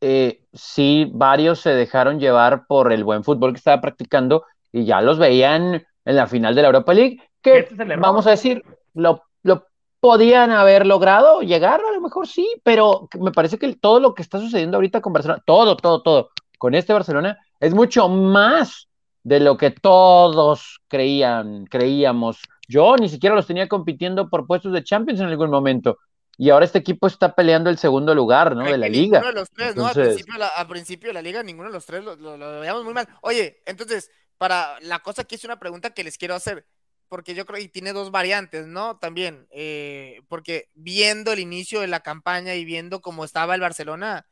eh, 0.00 0.42
sí, 0.52 1.10
varios 1.12 1.60
se 1.60 1.70
dejaron 1.70 2.20
llevar 2.20 2.66
por 2.66 2.92
el 2.92 3.02
buen 3.02 3.24
fútbol 3.24 3.52
que 3.52 3.58
estaba 3.58 3.80
practicando 3.80 4.44
y 4.70 4.84
ya 4.84 5.00
los 5.00 5.18
veían 5.18 5.84
en 6.04 6.16
la 6.16 6.26
final 6.26 6.54
de 6.54 6.62
la 6.62 6.68
Europa 6.68 6.94
League, 6.94 7.18
que 7.42 7.58
Este 7.58 7.82
es 7.82 8.00
vamos 8.00 8.26
a 8.26 8.30
decir, 8.30 8.62
lo, 8.94 9.22
lo 9.42 9.66
podían 10.00 10.50
haber 10.50 10.86
logrado 10.86 11.40
llegar, 11.40 11.80
a 11.80 11.92
lo 11.92 12.00
mejor 12.00 12.28
sí, 12.28 12.48
pero 12.62 13.08
me 13.18 13.32
parece 13.32 13.58
que 13.58 13.74
todo 13.74 14.00
lo 14.00 14.14
que 14.14 14.22
está 14.22 14.38
sucediendo 14.38 14.76
ahorita 14.76 15.00
con 15.00 15.12
Barcelona, 15.12 15.42
todo, 15.44 15.76
todo, 15.76 16.02
todo, 16.02 16.30
con 16.58 16.74
este 16.74 16.92
Barcelona, 16.92 17.38
es 17.58 17.74
mucho 17.74 18.08
más 18.08 18.88
de 19.24 19.40
lo 19.40 19.56
que 19.56 19.72
todos 19.72 20.80
creían, 20.86 21.64
creíamos. 21.66 22.40
Yo 22.68 22.94
ni 22.96 23.08
siquiera 23.08 23.34
los 23.34 23.46
tenía 23.46 23.66
compitiendo 23.66 24.28
por 24.28 24.46
puestos 24.46 24.72
de 24.72 24.84
Champions 24.84 25.20
en 25.20 25.26
algún 25.26 25.50
momento. 25.50 25.98
Y 26.38 26.50
ahora 26.50 26.66
este 26.66 26.78
equipo 26.78 27.06
está 27.06 27.34
peleando 27.34 27.70
el 27.70 27.78
segundo 27.78 28.14
lugar, 28.14 28.54
¿no? 28.54 28.64
De 28.64 28.76
la 28.76 28.88
liga. 28.88 29.20
Ninguno 29.20 29.28
de 29.28 29.40
los 29.40 29.50
tres, 29.50 29.74
¿no? 29.76 29.86
Al, 29.86 30.66
principio, 30.68 31.08
de 31.08 31.14
la 31.14 31.22
liga, 31.22 31.42
ninguno 31.42 31.70
de 31.70 31.74
los 31.74 31.86
tres 31.86 32.04
lo, 32.04 32.14
lo, 32.14 32.60
veíamos 32.60 32.84
muy 32.84 32.92
mal. 32.92 33.08
Oye, 33.22 33.62
entonces, 33.64 34.10
para 34.36 34.78
la 34.80 34.98
cosa 34.98 35.22
aquí 35.22 35.36
es 35.36 35.44
una 35.44 35.58
pregunta 35.58 35.90
que 35.90 36.04
les 36.04 36.18
quiero 36.18 36.34
hacer, 36.34 36.66
porque 37.08 37.34
yo 37.34 37.46
creo 37.46 37.58
que 37.58 37.68
tiene 37.68 37.94
dos 37.94 38.10
variantes, 38.10 38.66
¿no? 38.66 38.98
También, 38.98 39.46
eh, 39.50 40.20
porque 40.28 40.68
viendo 40.74 41.32
el 41.32 41.38
inicio 41.38 41.80
de 41.80 41.86
la 41.86 42.00
campaña 42.00 42.54
y 42.54 42.66
viendo 42.66 43.00
cómo 43.00 43.24
estaba 43.24 43.54
el 43.54 43.62
Barcelona, 43.62 44.26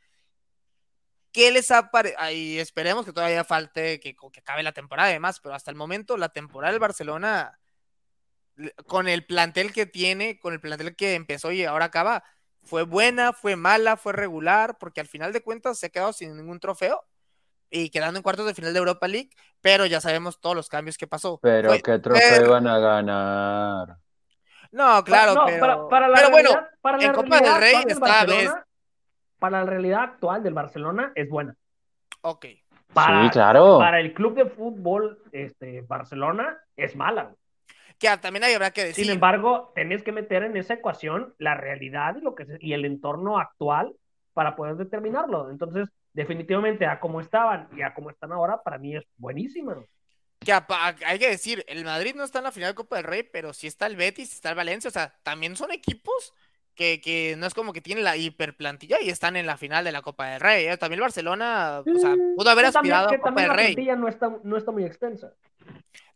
¿qué 1.32 1.52
les 1.52 1.70
ha 1.70 1.90
parecido? 1.90 2.30
Y 2.32 2.58
esperemos 2.58 3.06
que 3.06 3.14
todavía 3.14 3.44
falte 3.44 3.98
que, 3.98 4.14
que 4.14 4.40
acabe 4.40 4.62
la 4.62 4.72
temporada 4.72 5.08
además, 5.08 5.40
pero 5.40 5.54
hasta 5.54 5.70
el 5.70 5.76
momento 5.76 6.18
la 6.18 6.28
temporada 6.28 6.72
del 6.72 6.80
Barcelona 6.80 7.58
con 8.86 9.08
el 9.08 9.24
plantel 9.24 9.72
que 9.72 9.86
tiene, 9.86 10.38
con 10.38 10.52
el 10.52 10.60
plantel 10.60 10.94
que 10.96 11.14
empezó 11.14 11.52
y 11.52 11.64
ahora 11.64 11.86
acaba, 11.86 12.24
fue 12.62 12.82
buena, 12.82 13.32
fue 13.32 13.56
mala, 13.56 13.96
fue 13.96 14.12
regular, 14.12 14.78
porque 14.78 15.00
al 15.00 15.06
final 15.06 15.32
de 15.32 15.42
cuentas 15.42 15.78
se 15.78 15.86
ha 15.86 15.90
quedado 15.90 16.12
sin 16.12 16.36
ningún 16.36 16.60
trofeo 16.60 17.04
y 17.70 17.90
quedando 17.90 18.18
en 18.18 18.22
cuartos 18.22 18.46
de 18.46 18.54
final 18.54 18.72
de 18.72 18.78
Europa 18.78 19.08
League, 19.08 19.30
pero 19.60 19.86
ya 19.86 20.00
sabemos 20.00 20.40
todos 20.40 20.56
los 20.56 20.68
cambios 20.68 20.96
que 20.96 21.06
pasó. 21.06 21.38
Pero 21.42 21.72
qué 21.82 21.98
trofeo 21.98 22.50
van 22.50 22.66
a 22.66 22.78
ganar. 22.78 23.96
No, 24.70 25.04
claro, 25.04 25.44
pero, 25.46 25.88
para, 25.88 26.08
la 26.08 26.28
bueno, 26.30 26.50
para 26.80 26.98
la 26.98 27.04
en 27.04 27.12
Copa 27.12 27.40
del 27.40 27.60
Rey 27.60 27.76
está 27.86 28.64
Para 29.38 29.60
la 29.60 29.70
realidad 29.70 30.02
actual 30.02 30.42
del 30.42 30.54
Barcelona 30.54 31.12
es 31.14 31.28
buena. 31.28 31.54
Ok. 32.22 32.46
Para, 32.92 33.24
sí, 33.24 33.30
claro. 33.30 33.78
Para 33.78 34.00
el 34.00 34.14
club 34.14 34.34
de 34.34 34.46
fútbol 34.46 35.20
este, 35.32 35.82
Barcelona 35.82 36.58
es 36.76 36.94
mala 36.96 37.34
que 37.98 38.08
también 38.18 38.44
habrá 38.44 38.70
que 38.70 38.84
decir. 38.84 39.04
Sin 39.04 39.14
embargo, 39.14 39.72
tenés 39.74 40.02
que 40.02 40.12
meter 40.12 40.42
en 40.42 40.56
esa 40.56 40.74
ecuación 40.74 41.34
la 41.38 41.54
realidad 41.54 42.16
y, 42.16 42.20
lo 42.20 42.34
que, 42.34 42.46
y 42.60 42.72
el 42.72 42.84
entorno 42.84 43.38
actual 43.38 43.94
para 44.32 44.56
poder 44.56 44.76
determinarlo. 44.76 45.50
Entonces, 45.50 45.88
definitivamente, 46.12 46.86
a 46.86 47.00
cómo 47.00 47.20
estaban 47.20 47.68
y 47.76 47.82
a 47.82 47.94
cómo 47.94 48.10
están 48.10 48.32
ahora, 48.32 48.62
para 48.62 48.78
mí 48.78 48.96
es 48.96 49.04
buenísima. 49.16 49.76
Que 50.40 50.52
hay 50.52 51.18
que 51.18 51.30
decir, 51.30 51.64
el 51.68 51.84
Madrid 51.84 52.14
no 52.14 52.24
está 52.24 52.38
en 52.38 52.44
la 52.44 52.52
final 52.52 52.70
de 52.70 52.74
Copa 52.74 52.96
del 52.96 53.04
Rey, 53.04 53.22
pero 53.22 53.52
sí 53.52 53.66
está 53.66 53.86
el 53.86 53.96
Betis, 53.96 54.34
está 54.34 54.50
el 54.50 54.56
Valencia, 54.56 54.88
o 54.88 54.92
sea, 54.92 55.14
también 55.22 55.56
son 55.56 55.70
equipos 55.70 56.34
que, 56.74 57.00
que, 57.00 57.36
no 57.38 57.46
es 57.46 57.54
como 57.54 57.72
que 57.72 57.80
tienen 57.80 58.04
la 58.04 58.16
hiperplantilla 58.16 59.00
y 59.00 59.08
están 59.08 59.36
en 59.36 59.46
la 59.46 59.56
final 59.56 59.84
de 59.84 59.92
la 59.92 60.02
Copa 60.02 60.26
del 60.26 60.40
Rey. 60.40 60.66
¿eh? 60.66 60.76
También 60.76 60.98
el 60.98 61.02
Barcelona, 61.02 61.80
o 61.80 61.98
sea, 61.98 62.14
pudo 62.36 62.50
haber 62.50 62.66
aspirado 62.66 63.08
a 63.08 63.18
Copa 63.18 63.40
del 63.40 63.50
Rey. 63.50 63.68
La 63.68 63.74
plantilla 63.74 63.96
no 63.96 64.08
está, 64.08 64.36
no 64.42 64.56
está 64.56 64.72
muy 64.72 64.84
extensa. 64.84 65.32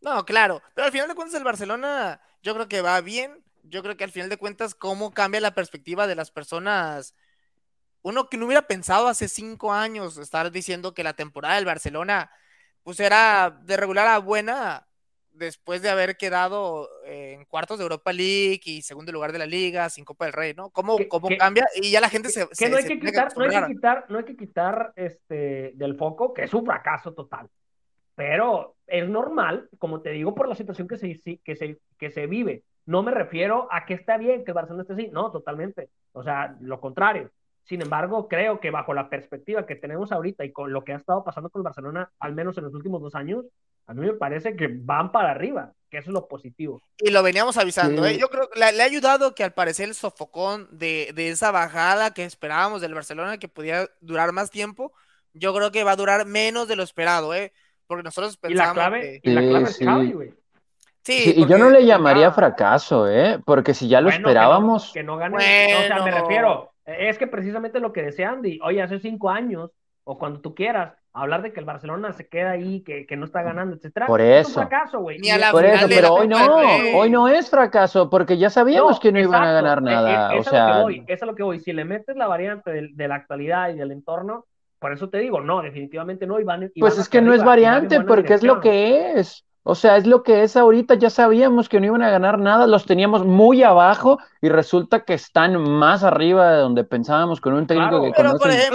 No, 0.01 0.25
claro, 0.25 0.61
pero 0.73 0.85
al 0.85 0.91
final 0.91 1.07
de 1.07 1.15
cuentas 1.15 1.37
el 1.37 1.43
Barcelona 1.43 2.21
yo 2.41 2.53
creo 2.53 2.67
que 2.67 2.81
va 2.81 3.01
bien. 3.01 3.43
Yo 3.63 3.83
creo 3.83 3.97
que 3.97 4.03
al 4.03 4.11
final 4.11 4.29
de 4.29 4.37
cuentas 4.37 4.73
cómo 4.73 5.13
cambia 5.13 5.41
la 5.41 5.53
perspectiva 5.53 6.07
de 6.07 6.15
las 6.15 6.31
personas. 6.31 7.15
Uno 8.01 8.29
que 8.29 8.37
no 8.37 8.45
hubiera 8.45 8.67
pensado 8.67 9.07
hace 9.07 9.27
cinco 9.27 9.73
años 9.73 10.17
estar 10.17 10.51
diciendo 10.51 10.93
que 10.93 11.03
la 11.03 11.13
temporada 11.13 11.55
del 11.55 11.65
Barcelona 11.65 12.31
pues 12.83 12.99
era 12.99 13.59
de 13.63 13.77
regular 13.77 14.07
a 14.07 14.19
buena 14.19 14.87
después 15.31 15.81
de 15.81 15.89
haber 15.89 16.17
quedado 16.17 16.89
eh, 17.05 17.33
en 17.33 17.45
cuartos 17.45 17.77
de 17.77 17.83
Europa 17.83 18.11
League 18.11 18.61
y 18.65 18.81
segundo 18.81 19.11
lugar 19.11 19.31
de 19.31 19.39
la 19.39 19.45
liga, 19.45 19.89
sin 19.89 20.05
Copa 20.05 20.25
del 20.25 20.33
Rey, 20.33 20.53
¿no? 20.53 20.69
¿Cómo, 20.69 20.97
cómo 21.07 21.29
cambia? 21.37 21.65
Y 21.75 21.91
ya 21.91 22.01
la 22.01 22.09
gente 22.09 22.29
se... 22.29 22.47
Que 22.57 22.69
no, 22.69 22.77
hay 22.77 22.85
que 22.85 22.99
quitar, 22.99 23.37
no 23.37 23.43
hay 23.43 23.49
que 23.49 23.73
quitar, 23.73 24.05
no 24.09 24.17
hay 24.17 24.25
que 24.25 24.35
quitar 24.35 24.93
este, 24.95 25.71
del 25.75 25.95
foco 25.97 26.33
que 26.33 26.43
es 26.43 26.53
un 26.53 26.65
fracaso 26.65 27.13
total 27.13 27.49
pero 28.19 28.75
es 28.85 29.07
normal, 29.07 29.69
como 29.77 30.01
te 30.01 30.09
digo, 30.09 30.35
por 30.35 30.49
la 30.49 30.55
situación 30.55 30.89
que 30.89 30.97
se, 30.97 31.39
que 31.41 31.55
se, 31.55 31.79
que 31.97 32.11
se 32.11 32.27
vive. 32.27 32.63
No 32.85 33.01
me 33.01 33.11
refiero 33.11 33.69
a 33.71 33.85
que 33.85 33.93
está 33.93 34.17
bien 34.17 34.43
que 34.43 34.51
el 34.51 34.55
Barcelona 34.55 34.81
esté 34.81 34.93
así, 34.93 35.07
no, 35.07 35.31
totalmente. 35.31 35.87
O 36.11 36.21
sea, 36.21 36.57
lo 36.59 36.81
contrario. 36.81 37.31
Sin 37.63 37.81
embargo, 37.81 38.27
creo 38.27 38.59
que 38.59 38.71
bajo 38.71 38.93
la 38.93 39.09
perspectiva 39.09 39.65
que 39.65 39.77
tenemos 39.77 40.11
ahorita 40.11 40.43
y 40.43 40.51
con 40.51 40.73
lo 40.73 40.83
que 40.83 40.91
ha 40.91 40.97
estado 40.97 41.23
pasando 41.23 41.49
con 41.49 41.61
el 41.61 41.63
Barcelona, 41.63 42.11
al 42.19 42.35
menos 42.35 42.57
en 42.57 42.65
los 42.65 42.73
últimos 42.73 43.01
dos 43.01 43.15
años, 43.15 43.45
a 43.87 43.93
mí 43.93 44.05
me 44.05 44.13
parece 44.15 44.57
que 44.57 44.67
van 44.67 45.13
para 45.13 45.31
arriba, 45.31 45.71
que 45.89 45.99
eso 45.99 46.09
es 46.09 46.13
lo 46.13 46.27
positivo. 46.27 46.81
Y 46.97 47.11
lo 47.11 47.23
veníamos 47.23 47.55
avisando, 47.55 48.05
¿eh? 48.05 48.17
yo 48.17 48.27
creo 48.27 48.49
que 48.49 48.59
le, 48.59 48.65
ha 48.65 48.85
ayudado 48.85 49.33
que 49.33 49.45
al 49.45 49.53
parecer 49.53 49.87
el 49.87 49.95
sofocón 49.95 50.67
de, 50.71 51.13
de, 51.15 51.29
esa 51.29 51.51
bajada 51.51 52.13
que 52.13 52.25
esperábamos 52.25 52.81
del 52.81 52.95
Barcelona, 52.95 53.37
que 53.37 53.47
podía 53.47 53.87
durar 54.01 54.33
más 54.33 54.51
tiempo, 54.51 54.91
yo 55.31 55.53
creo 55.53 55.71
que 55.71 55.85
va 55.85 55.93
a 55.93 55.95
durar 55.95 56.25
menos 56.25 56.67
de 56.67 56.75
lo 56.75 56.83
esperado, 56.83 57.33
¿eh? 57.33 57.53
Porque 57.89 58.03
nosotros 58.03 58.37
pensamos. 58.37 58.63
Y 58.63 58.67
la 58.67 58.73
clave, 58.73 59.19
y 59.23 59.31
la 59.31 59.41
clave 59.41 59.63
es 59.63 59.79
Xavi, 59.79 60.11
güey. 60.11 60.33
Sí, 61.01 61.33
y 61.37 61.47
yo 61.47 61.57
no 61.57 61.71
le 61.71 61.87
llamaría 61.87 62.31
fracaso, 62.31 63.09
¿eh? 63.09 63.39
Porque 63.43 63.73
si 63.73 63.87
ya 63.87 63.99
lo 63.99 64.09
esperábamos. 64.09 64.91
Que 64.93 65.01
no, 65.01 65.17
gane. 65.17 65.37
O 65.75 65.87
sea, 65.87 66.03
me 66.03 66.11
refiero. 66.11 66.71
Es 66.85 67.17
que 67.17 67.25
precisamente 67.25 67.79
lo 67.79 67.91
que 67.91 68.03
decía 68.03 68.29
Andy, 68.29 68.59
oye, 68.63 68.83
hace 68.83 68.99
cinco 68.99 69.31
años, 69.31 69.71
o 70.03 70.19
cuando 70.19 70.39
tú 70.39 70.53
quieras, 70.53 70.93
hablar 71.13 71.41
de 71.41 71.51
que 71.51 71.59
el 71.59 71.65
Barcelona 71.65 72.13
se 72.13 72.27
queda 72.27 72.51
ahí, 72.51 72.83
que, 72.83 73.07
que 73.07 73.17
no 73.17 73.25
está 73.25 73.41
ganando, 73.41 73.75
etcétera. 73.75 74.05
Por 74.05 74.21
eso. 74.21 74.41
Es 74.41 74.47
un 74.49 74.53
fracaso, 74.53 74.99
güey. 74.99 75.19
Por 75.51 75.65
eso, 75.65 75.87
pero 75.89 76.13
hoy 76.13 76.27
no, 76.27 76.37
hoy 76.95 77.09
no 77.09 77.27
es 77.27 77.49
fracaso, 77.49 78.07
porque 78.11 78.37
ya 78.37 78.51
sabíamos 78.51 78.99
que 78.99 79.11
no 79.11 79.19
iban 79.19 79.43
a 79.43 79.51
ganar 79.51 79.81
nada. 79.81 80.35
o 80.35 80.43
sea... 80.43 80.81
eso 80.81 81.03
es 81.07 81.21
lo 81.23 81.33
que 81.33 81.43
voy. 81.43 81.59
Si 81.59 81.73
le 81.73 81.85
metes 81.85 82.15
la 82.15 82.27
variante 82.27 82.69
de, 82.69 82.89
de 82.93 83.07
la 83.07 83.15
actualidad 83.15 83.69
y 83.69 83.77
del 83.77 83.91
entorno, 83.91 84.45
por 84.79 84.93
eso 84.93 85.09
te 85.09 85.19
digo, 85.19 85.41
no, 85.41 85.61
definitivamente 85.61 86.25
no. 86.25 86.39
Y 86.39 86.79
pues 86.79 86.97
es 86.97 87.09
que 87.09 87.21
no 87.21 87.33
es 87.33 87.43
variante, 87.43 88.01
porque 88.01 88.33
es 88.33 88.43
lo 88.43 88.61
que 88.61 89.19
es. 89.19 89.45
O 89.63 89.75
sea, 89.75 89.97
es 89.97 90.07
lo 90.07 90.23
que 90.23 90.43
es 90.43 90.55
ahorita. 90.55 90.95
Ya 90.95 91.09
sabíamos 91.09 91.67
que 91.67 91.79
no 91.79 91.85
iban 91.85 92.01
a 92.01 92.09
ganar 92.09 92.39
nada, 92.39 92.65
los 92.65 92.85
teníamos 92.85 93.25
muy 93.25 93.61
abajo 93.61 94.17
y 94.41 94.49
resulta 94.49 95.03
que 95.03 95.13
están 95.13 95.61
más 95.61 96.03
arriba 96.03 96.53
de 96.53 96.59
donde 96.59 96.85
pensábamos 96.85 97.41
con 97.41 97.53
un 97.53 97.67
técnico 97.67 98.01
que 98.01 98.13
conoce 98.13 98.69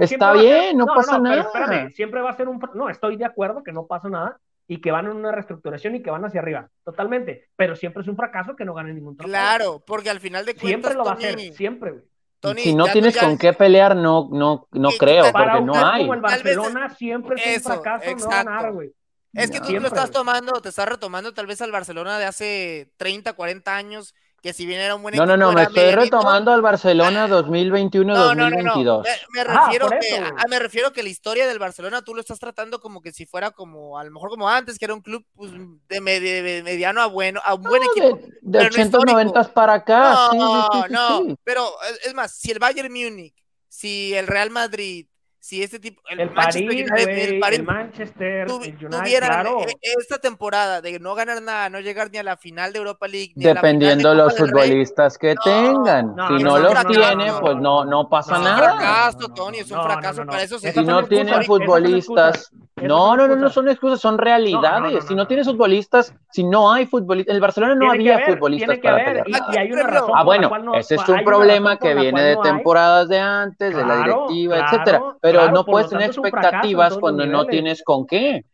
Está 0.00 0.32
bien, 0.32 0.78
no, 0.78 0.86
pasa 0.86 1.18
nada. 1.18 1.90
siempre 1.90 2.22
va 2.22 2.30
a 2.30 2.36
ser 2.36 2.48
un. 2.48 2.58
No, 2.74 2.88
estoy 2.88 3.16
de 3.16 3.26
acuerdo 3.26 3.62
que 3.62 3.72
no 3.72 3.86
pasa 3.86 4.08
nada 4.08 4.40
y 4.66 4.80
que 4.80 4.90
van 4.90 5.04
en 5.04 5.12
una 5.12 5.30
reestructuración 5.30 5.94
y 5.94 6.02
que 6.02 6.10
van 6.10 6.24
hacia 6.24 6.40
arriba, 6.40 6.70
totalmente. 6.82 7.48
Pero 7.54 7.76
siempre 7.76 8.02
es 8.02 8.08
un 8.08 8.16
fracaso 8.16 8.56
que 8.56 8.64
no 8.64 8.72
ganen 8.72 8.94
ningún 8.94 9.16
trofeo. 9.16 9.30
Claro, 9.30 9.84
porque 9.86 10.08
al 10.08 10.20
final 10.20 10.46
de 10.46 10.54
cuentas. 10.54 10.68
Siempre 10.68 10.94
lo 10.94 11.04
va 11.04 11.10
a 11.10 11.14
hacer, 11.14 11.38
siempre, 11.52 11.90
güey 11.92 12.13
si 12.56 12.74
no 12.74 12.86
tienes 12.88 13.16
con 13.16 13.38
qué 13.38 13.52
pelear, 13.52 13.96
no, 13.96 14.28
no, 14.30 14.68
no 14.72 14.90
creo, 14.98 15.32
porque 15.32 15.60
no 15.62 15.74
hay. 15.74 16.02
Como 16.02 16.14
el 16.14 16.20
Barcelona 16.20 16.90
siempre 16.90 17.36
es 17.36 17.58
un 17.58 17.62
fracaso 17.62 18.10
no 18.16 18.28
ganar, 18.28 18.72
güey. 18.72 18.92
Es 19.32 19.50
que 19.50 19.60
tú 19.60 19.72
lo 19.72 19.88
estás 19.88 20.10
tomando, 20.10 20.52
te 20.60 20.68
estás 20.68 20.88
retomando 20.88 21.34
tal 21.34 21.46
vez 21.46 21.60
al 21.60 21.72
Barcelona 21.72 22.18
de 22.18 22.24
hace 22.24 22.92
30, 22.96 23.32
40 23.32 23.76
años, 23.76 24.14
que 24.44 24.52
si 24.52 24.66
bien 24.66 24.78
era 24.78 24.94
un 24.94 25.00
buen 25.00 25.16
No, 25.16 25.24
no, 25.24 25.38
no, 25.38 25.52
me 25.54 25.62
estoy 25.62 25.90
retomando 25.92 26.52
al 26.52 26.60
Barcelona 26.60 27.26
2021-2022. 27.28 28.04
No, 28.04 28.34
no, 28.34 28.50
no, 28.50 29.02
Me, 29.32 29.42
refiero 29.42 29.88
que, 29.88 30.22
me 30.50 30.58
refiero 30.58 30.92
que 30.92 31.02
la 31.02 31.08
historia 31.08 31.46
del 31.46 31.58
Barcelona 31.58 32.02
tú 32.02 32.14
lo 32.14 32.20
estás 32.20 32.38
tratando 32.38 32.78
como 32.78 33.00
que 33.00 33.10
si 33.10 33.24
fuera 33.24 33.52
como, 33.52 33.98
a 33.98 34.04
lo 34.04 34.10
mejor 34.10 34.28
como 34.28 34.46
antes, 34.46 34.78
que 34.78 34.84
era 34.84 34.92
un 34.92 35.00
club 35.00 35.24
pues, 35.34 35.50
de, 35.88 36.62
mediano 36.62 37.00
a 37.00 37.06
bueno, 37.06 37.40
a 37.42 37.54
un 37.54 37.62
buen 37.62 37.84
equipo. 37.84 38.18
De, 38.42 38.58
de 38.58 38.66
890 38.66 39.44
para 39.54 39.72
acá. 39.72 40.28
No, 40.34 40.88
no, 40.90 41.38
pero 41.42 41.66
es 42.04 42.12
más, 42.12 42.34
si 42.34 42.50
el 42.50 42.58
Bayern 42.58 42.92
Múnich, 42.92 43.34
si 43.66 44.12
el 44.12 44.26
Real 44.26 44.50
Madrid, 44.50 45.06
si 45.44 45.62
este 45.62 45.78
tipo, 45.78 46.00
el, 46.08 46.20
el 46.20 46.30
París, 46.30 46.90
el, 46.96 47.64
Manchester, 47.64 48.46
tuvieran 48.46 49.46
e, 49.46 49.76
esta 49.98 50.16
temporada 50.16 50.80
de 50.80 50.98
no 50.98 51.14
ganar 51.14 51.42
nada, 51.42 51.68
no 51.68 51.80
llegar 51.80 52.10
ni 52.10 52.16
a 52.16 52.22
la 52.22 52.38
final 52.38 52.72
de 52.72 52.78
Europa 52.78 53.06
League, 53.06 53.32
dependiendo 53.36 54.08
de 54.08 54.14
los 54.14 54.38
futbolistas 54.38 55.18
que 55.18 55.34
tengan, 55.44 56.16
si 56.28 56.42
no, 56.42 56.58
los 56.58 56.86
tiene, 56.86 57.30
pues 57.42 57.56
no, 57.56 57.84
no 57.84 58.08
pasa 58.08 58.38
nada. 58.38 58.54
Es 58.54 58.72
un 58.72 58.78
fracaso, 58.78 59.28
Tony, 59.34 59.58
es 59.58 59.70
un 59.70 59.82
fracaso 59.82 60.24
para 60.24 60.42
eso. 60.44 60.58
Si 60.58 60.82
no 60.82 61.04
tienen 61.04 61.44
futbolistas, 61.44 62.50
no, 62.76 63.16
no, 63.16 63.28
no, 63.28 63.36
no 63.36 63.50
son 63.50 63.68
excusas, 63.68 64.00
son 64.00 64.18
realidades. 64.18 65.04
si 65.06 65.14
no 65.14 65.26
tienes 65.26 65.46
futbolistas, 65.46 66.12
si 66.30 66.42
no 66.42 66.72
hay 66.72 66.86
futbolistas, 66.86 67.30
en 67.30 67.36
el 67.36 67.40
Barcelona 67.40 67.74
no 67.74 67.90
había 67.90 68.18
futbolistas 68.26 68.78
para 68.78 69.04
pelear. 69.04 69.26
Y, 69.28 69.58
hay 69.58 69.70
una 69.70 69.84
razón 69.84 70.10
ah, 70.14 70.24
bueno, 70.24 70.50
ese 70.74 70.96
es 70.96 71.08
un 71.08 71.22
problema 71.22 71.76
que 71.76 71.94
viene 71.94 72.22
de 72.22 72.36
temporadas 72.38 73.08
de 73.08 73.20
antes, 73.20 73.76
de 73.76 73.84
la 73.84 73.98
directiva, 73.98 74.58
etcétera. 74.58 75.02
pero 75.20 75.33
no 75.50 75.64
puedes 75.64 75.90
tener 75.90 76.10
expectativas 76.10 76.96
cuando 76.98 77.26
no 77.26 77.46
tienes 77.46 77.82
con 77.82 78.06
qué. 78.06 78.44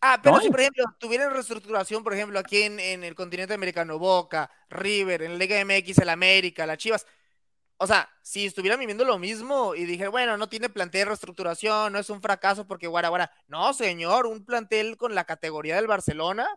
Ah, 0.00 0.20
pero 0.22 0.38
si 0.40 0.48
por 0.48 0.60
ejemplo 0.60 0.84
tuvieran 0.98 1.32
reestructuración, 1.32 2.04
por 2.04 2.14
ejemplo, 2.14 2.38
aquí 2.38 2.62
en, 2.62 3.02
el 3.02 3.14
continente 3.14 3.54
americano, 3.54 3.98
Boca, 3.98 4.50
River, 4.68 5.22
en 5.22 5.38
Liga 5.38 5.56
MX, 5.64 5.98
el 5.98 6.08
América, 6.08 6.66
las 6.66 6.78
Chivas, 6.78 7.06
o 7.78 7.86
sea, 7.86 8.08
si 8.22 8.46
estuvieran 8.46 8.78
viviendo 8.78 9.04
lo 9.04 9.18
mismo 9.18 9.74
y 9.74 9.84
dije, 9.84 10.08
bueno, 10.08 10.36
no 10.36 10.48
tiene 10.48 10.68
plantel 10.68 11.00
de 11.00 11.04
reestructuración, 11.06 11.92
no 11.92 11.98
es 11.98 12.10
un 12.10 12.20
fracaso 12.20 12.66
porque 12.66 12.86
guara, 12.86 13.08
guara. 13.08 13.30
No, 13.46 13.72
señor, 13.72 14.26
un 14.26 14.44
plantel 14.44 14.96
con 14.96 15.14
la 15.14 15.24
categoría 15.24 15.76
del 15.76 15.86
Barcelona 15.86 16.48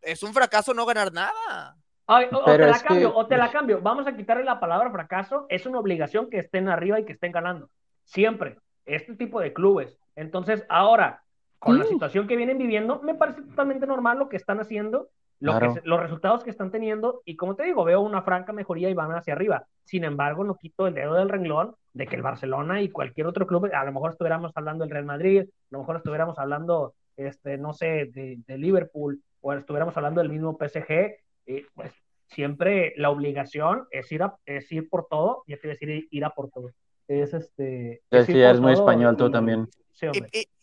es 0.00 0.22
un 0.22 0.34
fracaso 0.34 0.74
no 0.74 0.84
ganar 0.84 1.12
nada. 1.12 1.76
o, 2.06 2.44
te 2.44 2.58
la 2.58 2.80
cambio, 2.80 3.14
o 3.14 3.26
te 3.26 3.36
la 3.36 3.50
cambio. 3.50 3.80
Vamos 3.82 4.06
a 4.06 4.16
quitarle 4.16 4.44
la 4.44 4.60
palabra 4.60 4.90
fracaso. 4.90 5.46
Es 5.48 5.66
una 5.66 5.78
obligación 5.78 6.28
que 6.28 6.38
estén 6.38 6.68
arriba 6.68 7.00
y 7.00 7.04
que 7.04 7.12
estén 7.12 7.32
ganando 7.32 7.70
siempre, 8.04 8.58
este 8.86 9.14
tipo 9.14 9.40
de 9.40 9.52
clubes. 9.52 9.98
Entonces, 10.16 10.64
ahora, 10.68 11.22
con 11.58 11.78
la 11.78 11.84
situación 11.84 12.26
que 12.26 12.36
vienen 12.36 12.58
viviendo, 12.58 13.00
me 13.02 13.14
parece 13.14 13.42
totalmente 13.42 13.86
normal 13.86 14.18
lo 14.18 14.28
que 14.28 14.36
están 14.36 14.60
haciendo. 14.60 15.08
los 15.40 16.00
resultados 16.00 16.44
que 16.44 16.50
están 16.50 16.70
teniendo, 16.70 17.22
y 17.24 17.36
como 17.36 17.54
te 17.56 17.64
digo, 17.64 17.84
veo 17.84 18.00
una 18.00 18.22
franca 18.22 18.52
mejoría 18.52 18.88
y 18.88 18.94
van 18.94 19.12
hacia 19.12 19.34
arriba. 19.34 19.66
Sin 19.84 20.04
embargo, 20.04 20.44
no 20.44 20.56
quito 20.56 20.86
el 20.86 20.94
dedo 20.94 21.14
del 21.14 21.28
renglón 21.28 21.74
de 21.92 22.06
que 22.06 22.16
el 22.16 22.22
Barcelona 22.22 22.80
y 22.80 22.88
cualquier 22.88 23.26
otro 23.26 23.46
club, 23.46 23.70
a 23.72 23.84
lo 23.84 23.92
mejor 23.92 24.12
estuviéramos 24.12 24.52
hablando 24.54 24.84
del 24.84 24.92
Real 24.92 25.04
Madrid, 25.04 25.42
a 25.42 25.46
lo 25.70 25.80
mejor 25.80 25.96
estuviéramos 25.96 26.38
hablando, 26.38 26.94
este, 27.16 27.58
no 27.58 27.72
sé, 27.72 28.10
de, 28.14 28.58
Liverpool, 28.58 29.20
o 29.40 29.52
estuviéramos 29.52 29.96
hablando 29.96 30.20
del 30.20 30.30
mismo 30.30 30.56
PSG, 30.56 31.16
eh, 31.46 31.66
pues 31.74 31.92
siempre 32.28 32.94
la 32.96 33.10
obligación 33.10 33.86
es 33.90 34.10
ir, 34.12 34.22
a, 34.22 34.36
es 34.46 34.70
ir 34.72 34.88
por 34.88 35.06
todo, 35.08 35.44
y 35.46 35.54
quiere 35.56 35.76
decir 35.78 36.08
ir 36.10 36.24
a 36.24 36.30
por 36.30 36.50
todo. 36.50 36.70
Es 37.06 37.34
este. 37.34 38.02
Es, 38.10 38.26
que 38.26 38.38
ya 38.38 38.50
es 38.50 38.60
muy 38.60 38.72
español 38.72 39.16
tú 39.16 39.30
también. 39.30 39.68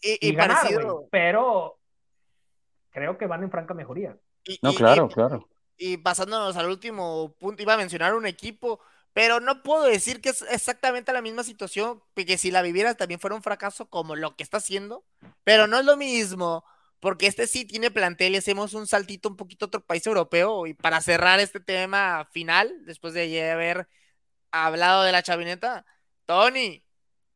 y, 0.02 0.34
parecido... 0.34 1.08
pero 1.12 1.78
creo 2.90 3.18
que 3.18 3.28
van 3.28 3.44
en 3.44 3.52
franca 3.52 3.74
mejoría 3.74 4.18
no, 4.62 4.74
claro, 4.74 5.10
claro. 5.10 5.48
Y 5.78 5.98
pasándonos 5.98 6.56
al 6.58 6.70
último 6.70 7.36
punto, 7.40 7.62
iba 7.62 7.74
a 7.74 7.78
mencionar 7.78 8.14
un 8.14 8.26
equipo, 8.26 8.80
pero 9.14 9.40
no 9.40 9.64
puedo 9.64 9.84
decir 9.84 10.22
que 10.22 10.30
es 10.30 10.44
exactamente 10.50 11.14
la 11.14 11.22
misma 11.22 11.44
situación, 11.44 12.02
que 12.16 12.38
si 12.38 12.52
la 12.52 12.62
viviera 12.62 12.96
también 12.96 13.20
fuera 13.20 13.36
un 13.36 13.44
fracaso 13.44 13.90
como 13.90 14.16
lo 14.16 14.36
que 14.36 14.44
está 14.44 14.58
haciendo, 14.58 15.04
pero 15.44 15.68
no 15.68 15.80
es 15.80 15.86
lo 15.86 15.98
mismo, 15.98 16.64
porque 17.00 17.28
este 17.28 17.48
sí 17.48 17.66
tiene 17.66 17.92
plantel 17.92 18.34
y 18.34 18.38
hacemos 18.38 18.74
un 18.74 18.88
saltito 18.88 19.30
un 19.30 19.38
poquito 19.38 19.66
a 19.66 19.68
otro 19.68 19.86
país 19.86 20.06
europeo, 20.06 20.68
y 20.68 20.74
para 20.74 21.02
cerrar 21.02 21.40
este 21.40 21.60
tema 21.60 22.28
final, 22.32 22.86
después 22.86 23.14
de 23.14 23.52
haber 23.52 23.88
hablado 24.52 25.04
de 25.04 25.12
la 25.12 25.24
chavineta, 25.24 25.86
Tony, 26.32 26.82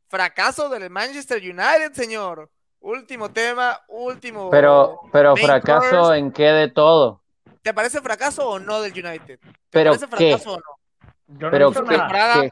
fracaso 0.07 0.69
del 0.69 0.89
Manchester 0.89 1.41
United, 1.41 1.91
señor. 1.91 2.49
Último 2.79 3.29
tema, 3.29 3.77
último. 3.89 4.49
Pero, 4.49 5.01
pero 5.11 5.35
fracaso 5.35 6.13
en 6.13 6.31
qué 6.31 6.45
de 6.45 6.69
todo. 6.69 7.21
¿Te 7.61 7.73
parece 7.73 7.99
fracaso 7.99 8.47
o 8.47 8.57
no 8.57 8.81
del 8.81 8.93
United? 8.93 9.37
¿Te 9.37 9.49
pero 9.69 9.91
parece 9.91 10.07
fracaso 10.07 10.53
o 10.53 10.55
no? 10.55 11.07
Yo 11.27 11.47
no 11.47 11.51
pero 11.51 11.71
¿qué, 11.73 12.51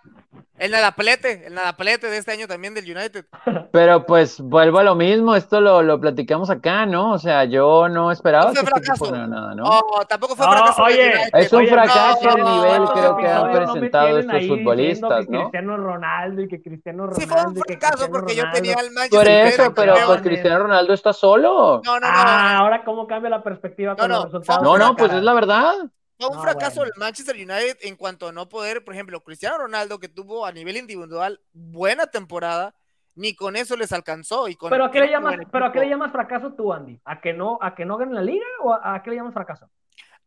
el 0.58 0.72
nadaplete, 0.72 1.48
el 1.48 1.54
nadaplete 1.56 2.08
de 2.08 2.18
este 2.18 2.32
año 2.32 2.48
también 2.48 2.74
del 2.74 2.86
United. 2.86 3.26
Pero 3.72 4.06
pues 4.06 4.40
vuelvo 4.40 4.80
a 4.80 4.84
lo 4.84 4.96
mismo, 4.96 5.36
esto 5.36 5.60
lo, 5.60 5.82
lo 5.82 6.00
platicamos 6.00 6.50
acá, 6.50 6.86
¿no? 6.86 7.12
O 7.12 7.20
sea, 7.20 7.44
yo 7.46 7.90
no 7.90 8.12
esperaba 8.12 8.54
no 8.54 8.54
que 8.54 8.60
este 8.60 8.96
fuera 8.96 9.28
nada, 9.28 9.56
¿no? 9.56 9.64
Oh, 9.66 10.06
tampoco 10.06 10.36
fue 10.36 10.46
fracaso. 10.46 10.84
oye, 10.84 11.12
es 11.34 11.52
un 11.52 11.68
fracaso 11.68 12.38
el 12.38 12.44
nivel 12.44 12.84
creo 12.94 13.18
que 13.18 13.28
han 13.28 13.52
presentado 13.52 14.20
estos 14.20 14.48
futbolistas, 14.48 15.28
¿no? 15.28 15.40
Cristiano 15.42 15.78
Ronaldo 15.78 16.42
y 16.44 16.48
que 16.48 16.62
Cristiano 16.62 17.08
Ronaldo. 17.08 17.22
Sí, 17.22 17.28
fue 17.28 17.46
un 17.46 17.56
fracaso 17.56 18.10
porque 18.10 18.36
yo 18.36 18.44
tenía 18.54 18.76
el 18.76 18.92
Manchester 18.92 19.20
Por 19.20 19.28
eso, 19.28 19.74
pero 19.74 19.96
pues 20.06 20.22
Cristiano 20.22 20.60
Ronaldo 20.60 20.94
está 20.94 21.14
solo. 21.14 21.82
No, 21.84 22.00
no, 22.00 22.00
no. 22.00 22.08
Ah, 22.08 22.58
ahora 22.60 22.84
cómo 22.84 23.08
cambia 23.08 23.30
la 23.30 23.44
perspectiva 23.44 23.96
con 23.96 24.10
los 24.10 24.26
resultados. 24.26 24.64
No, 24.64 24.78
no, 24.78 24.96
pues 24.96 25.12
es 25.12 25.24
la 25.24 25.34
verdad. 25.34 25.74
Fue 26.18 26.30
un 26.30 26.42
fracaso 26.42 26.82
del 26.82 26.92
Manchester 26.98 27.36
United 27.36 27.78
en 27.82 27.96
cuanto 27.96 28.28
a 28.28 28.32
no 28.32 28.48
poder, 28.48 28.84
por 28.84 28.94
ejemplo, 28.94 29.22
Cristiano 29.22 29.58
Ronaldo, 29.58 30.00
que 30.00 30.08
tuvo 30.08 30.46
a 30.46 30.52
nivel 30.52 30.78
individual 30.78 31.42
buena 31.52 32.08
temporada, 32.08 32.76
ni 33.16 33.36
con 33.36 33.56
eso 33.56 33.76
les 33.76 33.92
alcanzó. 33.92 34.48
Y 34.48 34.56
con 34.56 34.70
¿Pero, 34.70 34.86
a 34.86 34.92
qué 34.92 35.00
le 35.00 35.10
llamas, 35.10 35.36
¿pero 35.52 35.66
a 35.66 35.72
qué 35.72 35.80
le 35.80 35.90
llamas 35.90 36.12
fracaso 36.12 36.54
tú, 36.54 36.72
Andy? 36.72 37.00
¿A 37.04 37.20
que 37.20 37.34
no, 37.34 37.58
a 37.62 37.76
que 37.76 37.86
no 37.86 37.98
ganen 37.98 38.16
la 38.16 38.22
liga 38.22 38.46
o 38.62 38.74
a, 38.74 38.96
a 38.96 39.04
qué 39.04 39.10
le 39.10 39.18
llamas 39.18 39.34
fracaso? 39.34 39.70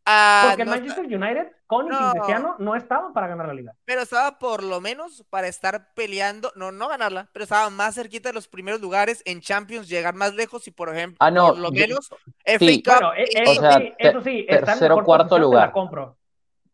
Ah, 0.08 0.44
Porque 0.48 0.62
el 0.62 0.68
Manchester 0.68 1.04
United, 1.04 1.48
con 1.66 1.86
y 1.86 2.10
Cristiano, 2.12 2.54
no 2.60 2.76
estaba 2.76 3.12
para 3.12 3.26
ganar 3.26 3.48
la 3.48 3.54
liga. 3.54 3.72
Pero 3.84 4.02
estaba 4.02 4.38
por 4.38 4.62
lo 4.62 4.80
menos 4.80 5.24
para 5.30 5.48
estar 5.48 5.92
peleando, 5.94 6.52
no, 6.54 6.70
no 6.70 6.88
ganarla, 6.88 7.28
pero 7.32 7.42
estaba 7.42 7.68
más 7.70 7.96
cerquita 7.96 8.28
de 8.28 8.34
los 8.34 8.46
primeros 8.46 8.80
lugares 8.80 9.20
en 9.26 9.40
Champions, 9.40 9.88
llegar 9.88 10.14
más 10.14 10.34
lejos 10.34 10.68
y, 10.68 10.70
por 10.70 10.94
ejemplo, 10.94 11.16
ah, 11.20 11.32
por 11.32 11.58
lo 11.58 11.72
menos, 11.72 12.08
sí, 12.58 12.82
Cup, 12.84 13.12
e, 13.16 13.24
eso, 13.34 13.72
sí, 13.72 13.94
eso 13.98 14.22
sí, 14.22 14.46
tercero, 14.48 15.02
cuarto 15.02 15.38
lugar. 15.40 15.72
compro. 15.72 16.15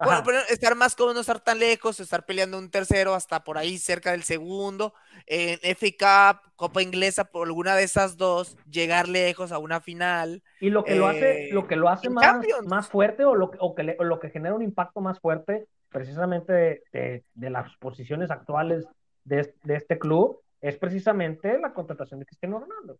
Bueno, 0.04 0.22
pero 0.24 0.38
estar 0.48 0.74
más 0.74 0.94
cómodo, 0.96 1.14
no 1.14 1.20
estar 1.20 1.40
tan 1.40 1.58
lejos, 1.58 2.00
estar 2.00 2.24
peleando 2.24 2.58
un 2.58 2.70
tercero 2.70 3.14
hasta 3.14 3.44
por 3.44 3.58
ahí 3.58 3.78
cerca 3.78 4.12
del 4.12 4.22
segundo, 4.22 4.94
en 5.26 5.58
FA 5.76 6.34
Cup, 6.36 6.52
Copa 6.56 6.82
Inglesa, 6.82 7.24
por 7.24 7.46
alguna 7.46 7.76
de 7.76 7.84
esas 7.84 8.16
dos, 8.16 8.56
llegar 8.70 9.08
lejos 9.08 9.52
a 9.52 9.58
una 9.58 9.80
final. 9.80 10.42
Y 10.60 10.70
lo 10.70 10.84
que 10.84 10.94
lo 10.94 11.06
hace, 11.06 11.50
lo 11.52 11.66
que 11.66 11.76
lo 11.76 11.88
hace 11.88 12.10
más, 12.10 12.44
más 12.66 12.88
fuerte 12.88 13.24
o 13.24 13.34
lo, 13.34 13.50
o 13.58 13.74
que 13.74 13.96
lo 13.98 14.20
que 14.20 14.30
genera 14.30 14.54
un 14.54 14.62
impacto 14.62 15.00
más 15.00 15.20
fuerte 15.20 15.66
precisamente 15.92 16.82
de, 16.92 17.22
las 17.34 17.76
posiciones 17.76 18.30
actuales 18.30 18.86
de, 19.24 19.52
este 19.68 19.98
club 19.98 20.40
es 20.60 20.76
precisamente 20.76 21.58
la 21.58 21.72
contratación 21.72 22.20
de 22.20 22.26
Cristiano 22.26 22.58
Ronaldo. 22.58 22.98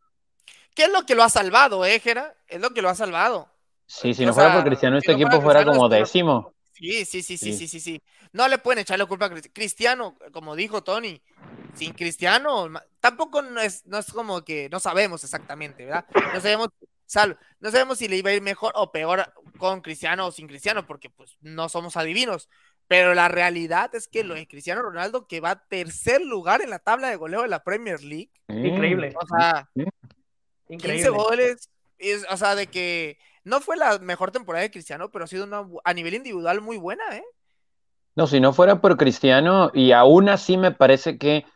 ¿Qué 0.75 0.85
es 0.85 0.93
lo 0.93 1.05
que 1.05 1.15
lo 1.15 1.23
ha 1.23 1.29
salvado, 1.29 1.85
eh, 1.85 1.99
Jera? 2.01 2.35
Es 2.49 2.61
lo 2.61 2.71
que 2.71 2.83
lo 2.83 2.89
ha 2.89 2.95
salvado. 2.95 3.49
Sí, 3.87 4.15
si 4.15 4.25
no 4.25 4.33
fuera 4.33 4.55
por 4.55 4.65
Cristiano, 4.65 4.97
este 4.97 5.13
equipo 5.13 5.41
fuera 5.41 5.65
como 5.65 5.89
décimo. 5.89 6.53
Sí, 6.83 7.05
sí, 7.05 7.23
sí, 7.23 7.39
sí, 7.39 7.53
sí, 7.53 7.69
sí, 7.69 7.79
sí. 7.79 8.03
No 8.33 8.49
le 8.49 8.59
pueden 8.59 8.81
echar 8.81 8.99
la 8.99 9.07
culpa 9.07 9.27
a 9.27 9.31
Cristiano, 9.53 10.19
como 10.33 10.57
dijo 10.57 10.83
Tony. 10.83 11.23
Sin 11.75 11.93
Cristiano, 11.93 12.69
tampoco 12.99 13.41
no 13.41 13.61
es, 13.61 13.87
no 13.87 13.99
es 13.99 14.13
como 14.13 14.43
que 14.43 14.69
no 14.69 14.81
sabemos 14.81 15.23
exactamente, 15.23 15.85
¿verdad? 15.85 16.05
No 16.35 16.41
sabemos, 16.41 16.71
no 17.61 17.71
sabemos 17.71 17.99
si 17.99 18.09
le 18.09 18.17
iba 18.17 18.31
a 18.31 18.35
ir 18.35 18.43
mejor 18.43 18.73
o 18.75 18.91
peor 18.91 19.33
con 19.59 19.81
Cristiano 19.81 20.27
o 20.27 20.33
sin 20.33 20.49
Cristiano, 20.49 20.85
porque 20.85 21.09
pues 21.09 21.37
no 21.41 21.69
somos 21.69 21.97
adivinos. 21.97 22.49
Pero 22.89 23.15
la 23.15 23.29
realidad 23.29 23.95
es 23.95 24.09
que 24.09 24.25
lo 24.25 24.35
de 24.35 24.49
Cristiano 24.49 24.83
Ronaldo, 24.83 25.29
que 25.29 25.39
va 25.39 25.51
a 25.51 25.65
tercer 25.65 26.21
lugar 26.21 26.63
en 26.63 26.71
la 26.71 26.81
tabla 26.81 27.11
de 27.11 27.17
goleo 27.17 27.43
de 27.43 27.49
la 27.49 27.63
Premier 27.63 28.03
League. 28.03 28.33
Increíble. 28.49 29.15
O 29.15 29.27
sea, 29.27 29.71
Increíble. 30.69 31.05
15 31.05 31.11
goles. 31.11 31.71
o 32.29 32.37
sea, 32.37 32.57
de 32.57 32.67
que 32.67 33.19
no 33.45 33.61
fue 33.61 33.77
la 33.77 33.99
mejor 33.99 34.31
temporada 34.31 34.63
de 34.63 34.71
Cristiano, 34.71 35.11
pero 35.11 35.25
ha 35.25 35.29
sido 35.29 35.45
una 35.45 35.67
a 35.85 35.95
nivel 35.95 36.15
individual 36.15 36.61
muy 36.61 36.77
buena, 36.77 37.03
¿eh? 37.13 37.25
No, 38.15 38.27
si 38.27 38.41
no 38.41 38.53
fuera 38.53 38.81
por 38.81 38.97
Cristiano, 38.97 39.71
y 39.73 39.93
aún 39.93 40.29
así 40.29 40.59
me 40.59 40.71
parece 40.71 41.17
que 41.17 41.47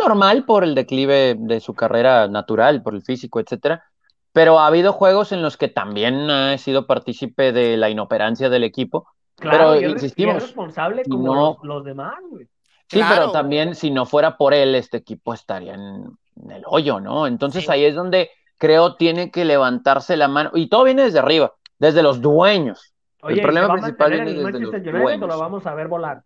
normal 0.00 0.44
por 0.44 0.64
el 0.64 0.74
declive 0.74 1.34
de 1.38 1.60
su 1.60 1.74
carrera 1.74 2.28
natural, 2.28 2.82
por 2.82 2.94
el 2.94 3.02
físico, 3.02 3.40
etcétera. 3.40 3.84
Pero 4.32 4.58
ha 4.58 4.66
habido 4.66 4.92
juegos 4.92 5.32
en 5.32 5.42
los 5.42 5.56
que 5.56 5.68
también 5.68 6.30
ha 6.30 6.56
sido 6.58 6.86
partícipe 6.86 7.52
de 7.52 7.76
la 7.76 7.90
inoperancia 7.90 8.48
del 8.48 8.64
equipo. 8.64 9.08
Claro, 9.36 9.74
pero 9.74 9.90
insistimos. 9.90 10.42
responsable 10.42 11.02
como 11.08 11.58
los, 11.62 11.84
demás, 11.84 12.14
güey. 12.30 12.46
Sí, 12.88 13.00
pero 13.08 13.32
también 13.32 13.74
si 13.74 13.90
no 13.90 14.06
fuera 14.06 14.36
por 14.36 14.54
él, 14.54 14.74
este 14.74 14.98
equipo 14.98 15.34
estaría 15.34 15.74
en, 15.74 16.06
el 16.50 16.62
hoyo, 16.66 17.00
¿no? 17.00 17.26
Entonces 17.26 17.68
ahí 17.68 17.84
es 17.84 17.94
donde 17.94 18.30
creo 18.58 18.96
tiene 18.96 19.30
que 19.30 19.44
levantarse 19.44 20.16
la 20.16 20.28
mano. 20.28 20.50
Y 20.54 20.68
todo 20.68 20.84
viene 20.84 21.02
desde 21.02 21.18
arriba, 21.18 21.52
desde 21.78 22.02
los 22.02 22.20
dueños. 22.20 22.94
el 23.22 23.40
problema 23.40 23.72
principal 23.72 24.10
viene 24.10 24.32
desde 24.32 24.60
los 24.60 24.82
dueños. 24.82 25.28
lo 25.28 25.38
vamos 25.38 25.66
a 25.66 25.74
ver 25.74 25.88
volar? 25.88 26.22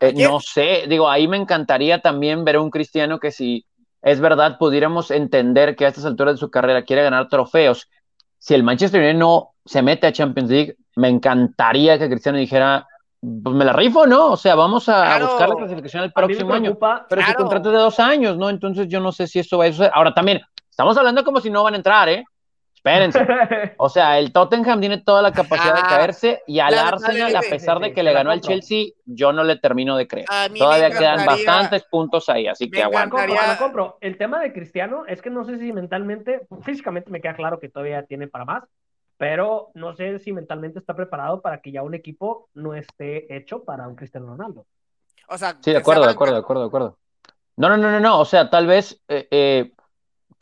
Eh, 0.00 0.12
no 0.14 0.40
sé, 0.40 0.86
digo, 0.88 1.08
ahí 1.08 1.28
me 1.28 1.36
encantaría 1.36 2.00
también 2.00 2.44
ver 2.44 2.56
a 2.56 2.60
un 2.60 2.70
cristiano 2.70 3.20
que 3.20 3.30
si 3.30 3.64
es 4.02 4.20
verdad 4.20 4.58
pudiéramos 4.58 5.12
entender 5.12 5.76
que 5.76 5.84
a 5.84 5.88
estas 5.88 6.04
alturas 6.04 6.34
de 6.34 6.38
su 6.38 6.50
carrera 6.50 6.84
quiere 6.84 7.04
ganar 7.04 7.28
trofeos. 7.28 7.88
Si 8.38 8.52
el 8.54 8.64
Manchester 8.64 9.00
United 9.00 9.18
no 9.18 9.50
se 9.64 9.80
mete 9.80 10.08
a 10.08 10.12
Champions 10.12 10.50
League, 10.50 10.76
me 10.96 11.08
encantaría 11.08 11.98
que 11.98 12.08
Cristiano 12.08 12.38
dijera, 12.38 12.88
pues 13.20 13.54
me 13.54 13.64
la 13.64 13.72
rifo, 13.72 14.04
¿no? 14.04 14.32
O 14.32 14.36
sea, 14.36 14.56
vamos 14.56 14.88
a 14.88 15.20
buscar 15.20 15.48
la 15.48 15.54
clasificación 15.54 16.02
el 16.02 16.12
próximo 16.12 16.52
año. 16.52 16.76
Pero 17.08 17.22
su 17.22 17.34
contrato 17.34 17.68
es 17.68 17.76
de 17.76 17.80
dos 17.80 18.00
años, 18.00 18.36
¿no? 18.36 18.50
Entonces 18.50 18.88
yo 18.88 18.98
no 18.98 19.12
sé 19.12 19.28
si 19.28 19.38
eso 19.38 19.58
va 19.58 19.66
a 19.66 19.68
suceder. 19.68 19.92
Ahora 19.94 20.12
también, 20.12 20.40
Estamos 20.72 20.96
hablando 20.96 21.22
como 21.22 21.38
si 21.38 21.50
no 21.50 21.62
van 21.62 21.74
a 21.74 21.76
entrar, 21.76 22.08
¿eh? 22.08 22.24
Espérense. 22.74 23.20
O 23.76 23.90
sea, 23.90 24.18
el 24.18 24.32
Tottenham 24.32 24.80
tiene 24.80 24.98
toda 25.02 25.20
la 25.20 25.30
capacidad 25.32 25.74
de 25.74 25.82
ah, 25.84 25.88
caerse 25.88 26.42
y 26.46 26.60
al 26.60 26.72
Arsenal, 26.72 27.36
a 27.36 27.40
pesar 27.40 27.78
de 27.78 27.92
que 27.92 28.02
le 28.02 28.12
ganó 28.14 28.30
al 28.30 28.40
Chelsea, 28.40 28.86
yo 29.04 29.34
no 29.34 29.44
le 29.44 29.56
termino 29.56 29.98
de 29.98 30.08
creer. 30.08 30.26
Todavía 30.56 30.90
quedan 30.90 31.26
bastantes 31.26 31.84
puntos 31.84 32.30
ahí, 32.30 32.46
así 32.46 32.70
que 32.70 32.82
aguanta. 32.82 33.58
compro. 33.58 33.98
El 34.00 34.16
tema 34.16 34.40
de 34.40 34.54
Cristiano 34.54 35.04
es 35.06 35.20
que 35.20 35.28
no 35.28 35.44
sé 35.44 35.58
si 35.58 35.74
mentalmente, 35.74 36.46
físicamente 36.62 37.10
me 37.10 37.20
queda 37.20 37.34
claro 37.34 37.60
que 37.60 37.68
todavía 37.68 38.06
tiene 38.06 38.28
para 38.28 38.46
más, 38.46 38.64
pero 39.18 39.72
no 39.74 39.94
sé 39.94 40.20
si 40.20 40.32
mentalmente 40.32 40.78
está 40.78 40.96
preparado 40.96 41.42
para 41.42 41.60
que 41.60 41.70
ya 41.70 41.82
un 41.82 41.94
equipo 41.94 42.48
no 42.54 42.74
esté 42.74 43.36
hecho 43.36 43.62
para 43.62 43.88
un 43.88 43.94
Cristiano 43.94 44.26
Ronaldo. 44.28 44.64
O 45.28 45.36
sea, 45.36 45.58
sí, 45.60 45.70
de 45.70 45.76
acuerdo, 45.76 46.06
de 46.06 46.12
acuerdo, 46.12 46.34
de 46.34 46.40
acuerdo, 46.40 46.62
de 46.62 46.68
acuerdo. 46.68 46.98
No, 47.56 47.68
no, 47.68 47.76
no, 47.76 47.90
no, 47.90 48.00
no. 48.00 48.20
O 48.20 48.24
sea, 48.24 48.48
tal 48.48 48.66
vez 48.66 48.98
eh, 49.08 49.28
eh, 49.30 49.72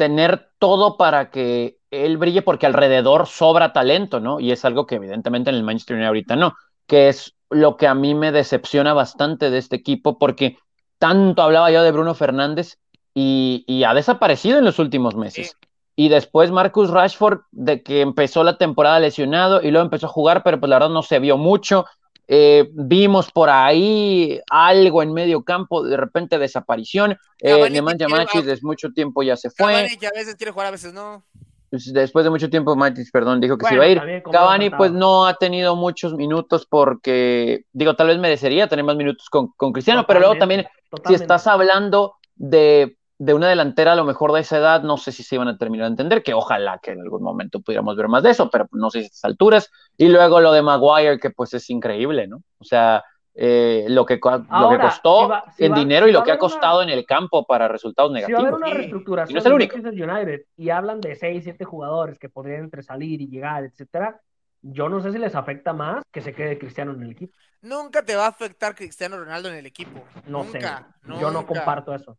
tener 0.01 0.49
todo 0.59 0.97
para 0.97 1.31
que 1.31 1.77
él 1.91 2.17
brille 2.17 2.41
porque 2.41 2.65
alrededor 2.65 3.27
sobra 3.27 3.75
talento, 3.75 4.19
¿no? 4.19 4.41
Y 4.41 4.51
es 4.51 4.65
algo 4.65 4.87
que 4.87 4.95
evidentemente 4.95 5.51
en 5.51 5.57
el 5.57 5.63
Manchester 5.63 5.97
United 5.97 6.07
ahorita 6.07 6.37
no, 6.37 6.55
que 6.87 7.11
es 7.11 7.35
lo 7.51 7.77
que 7.77 7.87
a 7.87 7.95
mí 7.95 8.15
me 8.15 8.33
decepciona 8.33 8.95
bastante 8.95 9.51
de 9.51 9.59
este 9.59 9.77
equipo 9.77 10.19
porque 10.19 10.57
tanto 10.97 11.43
hablaba 11.43 11.71
yo 11.71 11.83
de 11.83 11.93
Bruno 11.93 12.15
Fernández 12.15 12.79
y, 13.13 13.85
ha 13.87 13.93
desaparecido 13.93 14.57
en 14.57 14.65
los 14.65 14.79
últimos 14.79 15.17
meses. 15.17 15.59
Y 15.97 16.09
después 16.09 16.51
Marcus 16.51 16.89
Rashford, 16.89 17.41
de 17.51 17.83
que 17.83 18.01
empezó 18.01 18.43
la 18.43 18.57
temporada 18.57 19.01
lesionado 19.01 19.61
y 19.61 19.71
luego 19.71 19.85
empezó 19.85 20.07
a 20.07 20.09
jugar, 20.09 20.43
pero 20.43 20.59
pues 20.61 20.71
la 20.71 20.77
verdad 20.77 20.89
no 20.89 21.03
se 21.03 21.19
vio 21.19 21.37
mucho. 21.37 21.85
Eh, 22.33 22.71
vimos 22.75 23.33
por 23.33 23.51
ahí 23.51 24.41
algo 24.49 25.03
en 25.03 25.13
medio 25.13 25.43
campo, 25.43 25.83
de 25.83 25.97
repente 25.97 26.39
desaparición. 26.39 27.19
Eh, 27.41 27.69
Nemanja 27.69 28.07
Machis 28.07 28.45
desde 28.45 28.65
mucho 28.65 28.91
tiempo 28.93 29.25
ya 29.25 29.37
se 29.37 29.51
fue. 29.51 29.89
que 29.99 30.07
a 30.07 30.13
veces 30.15 30.37
quiere 30.37 30.53
jugar, 30.53 30.69
a 30.69 30.71
veces 30.71 30.93
no. 30.93 31.25
pues, 31.71 31.93
después 31.93 32.23
de 32.25 32.31
mucho 32.31 32.49
tiempo, 32.49 32.77
Matic, 32.77 33.11
perdón, 33.11 33.41
dijo 33.41 33.59
que 33.59 33.67
se 33.67 33.75
iba 33.75 33.83
a 33.83 33.89
ir. 33.89 34.23
Cavani, 34.31 34.71
pues 34.71 34.93
no 34.93 35.27
ha 35.27 35.35
tenido 35.35 35.75
muchos 35.75 36.15
minutos 36.15 36.69
porque, 36.71 37.65
digo, 37.73 37.97
tal 37.97 38.07
vez 38.07 38.19
merecería 38.21 38.69
tener 38.69 38.85
más 38.85 38.95
minutos 38.95 39.29
con, 39.29 39.49
con 39.57 39.73
Cristiano, 39.73 40.05
pero 40.07 40.21
luego 40.21 40.37
también, 40.37 40.69
Totalmente, 40.89 41.19
si 41.19 41.23
estás 41.25 41.49
hablando 41.49 42.15
de, 42.37 42.97
de 43.23 43.35
una 43.35 43.49
delantera 43.49 43.93
a 43.93 43.97
lo 43.97 44.05
mejor 44.05 44.33
de 44.33 44.41
esa 44.41 44.57
edad, 44.57 44.83
no 44.83 44.97
sé 44.97 45.13
si 45.13 45.23
se 45.23 45.35
iban 45.35 45.47
a 45.49 45.59
terminar 45.59 45.87
de 45.89 45.91
entender, 45.91 46.23
que 46.23 46.33
ojalá 46.33 46.79
que 46.83 46.93
en 46.93 47.01
algún 47.03 47.23
momento 47.23 47.61
pudiéramos 47.61 47.95
ver 47.95 48.09
más 48.09 48.23
de 48.23 48.31
eso, 48.31 48.49
pero 48.51 48.67
no 48.73 48.89
sé 48.89 49.01
si 49.01 49.05
a 49.05 49.07
estas 49.09 49.25
alturas. 49.27 49.71
Y 49.99 50.09
luego 50.09 50.41
lo 50.41 50.53
de 50.53 50.63
Maguire, 50.63 51.19
que 51.21 51.29
pues 51.31 51.53
es 51.53 51.69
increíble, 51.69 52.27
¿no? 52.27 52.39
O 52.59 52.65
sea, 52.65 53.05
eh, 53.35 53.85
lo, 53.89 54.07
que, 54.07 54.19
co- 54.19 54.31
lo 54.39 54.43
que 54.45 54.47
Ahora, 54.51 54.81
costó 54.89 55.21
si 55.25 55.29
va- 55.31 55.45
si 55.55 55.65
en 55.67 55.73
va- 55.73 55.77
dinero 55.79 56.07
si 56.07 56.11
y 56.11 56.13
lo 56.15 56.23
que 56.25 56.31
ha 56.31 56.35
haber 56.35 56.43
una- 56.45 56.51
costado 56.51 56.83
en 56.83 56.89
el 56.89 57.05
campo 57.05 57.45
para 57.45 57.69
resultados 57.69 58.11
Si 58.11 58.21
va 58.23 58.27
a 58.27 58.27
haber 58.41 58.53
negativos. 58.53 58.59
una 58.71 58.75
reestructuración 58.79 59.31
Y 59.31 59.35
no 59.35 59.39
es 59.41 59.47
el 59.47 59.51
de 59.53 59.55
único. 60.03 60.13
United 60.15 60.41
y 60.57 60.71
hablan 60.71 61.01
de 61.03 61.15
6, 61.15 61.45
7 61.45 61.65
jugadores 61.67 62.19
que 62.19 62.29
podrían 62.31 62.65
entre 62.65 62.83
salir 62.83 63.21
y 63.21 63.29
llegar, 63.29 63.65
etcétera, 63.65 64.19
yo 64.63 64.89
no 64.89 65.01
sé 65.03 65.13
si 65.13 65.19
les 65.19 65.35
afecta 65.35 65.73
más 65.75 66.03
que 66.11 66.23
se 66.23 66.33
quede 66.35 66.59
Cristiano 66.59 66.93
en 66.93 67.03
el 67.03 67.11
equipo. 67.11 67.35
Nunca 67.63 68.03
te 68.03 68.17
va 68.17 68.25
a 68.25 68.29
afectar 68.29 68.75
Cristiano 68.75 69.19
Ronaldo 69.19 69.49
en 69.51 69.57
el 69.57 69.67
equipo. 69.67 70.03
No 70.27 70.43
nunca, 70.45 70.89
sé. 71.03 71.09
Yo 71.21 71.31
no 71.31 71.41
nunca. 71.41 71.47
comparto 71.47 71.95
eso. 71.95 72.17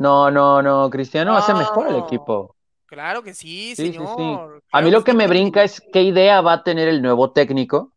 No, 0.00 0.30
no, 0.30 0.62
no, 0.62 0.88
Cristiano 0.90 1.36
hace 1.36 1.52
mejor 1.54 1.88
el 1.88 1.98
No. 2.00 2.06
equipo. 2.06 2.56
Claro 2.86 3.22
que 3.22 3.34
sí, 3.34 3.74
Sí, 3.76 3.86
sí, 3.86 3.92
sí. 3.92 3.98
señor. 3.98 4.62
A 4.72 4.80
mí 4.82 4.90
lo 4.90 5.04
que 5.04 5.12
me 5.14 5.28
brinca 5.28 5.62
es 5.62 5.80
qué 5.92 6.02
idea 6.02 6.40
va 6.40 6.54
a 6.54 6.62
tener 6.64 6.88
el 6.88 7.02
nuevo 7.02 7.32
técnico. 7.32 7.92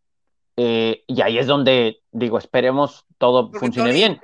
eh, 0.55 1.03
y 1.07 1.21
ahí 1.21 1.39
es 1.39 1.47
donde 1.47 2.03
digo, 2.11 2.37
esperemos 2.37 3.05
todo 3.17 3.49
Porque, 3.49 3.59
funcione 3.59 3.89
Tony, 3.89 3.99
bien. 3.99 4.21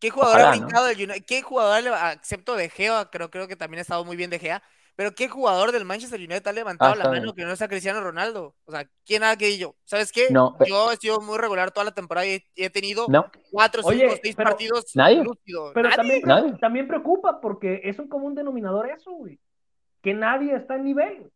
¿Qué 0.00 0.10
jugador 0.10 0.36
ha 0.36 0.38
Ojalá, 0.38 0.56
¿no? 0.56 0.66
brincado 0.66 0.86
del 0.86 0.96
United? 0.96 1.24
¿Qué 1.24 1.42
jugador, 1.42 1.84
excepto 2.14 2.56
De 2.56 2.68
Gea, 2.68 3.08
creo, 3.12 3.30
creo 3.30 3.46
que 3.46 3.56
también 3.56 3.78
ha 3.78 3.82
estado 3.82 4.04
muy 4.04 4.16
bien 4.16 4.28
De 4.30 4.38
Gea, 4.40 4.62
pero 4.96 5.12
qué 5.14 5.28
jugador 5.28 5.72
del 5.72 5.84
Manchester 5.84 6.18
United 6.20 6.46
ha 6.46 6.52
levantado 6.52 6.92
Ah, 6.92 6.96
la 6.96 7.04
mano 7.04 7.22
bien. 7.22 7.34
que 7.34 7.44
no 7.44 7.56
sea 7.56 7.68
Cristiano 7.68 8.00
Ronaldo? 8.00 8.54
O 8.64 8.70
sea, 8.72 8.86
¿quién 9.04 9.24
ha 9.24 9.36
que 9.36 9.58
yo? 9.58 9.74
¿Sabes 9.84 10.12
qué? 10.12 10.28
No, 10.30 10.56
Yo 10.66 10.92
he 10.92 10.96
sido 10.96 11.20
muy 11.20 11.36
regular 11.38 11.70
toda 11.72 11.84
la 11.84 11.90
temporada 11.92 12.26
y 12.26 12.42
he 12.56 12.70
tenido 12.70 13.06
No, 13.08 13.26
cuatro, 13.50 13.82
Oye, 13.84 14.00
cinco, 14.08 14.14
seis 14.22 14.36
pero- 14.36 14.50
partidos 14.50 14.84
Nadie. 14.94 15.24
lúcidos. 15.24 15.72
Pero 15.74 15.88
Nadie. 15.88 15.96
también, 15.96 16.22
Nadie. 16.24 16.52
también 16.60 16.88
preocupa 16.88 17.40
porque 17.40 17.80
es 17.84 17.98
un 17.98 18.08
común 18.08 18.34
denominador 18.34 18.88
eso, 18.90 19.10
güey. 19.12 19.38
Que 20.02 20.14
nadie 20.14 20.54
está 20.54 20.76
en 20.76 20.84
nivel. 20.84 21.30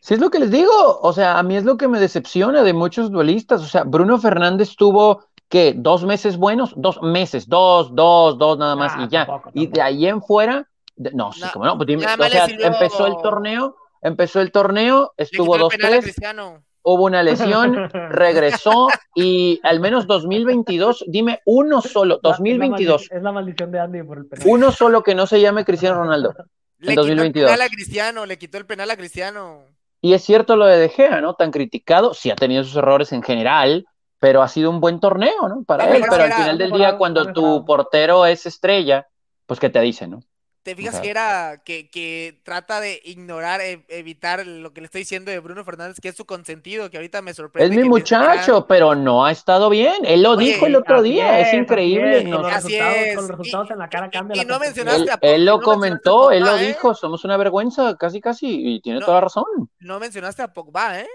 sí 0.00 0.14
es 0.14 0.20
lo 0.20 0.30
que 0.30 0.38
les 0.38 0.50
digo. 0.50 0.70
O 1.00 1.12
sea, 1.12 1.38
a 1.38 1.42
mí 1.42 1.56
es 1.56 1.64
lo 1.64 1.76
que 1.76 1.88
me 1.88 1.98
decepciona 1.98 2.62
de 2.62 2.72
muchos 2.74 3.10
duelistas. 3.10 3.62
O 3.62 3.66
sea, 3.66 3.84
Bruno 3.84 4.18
Fernández 4.18 4.76
tuvo, 4.76 5.24
¿qué? 5.48 5.72
Dos 5.74 6.04
meses 6.04 6.36
buenos, 6.36 6.74
dos 6.76 7.00
meses, 7.02 7.48
dos, 7.48 7.94
dos, 7.94 8.36
dos 8.38 8.58
nada 8.58 8.76
más 8.76 8.92
Ah, 8.96 9.04
y 9.04 9.08
ya. 9.08 9.24
tampoco, 9.26 9.50
Y 9.54 9.60
de 9.66 9.72
tampoco. 9.72 9.86
ahí 9.86 10.06
en 10.06 10.22
fuera, 10.22 10.68
no, 10.96 11.32
sí, 11.32 11.42
como 11.52 11.64
no, 11.64 11.76
pues 11.78 11.88
o 11.96 12.00
sea, 12.00 12.46
sirvió- 12.46 12.66
empezó 12.66 13.06
el 13.06 13.14
torneo, 13.22 13.76
empezó 14.02 14.40
el 14.40 14.52
torneo, 14.52 15.12
estuvo 15.16 15.44
quitó 15.52 15.54
el 15.56 15.60
dos, 15.62 15.70
penal 15.74 15.86
a 15.86 15.90
tres, 15.96 16.04
Cristiano. 16.04 16.64
hubo 16.82 17.04
una 17.04 17.22
lesión, 17.22 17.74
regresó 18.10 18.88
y 19.14 19.60
al 19.62 19.80
menos 19.80 20.06
2022, 20.06 21.04
dime 21.08 21.40
uno 21.46 21.80
solo, 21.82 22.20
La- 22.22 22.30
2022, 22.30 23.02
Es 23.02 23.08
la, 23.10 23.10
maldición, 23.10 23.18
es 23.18 23.22
la 23.24 23.32
maldición 23.32 23.72
de 23.72 23.80
Andy 23.80 24.02
por 24.02 24.18
el 24.18 24.26
penal. 24.26 24.46
uno 24.48 24.70
solo 24.72 25.02
que 25.02 25.14
no 25.14 25.26
se 25.26 25.40
llame 25.40 25.64
Cristiano 25.64 25.96
Ronaldo. 25.96 26.34
Le 26.78 26.86
En 26.86 26.90
quitó 26.90 27.00
el 27.02 27.06
2022. 27.16 27.50
penal 27.50 27.62
a 27.66 27.68
Cristiano, 27.70 28.26
le 28.26 28.38
quitó 28.38 28.58
el 28.58 28.66
penal 28.66 28.90
a 28.90 28.96
Cristiano. 28.96 29.62
Y 30.02 30.12
es 30.12 30.22
cierto 30.22 30.56
lo 30.56 30.66
de 30.66 30.76
De 30.78 30.88
Gea, 30.90 31.20
¿no? 31.22 31.34
Tan 31.34 31.50
criticado, 31.50 32.12
sí 32.12 32.30
ha 32.30 32.36
tenido 32.36 32.62
sus 32.62 32.76
errores 32.76 33.10
en 33.12 33.22
general, 33.22 33.86
pero 34.18 34.42
ha 34.42 34.48
sido 34.48 34.68
un 34.70 34.80
buen 34.80 35.00
torneo, 35.00 35.48
¿no? 35.48 35.64
Para 35.64 35.88
él, 35.96 36.04
pero 36.10 36.24
al 36.24 36.32
final 36.32 36.58
del 36.58 36.72
día, 36.72 36.98
cuando 36.98 37.32
tu 37.32 37.64
portero 37.64 38.26
es 38.26 38.44
estrella, 38.44 39.06
pues 39.46 39.58
¿qué 39.60 39.70
te 39.70 39.80
dice, 39.80 40.06
no? 40.06 40.20
¿Te 40.64 40.74
fijas 40.74 40.94
Ajá. 40.94 41.02
que 41.02 41.10
era 41.10 41.62
que, 41.62 41.90
que 41.90 42.40
trata 42.42 42.80
de 42.80 42.98
ignorar, 43.04 43.60
e- 43.60 43.84
evitar 43.88 44.46
lo 44.46 44.72
que 44.72 44.80
le 44.80 44.86
estoy 44.86 45.02
diciendo 45.02 45.30
de 45.30 45.38
Bruno 45.38 45.62
Fernández, 45.62 45.98
que 46.00 46.08
es 46.08 46.16
su 46.16 46.24
consentido, 46.24 46.88
que 46.90 46.96
ahorita 46.96 47.20
me 47.20 47.34
sorprende. 47.34 47.72
Es 47.76 47.82
mi 47.82 47.86
muchacho, 47.86 48.66
pero 48.66 48.94
no 48.94 49.26
ha 49.26 49.30
estado 49.30 49.68
bien. 49.68 50.06
Él 50.06 50.22
lo 50.22 50.30
Oye, 50.32 50.54
dijo 50.54 50.64
el 50.64 50.76
otro 50.76 51.00
Así 51.00 51.10
día, 51.10 51.38
es, 51.38 51.48
así 51.48 51.56
increíble. 51.58 52.18
es, 52.18 52.24
no- 52.24 52.36
con, 52.38 52.42
los 52.46 52.52
Así 52.54 52.68
resultados, 52.68 52.96
es. 52.96 53.14
con 53.16 53.28
los 53.28 53.38
resultados 53.38 53.68
Y- 53.68 53.72
en 53.74 53.78
la 53.78 53.88
cara 53.90 54.10
cambia 54.10 54.34
y 54.42 54.46
la 54.46 54.52
no 54.54 54.58
mencionaste 54.58 55.02
él, 55.02 55.10
a 55.10 55.16
Pogba, 55.18 55.34
él 55.34 55.44
lo 55.44 55.52
no 55.58 55.60
comentó, 55.62 56.30
él 56.30 56.42
lo 56.44 56.56
¿eh? 56.56 56.66
dijo, 56.68 56.94
somos 56.94 57.24
una 57.26 57.36
vergüenza, 57.36 57.96
casi 57.98 58.22
casi, 58.22 58.46
y 58.76 58.80
tiene 58.80 59.00
No. 59.00 59.04
toda 59.04 59.18
la 59.18 59.20
razón. 59.20 59.44
No 59.80 60.00
mencionaste 60.00 60.40
a 60.42 60.52
Pogba, 60.52 60.98
¿eh? 61.00 61.08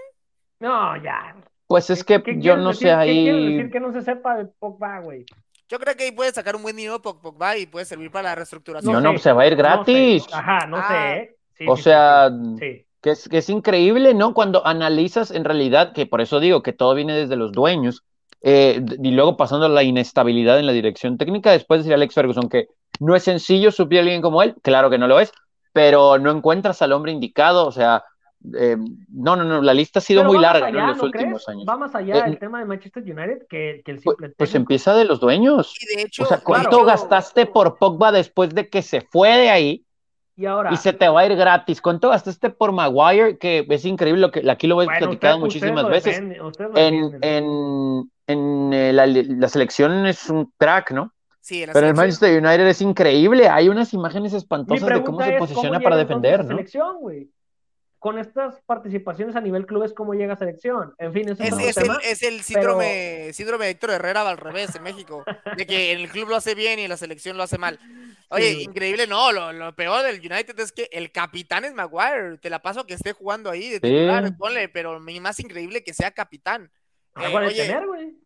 No, 0.60 0.96
ya. 1.02 1.34
Pues 1.66 1.90
es 1.90 2.04
¿Qué- 2.04 2.22
que 2.22 2.34
qué 2.34 2.40
yo 2.40 2.56
no 2.56 2.68
decir? 2.68 2.82
sé 2.88 2.94
¿Qué 2.94 3.00
ahí. 3.00 3.54
decir 3.56 3.70
que 3.72 3.80
no 3.80 3.92
se 3.92 4.02
sepa 4.02 4.36
de 4.36 4.44
Pogba, 4.44 5.00
güey? 5.00 5.24
Yo 5.70 5.78
creo 5.78 5.94
que 5.96 6.04
ahí 6.04 6.10
puede 6.12 6.32
sacar 6.32 6.56
un 6.56 6.62
buen 6.62 6.74
dinero 6.76 7.00
Pog- 7.00 7.20
Pogba 7.20 7.56
y 7.56 7.66
puede 7.66 7.84
servir 7.86 8.10
para 8.10 8.30
la 8.30 8.34
reestructuración. 8.34 8.92
No, 8.92 9.00
no, 9.00 9.12
sé, 9.12 9.18
se 9.24 9.32
va 9.32 9.42
a 9.42 9.46
ir 9.46 9.52
no 9.52 9.56
sé. 9.56 9.62
gratis. 9.62 10.26
Ajá, 10.32 10.66
no 10.66 10.76
Ah. 10.78 10.86
sé. 10.88 11.16
¿eh? 11.22 11.36
Sí, 11.56 11.64
O 11.68 11.76
sí, 11.76 11.82
sea, 11.84 12.30
sí. 12.58 12.84
que 13.00 13.10
es, 13.10 13.28
que 13.28 13.38
es 13.38 13.48
increíble, 13.50 14.12
¿no? 14.14 14.34
Cuando 14.34 14.66
analizas 14.66 15.30
en 15.30 15.44
realidad, 15.44 15.92
que 15.92 16.06
por 16.06 16.20
eso 16.20 16.40
digo 16.40 16.62
que 16.62 16.72
todo 16.72 16.94
viene 16.94 17.14
desde 17.14 17.36
los 17.36 17.52
dueños, 17.52 18.02
eh, 18.42 18.82
y 19.02 19.10
luego 19.12 19.36
pasando 19.36 19.66
a 19.66 19.68
la 19.68 19.82
inestabilidad 19.82 20.58
en 20.58 20.66
la 20.66 20.72
dirección 20.72 21.18
técnica, 21.18 21.52
después 21.52 21.80
decir 21.80 21.92
Alex 21.94 22.14
Ferguson 22.14 22.48
que 22.48 22.68
no 22.98 23.14
es 23.14 23.22
sencillo 23.22 23.70
suplir 23.70 24.00
a 24.00 24.02
alguien 24.02 24.22
como 24.22 24.42
él, 24.42 24.54
claro 24.62 24.90
que 24.90 24.98
no 24.98 25.06
lo 25.06 25.20
es, 25.20 25.32
pero 25.72 26.18
no 26.18 26.30
encuentras 26.30 26.80
al 26.82 26.92
hombre 26.92 27.12
indicado, 27.12 27.66
o 27.66 27.72
sea, 27.72 28.02
eh, 28.56 28.76
no, 29.08 29.36
no, 29.36 29.44
no, 29.44 29.60
la 29.62 29.74
lista 29.74 29.98
ha 29.98 30.02
sido 30.02 30.22
Pero 30.22 30.32
muy 30.32 30.40
larga, 30.42 30.70
¿no? 30.70 30.78
En 30.80 30.86
los 30.88 30.96
¿no 30.96 31.04
últimos 31.04 31.44
crees? 31.44 31.48
años. 31.48 31.66
Va 31.68 31.76
más 31.76 31.94
allá 31.94 32.16
Eh, 32.16 32.22
el 32.26 32.38
tema 32.38 32.58
de 32.60 32.64
Manchester 32.64 33.02
United 33.02 33.46
que, 33.48 33.82
que 33.84 33.90
el 33.92 34.00
Pues, 34.00 34.16
simple 34.16 34.34
pues 34.36 34.54
empieza 34.54 34.94
de 34.94 35.04
los 35.04 35.20
dueños. 35.20 35.74
Y 35.80 35.96
de 35.96 36.02
hecho, 36.02 36.22
O 36.22 36.26
sea, 36.26 36.38
¿cuánto 36.40 36.84
gastaste 36.84 37.46
por 37.46 37.76
Pogba 37.78 38.12
después 38.12 38.54
de 38.54 38.68
que 38.68 38.82
se 38.82 39.02
fue 39.02 39.28
de 39.36 39.50
ahí 39.50 39.84
Y 40.36 40.46
ahora, 40.46 40.72
y 40.72 40.76
se 40.78 40.92
te 40.94 41.08
va 41.08 41.20
a 41.20 41.26
ir 41.26 41.36
gratis? 41.36 41.82
¿Cuánto 41.82 42.08
gastaste 42.08 42.48
por 42.50 42.72
Maguire? 42.72 43.36
Que 43.36 43.66
es 43.68 43.84
increíble 43.84 44.20
lo 44.22 44.30
que 44.30 44.50
aquí 44.50 44.66
lo 44.66 44.80
he 44.80 44.86
bueno, 44.86 44.98
platicado 45.00 45.36
usted- 45.36 45.44
muchísimas 45.44 45.88
veces. 45.88 46.18
En, 46.76 47.18
en, 47.22 48.10
en 48.26 48.72
eh, 48.72 48.92
la, 48.92 49.06
la 49.06 49.48
selección 49.48 50.06
es 50.06 50.30
un 50.30 50.50
crack, 50.56 50.92
¿no? 50.92 51.12
sí, 51.42 51.62
en 51.62 51.68
la 51.68 51.72
Pero 51.74 51.88
el. 51.88 51.94
Manchester 51.94 52.42
United 52.42 52.66
es 52.68 52.80
increíble. 52.80 53.48
Hay 53.48 53.68
unas 53.68 53.92
imágenes 53.92 54.32
espantosas 54.32 54.88
de 54.88 55.02
cómo 55.02 55.20
se 55.22 55.32
posiciona 55.32 55.78
¿cómo 55.78 55.84
para 55.84 55.96
defender, 55.96 56.44
¿no? 56.44 56.50
selección, 56.56 56.98
güey? 57.00 57.28
Con 58.00 58.18
estas 58.18 58.60
participaciones 58.62 59.36
a 59.36 59.40
nivel 59.42 59.66
clubes, 59.66 59.92
¿cómo 59.92 60.14
llega 60.14 60.32
a 60.32 60.36
selección? 60.36 60.94
En 60.96 61.12
fin, 61.12 61.28
eso 61.28 61.42
es, 61.42 61.52
Es, 61.52 61.58
es 61.58 61.76
el, 61.76 61.90
es 62.02 62.22
el 62.22 62.40
síndrome, 62.40 63.30
síndrome 63.34 63.66
de 63.66 63.70
Héctor 63.72 63.90
Herrera 63.90 64.22
al 64.28 64.38
revés 64.38 64.74
en 64.74 64.82
México. 64.82 65.22
De 65.56 65.66
que 65.66 65.92
en 65.92 66.00
el 66.00 66.08
club 66.10 66.30
lo 66.30 66.36
hace 66.36 66.54
bien 66.54 66.78
y 66.78 66.84
en 66.84 66.88
la 66.88 66.96
selección 66.96 67.36
lo 67.36 67.42
hace 67.42 67.58
mal. 67.58 67.78
Oye, 68.30 68.54
Sí. 68.54 68.62
increíble, 68.62 69.06
no, 69.06 69.32
lo, 69.32 69.52
lo 69.52 69.74
peor 69.76 70.02
del 70.02 70.18
United 70.18 70.58
es 70.60 70.72
que 70.72 70.88
el 70.92 71.12
capitán 71.12 71.64
es 71.66 71.74
Maguire. 71.74 72.38
Te 72.38 72.48
la 72.48 72.62
paso 72.62 72.86
que 72.86 72.94
esté 72.94 73.12
jugando 73.12 73.50
ahí 73.50 73.68
de 73.68 73.74
Sí. 73.76 73.80
titular, 73.82 74.34
ponle, 74.38 74.68
pero 74.70 74.98
mi 74.98 75.20
más 75.20 75.38
increíble 75.38 75.84
que 75.84 75.92
sea 75.92 76.10
capitán. 76.10 76.70
Eh, 77.16 77.24
Algo 77.26 77.36
ha 77.38 77.40
de 77.42 77.46
oye, 77.48 77.66
tener, 77.66 77.86
güey. 77.86 78.16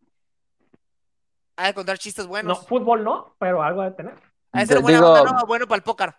ha 1.56 1.66
de 1.66 1.74
contar 1.74 1.98
chistes 1.98 2.24
No, 2.26 2.30
buenos. 2.30 2.66
fútbol 2.66 3.02
no, 3.02 3.34
pero 3.40 3.62
algo 3.62 3.80
ha 3.82 3.90
de 3.90 3.96
tener. 3.96 4.14
ha 4.52 4.60
de 4.60 4.66
ser 4.66 4.80
buena 4.80 4.98
digo- 4.98 5.12
onda, 5.12 5.32
¿no? 5.32 5.46
Bueno 5.46 5.66
para 5.66 5.76
el 5.78 5.82
póker. 5.82 6.14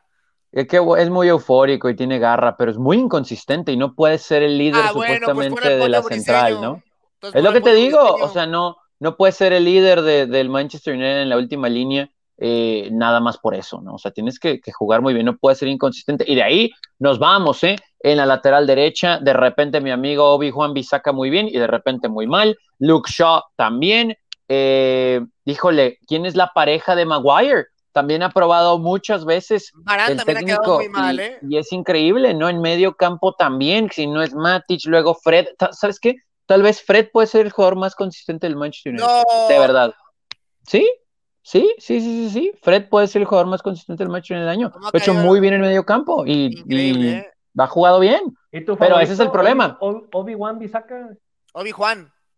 Es 0.56 0.68
que 0.68 0.78
es 0.98 1.10
muy 1.10 1.28
eufórico 1.28 1.90
y 1.90 1.96
tiene 1.96 2.18
garra, 2.18 2.56
pero 2.58 2.72
es 2.72 2.78
muy 2.78 2.98
inconsistente 2.98 3.72
y 3.74 3.78
no 3.78 3.94
puede 3.94 4.18
ser 4.18 4.42
el 4.42 4.58
líder 4.58 4.82
Ah, 4.88 4.92
bueno, 4.94 5.26
pues 5.34 5.48
supuestamente 5.50 5.78
de 5.78 5.90
la 5.90 6.02
central. 6.02 6.62
¿no? 6.62 6.82
Entonces, 7.16 7.38
Es 7.40 7.44
lo 7.44 7.52
que 7.54 7.62
te 7.62 7.74
digo, 7.74 8.00
briseño. 8.02 8.26
o 8.26 8.30
sea, 8.30 8.46
no, 8.48 8.78
no 9.02 9.18
puede 9.18 9.34
ser 9.34 9.52
el 9.52 9.66
líder 9.66 10.02
de- 10.02 10.26
del 10.28 10.50
Manchester 10.50 10.94
United 10.94 11.24
en 11.24 11.30
la 11.30 11.36
última 11.38 11.68
línea, 11.68 12.10
eh, 12.38 12.88
nada 12.92 13.20
más 13.20 13.38
por 13.38 13.54
eso, 13.54 13.82
¿no? 13.82 13.96
O 13.96 13.98
sea, 13.98 14.12
tienes 14.12 14.40
que, 14.40 14.60
que 14.62 14.72
jugar 14.72 15.02
muy 15.02 15.14
bien, 15.14 15.26
no 15.26 15.36
puede 15.38 15.56
ser 15.58 15.68
inconsistente. 15.68 16.24
Y 16.28 16.36
de 16.36 16.44
ahí 16.44 16.72
nos 17.00 17.20
vamos, 17.20 17.62
¿eh? 17.66 17.76
En 18.00 18.16
la 18.18 18.26
lateral 18.26 18.66
derecha, 18.66 19.20
de 19.20 19.34
repente 19.34 19.82
mi 19.82 19.92
amigo 19.92 20.24
Obi 20.32 20.52
Juan 20.52 20.74
Bisaca 20.74 21.12
muy 21.12 21.30
bien 21.30 21.48
y 21.50 21.58
de 21.58 21.68
repente 21.68 22.08
muy 22.08 22.28
mal. 22.28 22.58
Luke 22.80 23.10
Shaw 23.12 23.42
también. 23.58 24.16
Eh, 24.48 25.22
híjole, 25.44 25.98
¿quién 26.08 26.26
es 26.26 26.36
la 26.36 26.52
pareja 26.54 26.96
de 26.96 27.06
Maguire? 27.06 27.66
También 27.96 28.24
ha 28.24 28.30
probado 28.30 28.78
muchas 28.78 29.24
veces 29.24 29.72
el 29.74 30.18
también 30.18 30.38
ha 30.38 30.42
quedado 30.42 30.44
técnico 30.44 30.76
muy 30.76 30.90
mal, 30.90 31.16
y, 31.16 31.22
¿eh? 31.22 31.40
y 31.44 31.58
es 31.58 31.72
increíble, 31.72 32.34
¿no? 32.34 32.50
En 32.50 32.60
medio 32.60 32.94
campo 32.98 33.34
también, 33.36 33.90
si 33.90 34.06
no 34.06 34.22
es 34.22 34.36
Matic, 34.36 34.82
luego 34.86 35.16
Fred, 35.16 35.46
¿sabes 35.72 36.02
qué? 36.02 36.16
Tal 36.46 36.62
vez 36.62 36.84
Fred 36.84 37.08
puede 37.14 37.28
ser 37.28 37.46
el 37.46 37.54
jugador 37.54 37.78
más 37.78 37.96
consistente 37.96 38.48
del 38.48 38.58
Manchester 38.58 38.92
United, 38.96 39.08
No, 39.08 39.48
de 39.48 39.60
verdad. 39.60 39.94
¿Sí? 40.68 40.92
Sí, 41.42 41.74
sí, 41.78 42.02
sí, 42.02 42.28
sí, 42.28 42.30
sí. 42.32 42.52
Fred 42.62 42.90
puede 42.90 43.08
ser 43.08 43.22
el 43.22 43.28
jugador 43.30 43.48
más 43.48 43.62
consistente 43.62 44.04
del 44.04 44.12
Manchester 44.12 44.40
United 44.40 44.50
del 44.52 44.60
año. 44.60 44.72
¿Cómo 44.72 44.88
ha 44.88 44.92
Lo 44.92 45.00
ha 45.00 45.02
hecho 45.02 45.14
muy 45.14 45.40
bien 45.40 45.54
en 45.54 45.62
medio 45.62 45.86
campo 45.86 46.26
y, 46.26 46.66
¿eh? 46.70 47.32
ha 47.58 47.68
jugado 47.68 48.02
bien. 48.02 48.20
¿Y 48.52 48.66
tu 48.66 48.76
Pero 48.76 49.00
ese 49.00 49.14
es 49.14 49.22
el 49.22 49.32
problema. 49.32 49.78
Obi- 49.80 50.10
Obi-Wan 50.12 50.60
Bisaca. 50.60 51.16
Obi 51.54 51.72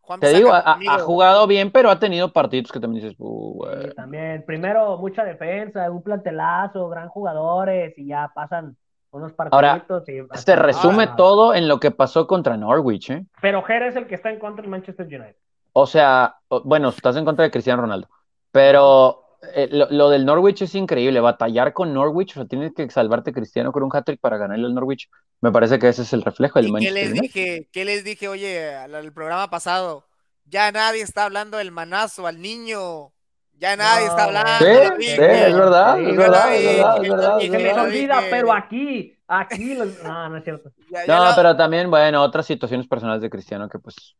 Juan. 0.08 0.20
Te 0.22 0.34
digo, 0.34 0.52
ha, 0.54 1.00
jugado 1.00 1.46
bien, 1.48 1.70
pero 1.70 1.90
ha 1.92 2.00
tenido 2.00 2.32
partidos 2.32 2.72
que 2.72 2.80
también 2.80 3.04
dices, 3.04 3.18
"Uh, 3.20 3.66
Sí, 3.70 3.76
güey". 3.82 3.94
también. 3.94 4.44
Primero, 4.46 4.98
mucha 4.98 5.26
defensa, 5.26 5.92
un 5.92 6.02
plantelazo, 6.02 6.88
gran 6.88 7.10
jugadores 7.10 7.94
y 7.98 8.08
ya 8.08 8.32
pasan 8.34 8.78
unos 9.12 9.34
Ahora, 9.52 9.86
partiditos. 9.86 10.08
y 10.10 10.38
se 10.38 10.56
resume 10.56 11.08
todo 11.18 11.54
en 11.54 11.68
lo 11.68 11.80
que 11.80 11.92
pasó 11.92 12.26
contra 12.26 12.56
Norwich, 12.56 13.10
¿eh? 13.10 13.26
Pero 13.42 13.62
Jera 13.64 13.88
es 13.88 13.96
el 13.98 14.08
que 14.08 14.16
está 14.16 14.30
en 14.30 14.40
contra 14.40 14.62
del 14.62 14.72
Manchester 14.72 15.06
United. 15.06 15.36
O 15.74 15.86
sea, 15.86 16.38
bueno, 16.64 16.90
estás 16.90 17.18
en 17.18 17.26
contra 17.26 17.44
de 17.44 17.52
Cristiano 17.52 17.82
Ronaldo, 17.82 18.08
pero 18.52 19.27
eh, 19.54 19.70
lo, 19.72 19.88
lo, 19.90 20.10
del 20.10 20.26
Norwich 20.26 20.62
es 20.62 20.76
increíble, 20.76 21.20
batallar 21.20 21.74
con 21.74 21.94
Norwich, 21.94 22.32
o 22.32 22.34
sea, 22.36 22.46
tienes 22.46 22.74
que 22.74 22.90
salvarte 22.90 23.34
Cristiano 23.34 23.72
con 23.72 23.84
un 23.84 23.90
hat-trick 23.94 24.20
para 24.20 24.38
ganarle 24.38 24.66
al 24.68 24.74
Norwich. 24.74 25.10
Me 25.42 25.52
parece 25.52 25.80
que 25.80 25.90
ese 25.90 26.02
es 26.04 26.14
el 26.14 26.22
reflejo 26.24 26.60
del 26.60 26.70
¿Y 26.70 26.72
Manchester 26.72 27.04
qué 27.04 27.10
les 27.10 27.22
dije? 27.22 27.70
¿Qué 27.72 27.86
les 27.86 28.04
dije, 28.04 28.28
oye, 28.28 28.76
al, 28.76 28.96
al 28.96 29.14
programa 29.14 29.50
pasado? 29.50 30.06
Ya 30.46 30.72
nadie 30.72 31.02
está 31.02 31.26
hablando 31.26 31.58
del 31.58 31.72
manazo 31.72 32.26
al 32.28 32.42
niño. 32.42 33.12
Ya 33.60 33.76
nadie 33.76 34.06
No, 34.06 34.12
está 34.12 34.24
hablando. 34.26 34.66
Sí, 34.98 35.06
sí, 35.06 35.12
es 35.12 35.18
verdad, 35.56 36.00
es 36.00 36.16
verdad, 36.16 36.56
es 36.56 36.64
verdad, 36.66 37.04
es 37.04 37.10
verdad, 37.10 37.40
Se 37.40 37.50
verdad. 37.50 37.84
olvida, 37.86 38.24
pero 38.30 38.54
aquí, 38.54 39.18
aquí, 39.28 39.74
los- 39.76 40.04
no, 40.04 40.30
no 40.30 40.38
es 40.38 40.44
cierto. 40.44 40.72
Ya- 40.92 41.06
ya 41.06 41.18
No, 41.18 41.36
pero 41.36 41.58
también, 41.58 41.90
bueno, 41.90 42.22
otras 42.22 42.46
situaciones 42.46 42.88
personales 42.88 43.22
de 43.22 43.30
Cristiano 43.30 43.68
que 43.68 43.80
pues 43.80 44.16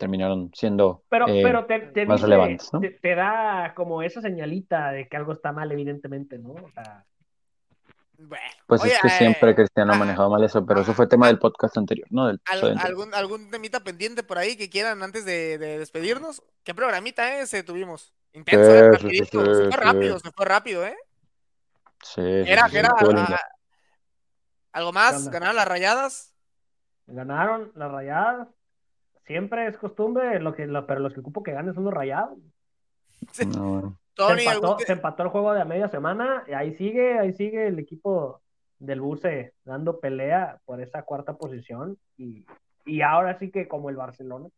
terminaron 0.00 0.50
siendo 0.54 1.04
Pero, 1.08 1.28
eh, 1.28 1.42
pero 1.44 1.66
te, 1.66 1.78
te 1.78 2.06
más 2.06 2.16
dice- 2.16 2.26
relevantes, 2.26 2.72
¿no? 2.72 2.80
te, 2.80 2.90
te 2.90 3.14
da 3.14 3.72
como 3.76 4.02
esa 4.02 4.20
señalita 4.20 4.90
de 4.90 5.06
que 5.06 5.16
algo 5.16 5.32
está 5.34 5.52
mal, 5.52 5.70
evidentemente, 5.70 6.38
¿no? 6.38 6.54
O 6.54 6.70
sea, 6.74 7.04
Bueno, 8.18 8.44
Pues 8.66 8.82
oye, 8.82 8.92
es 8.94 9.00
que 9.00 9.06
eh, 9.08 9.10
siempre 9.10 9.54
Cristiano 9.54 9.92
ha 9.92 9.96
ah, 9.96 9.98
manejado 9.98 10.28
mal 10.30 10.42
eso, 10.44 10.64
pero 10.66 10.80
eso 10.80 10.92
fue 10.94 11.06
tema 11.06 11.28
del 11.28 11.38
podcast 11.38 11.76
anterior, 11.78 12.06
¿no? 12.10 12.26
Del 12.26 12.40
al- 12.46 12.58
episodio 12.58 12.72
anterior. 12.72 12.88
algún, 12.90 13.14
algún 13.14 13.50
temita 13.50 13.80
pendiente 13.80 14.22
por 14.22 14.36
ahí 14.38 14.56
que 14.56 14.68
quieran 14.68 15.02
antes 15.02 15.24
de, 15.24 15.56
de 15.58 15.78
despedirnos? 15.78 16.42
¿Qué 16.64 16.74
programita 16.74 17.38
ese 17.40 17.62
tuvimos? 17.62 18.12
Intenso, 18.32 18.70
Sí, 18.70 18.76
¿eh? 18.76 18.90
sí, 18.90 18.96
Rapidito, 19.04 19.40
sí, 19.40 19.54
se 19.54 19.62
fue 19.64 19.72
sí. 19.72 19.76
rápido, 19.78 20.18
se 20.18 20.30
fue 20.32 20.44
rápido, 20.46 20.86
¿eh? 20.86 20.96
Sí, 22.02 22.22
sí, 22.22 22.50
Era, 22.50 22.66
era, 22.72 22.88
a- 22.88 23.40
¿Algo 24.72 24.90
¿Qué 24.90 24.94
más? 24.94 25.28
¿Ganaron 25.30 25.56
las 25.56 25.66
rayadas? 25.68 26.34
ganaron 27.06 27.72
las 27.74 27.90
rayadas. 27.90 28.48
Siempre 29.26 29.66
es 29.66 29.76
costumbre, 29.78 30.40
lo 30.40 30.54
que, 30.54 30.66
lo- 30.66 30.86
pero 30.86 31.00
los 31.00 31.12
que 31.14 31.20
ocupo 31.20 31.42
que 31.42 31.52
ganen 31.52 31.74
son 31.74 31.84
los 31.84 31.94
rayados. 31.94 32.38
Sí. 33.32 33.46
No, 33.46 33.72
bueno. 33.72 33.96
Tony, 34.14 34.40
se, 34.42 34.48
empató, 34.48 34.76
te- 34.76 34.84
se 34.86 34.92
empató 34.92 35.22
el 35.22 35.28
juego 35.28 35.52
de 35.54 35.62
a 35.62 35.64
media 35.64 35.88
semana 35.88 36.44
y 36.48 36.52
ahí 36.52 36.74
sigue, 36.76 37.18
ahí 37.18 37.32
sigue 37.32 37.68
el 37.68 37.78
equipo 37.78 38.42
del 38.78 39.00
Buce 39.00 39.54
dando 39.64 40.00
pelea 40.00 40.58
por 40.64 40.80
esa 40.82 41.02
cuarta 41.02 41.34
posición 41.36 41.96
y, 42.18 42.44
y 42.84 43.02
ahora 43.02 43.38
sí 43.38 43.50
que 43.50 43.68
como 43.68 43.88
el 43.90 43.96
Barcelona, 43.96 44.48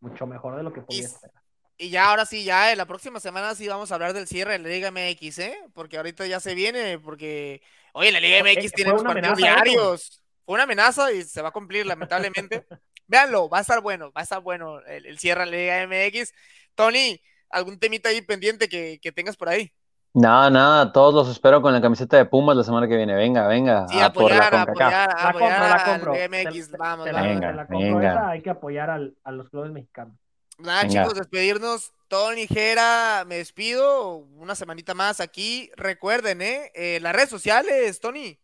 mucho 0.00 0.26
mejor 0.26 0.56
de 0.56 0.62
lo 0.62 0.72
que 0.72 0.82
podía 0.82 1.02
Y- 1.02 1.04
esperar. 1.04 1.42
Y 1.80 1.90
ya, 1.90 2.10
ahora 2.10 2.26
sí, 2.26 2.42
ya, 2.42 2.72
eh, 2.72 2.76
la 2.76 2.86
próxima 2.86 3.20
semana 3.20 3.54
sí 3.54 3.68
vamos 3.68 3.92
a 3.92 3.94
hablar 3.94 4.12
del 4.12 4.26
cierre 4.26 4.52
de 4.54 4.58
la 4.58 4.68
Liga 4.68 4.90
MX, 4.90 5.38
¿eh? 5.38 5.56
Porque 5.74 5.96
ahorita 5.96 6.26
ya 6.26 6.40
se 6.40 6.56
viene, 6.56 6.98
porque, 6.98 7.62
oye, 7.92 8.10
la 8.10 8.18
Liga 8.18 8.40
MX 8.40 8.64
eh, 8.64 8.70
tiene 8.74 8.90
los 8.90 9.02
una 9.02 9.12
partidos 9.12 9.36
diarios. 9.38 10.22
Fue 10.44 10.54
una 10.54 10.64
amenaza 10.64 11.12
y 11.12 11.22
se 11.22 11.40
va 11.40 11.50
a 11.50 11.52
cumplir, 11.52 11.86
lamentablemente. 11.86 12.66
Véanlo, 13.08 13.48
va 13.48 13.58
a 13.58 13.60
estar 13.62 13.80
bueno, 13.80 14.12
va 14.12 14.20
a 14.20 14.22
estar 14.22 14.40
bueno 14.40 14.80
el, 14.86 15.06
el 15.06 15.18
cierre 15.18 15.44
de 15.44 15.46
la 15.50 15.56
Liga 15.56 15.82
MX. 15.82 16.32
Tony, 16.74 17.20
¿algún 17.50 17.78
temita 17.78 18.10
ahí 18.10 18.22
pendiente 18.22 18.68
que, 18.68 19.00
que 19.02 19.10
tengas 19.12 19.36
por 19.36 19.48
ahí? 19.48 19.72
Nada, 20.14 20.50
nada, 20.50 20.92
todos 20.92 21.14
los 21.14 21.28
espero 21.28 21.60
con 21.62 21.72
la 21.72 21.80
camiseta 21.80 22.16
de 22.16 22.24
Pumas 22.24 22.56
la 22.56 22.64
semana 22.64 22.88
que 22.88 22.96
viene. 22.96 23.14
Venga, 23.14 23.46
venga, 23.46 23.86
Sí, 23.88 24.00
a 24.00 24.12
por 24.12 24.30
la 24.30 24.46
apoyar, 24.46 24.54
apoyar, 24.68 25.08
La 25.08 25.14
compro, 25.14 25.28
apoyar 25.46 25.60
la 25.60 25.74
a 25.74 25.84
compro. 25.84 26.12
Te- 26.12 26.28
MX. 26.28 26.70
te- 26.70 26.76
Vamos, 26.76 27.04
te 27.06 27.12
vamos. 27.12 27.26
la, 27.28 27.34
Venga, 27.34 27.48
te 27.50 27.54
la 27.56 27.66
compro 27.66 27.78
venga. 27.98 28.10
esa, 28.12 28.28
hay 28.30 28.42
que 28.42 28.50
apoyar 28.50 28.90
al- 28.90 29.16
a 29.24 29.32
los 29.32 29.48
clubes 29.50 29.70
mexicanos. 29.70 30.14
Nada, 30.58 30.82
Venga. 30.82 31.02
chicos, 31.02 31.14
despedirnos. 31.18 31.92
Tony 32.08 32.46
Jera, 32.46 33.24
me 33.26 33.36
despido. 33.36 34.16
Una 34.16 34.54
semanita 34.54 34.94
más 34.94 35.20
aquí. 35.20 35.70
Recuerden, 35.76 36.42
¿eh? 36.42 36.72
Eh, 36.74 36.98
las 37.00 37.14
redes 37.14 37.28
sociales, 37.30 38.00
Tony. 38.00 38.38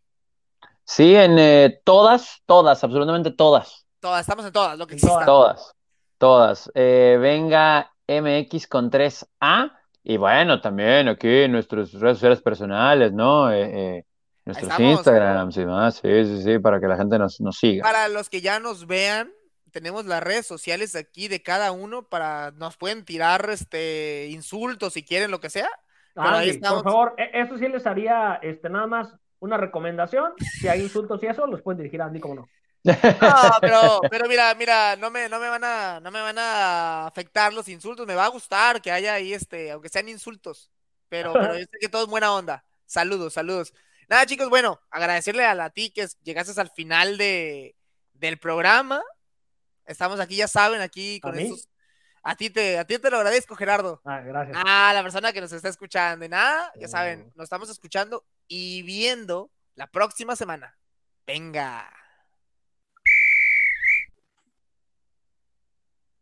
Sí, 0.84 1.16
en 1.16 1.38
eh, 1.38 1.80
todas, 1.84 2.42
todas, 2.46 2.84
absolutamente 2.84 3.30
todas, 3.32 3.83
Todas, 4.04 4.20
estamos 4.20 4.44
en 4.44 4.52
todas, 4.52 4.76
lo 4.78 4.86
que 4.86 4.96
exista. 4.96 5.24
todas, 5.24 5.74
todas. 6.18 6.70
Eh, 6.74 7.16
venga 7.18 7.90
MX 8.06 8.66
con 8.66 8.90
3A 8.90 9.72
y 10.02 10.18
bueno, 10.18 10.60
también 10.60 11.08
aquí 11.08 11.48
nuestras 11.48 11.90
redes 11.94 12.18
sociales 12.18 12.42
personales, 12.42 13.14
¿no? 13.14 13.50
Eh, 13.50 13.62
eh, 13.62 14.04
nuestros 14.44 14.70
estamos. 14.70 14.92
Instagrams 14.92 15.56
y 15.56 15.60
demás, 15.60 16.00
sí, 16.02 16.24
sí, 16.26 16.42
sí, 16.42 16.58
para 16.58 16.80
que 16.80 16.86
la 16.86 16.98
gente 16.98 17.18
nos, 17.18 17.40
nos 17.40 17.56
siga. 17.56 17.82
Para 17.82 18.08
los 18.08 18.28
que 18.28 18.42
ya 18.42 18.60
nos 18.60 18.86
vean, 18.86 19.32
tenemos 19.70 20.04
las 20.04 20.22
redes 20.22 20.46
sociales 20.46 20.94
aquí 20.96 21.28
de 21.28 21.42
cada 21.42 21.72
uno 21.72 22.06
para 22.06 22.50
nos 22.50 22.76
pueden 22.76 23.06
tirar 23.06 23.48
este 23.48 24.26
insultos 24.28 24.92
si 24.92 25.02
quieren 25.02 25.30
lo 25.30 25.40
que 25.40 25.48
sea. 25.48 25.70
Pero 26.12 26.28
ahí 26.28 26.50
estamos. 26.50 26.82
por 26.82 26.92
favor, 26.92 27.14
e- 27.16 27.40
eso 27.40 27.56
sí 27.56 27.68
les 27.68 27.86
haría 27.86 28.38
este, 28.42 28.68
nada 28.68 28.86
más 28.86 29.14
una 29.38 29.56
recomendación. 29.56 30.34
Si 30.60 30.68
hay 30.68 30.82
insultos 30.82 31.22
y 31.22 31.26
eso, 31.26 31.46
los 31.46 31.62
pueden 31.62 31.78
dirigir 31.78 32.02
a 32.02 32.04
Andy, 32.04 32.20
como 32.20 32.34
no. 32.34 32.48
No, 32.84 33.58
pero, 33.60 34.00
pero 34.10 34.28
mira, 34.28 34.54
mira, 34.54 34.96
no 34.96 35.10
me, 35.10 35.28
no 35.28 35.40
me 35.40 35.48
van 35.48 35.64
a, 35.64 36.00
no 36.00 36.10
me 36.10 36.20
van 36.20 36.38
a 36.38 37.06
afectar 37.06 37.52
los 37.52 37.68
insultos. 37.68 38.06
Me 38.06 38.14
va 38.14 38.26
a 38.26 38.28
gustar 38.28 38.82
que 38.82 38.92
haya 38.92 39.14
ahí 39.14 39.32
este, 39.32 39.70
aunque 39.70 39.88
sean 39.88 40.08
insultos. 40.08 40.70
Pero, 41.08 41.32
pero 41.32 41.54
yo 41.58 41.64
sé 41.64 41.78
que 41.80 41.88
todo 41.88 42.04
es 42.04 42.08
buena 42.08 42.32
onda. 42.32 42.64
Saludos, 42.86 43.32
saludos. 43.34 43.72
Nada, 44.08 44.26
chicos, 44.26 44.48
bueno, 44.50 44.80
agradecerle 44.90 45.44
a 45.44 45.54
la 45.54 45.70
ti 45.70 45.90
que 45.90 46.06
llegaste 46.22 46.60
al 46.60 46.70
final 46.70 47.16
de, 47.16 47.76
del 48.12 48.38
programa. 48.38 49.02
Estamos 49.86 50.20
aquí, 50.20 50.36
ya 50.36 50.48
saben, 50.48 50.80
aquí 50.80 51.20
con 51.20 51.34
¿A 51.34 51.40
estos. 51.40 51.68
A 52.22 52.36
ti 52.36 52.48
te, 52.50 52.78
a 52.78 52.86
ti 52.86 52.98
te 52.98 53.10
lo 53.10 53.18
agradezco, 53.18 53.54
Gerardo. 53.54 54.00
Ah, 54.04 54.20
gracias. 54.20 54.56
Ah, 54.64 54.92
la 54.94 55.02
persona 55.02 55.32
que 55.32 55.40
nos 55.42 55.52
está 55.52 55.68
escuchando. 55.68 56.24
Y 56.24 56.28
nada, 56.28 56.72
ya 56.78 56.88
saben, 56.88 57.26
Oh. 57.28 57.32
nos 57.36 57.44
estamos 57.44 57.68
escuchando 57.68 58.24
y 58.48 58.82
viendo 58.82 59.50
la 59.74 59.86
próxima 59.90 60.34
semana. 60.36 60.76
Venga. 61.26 61.90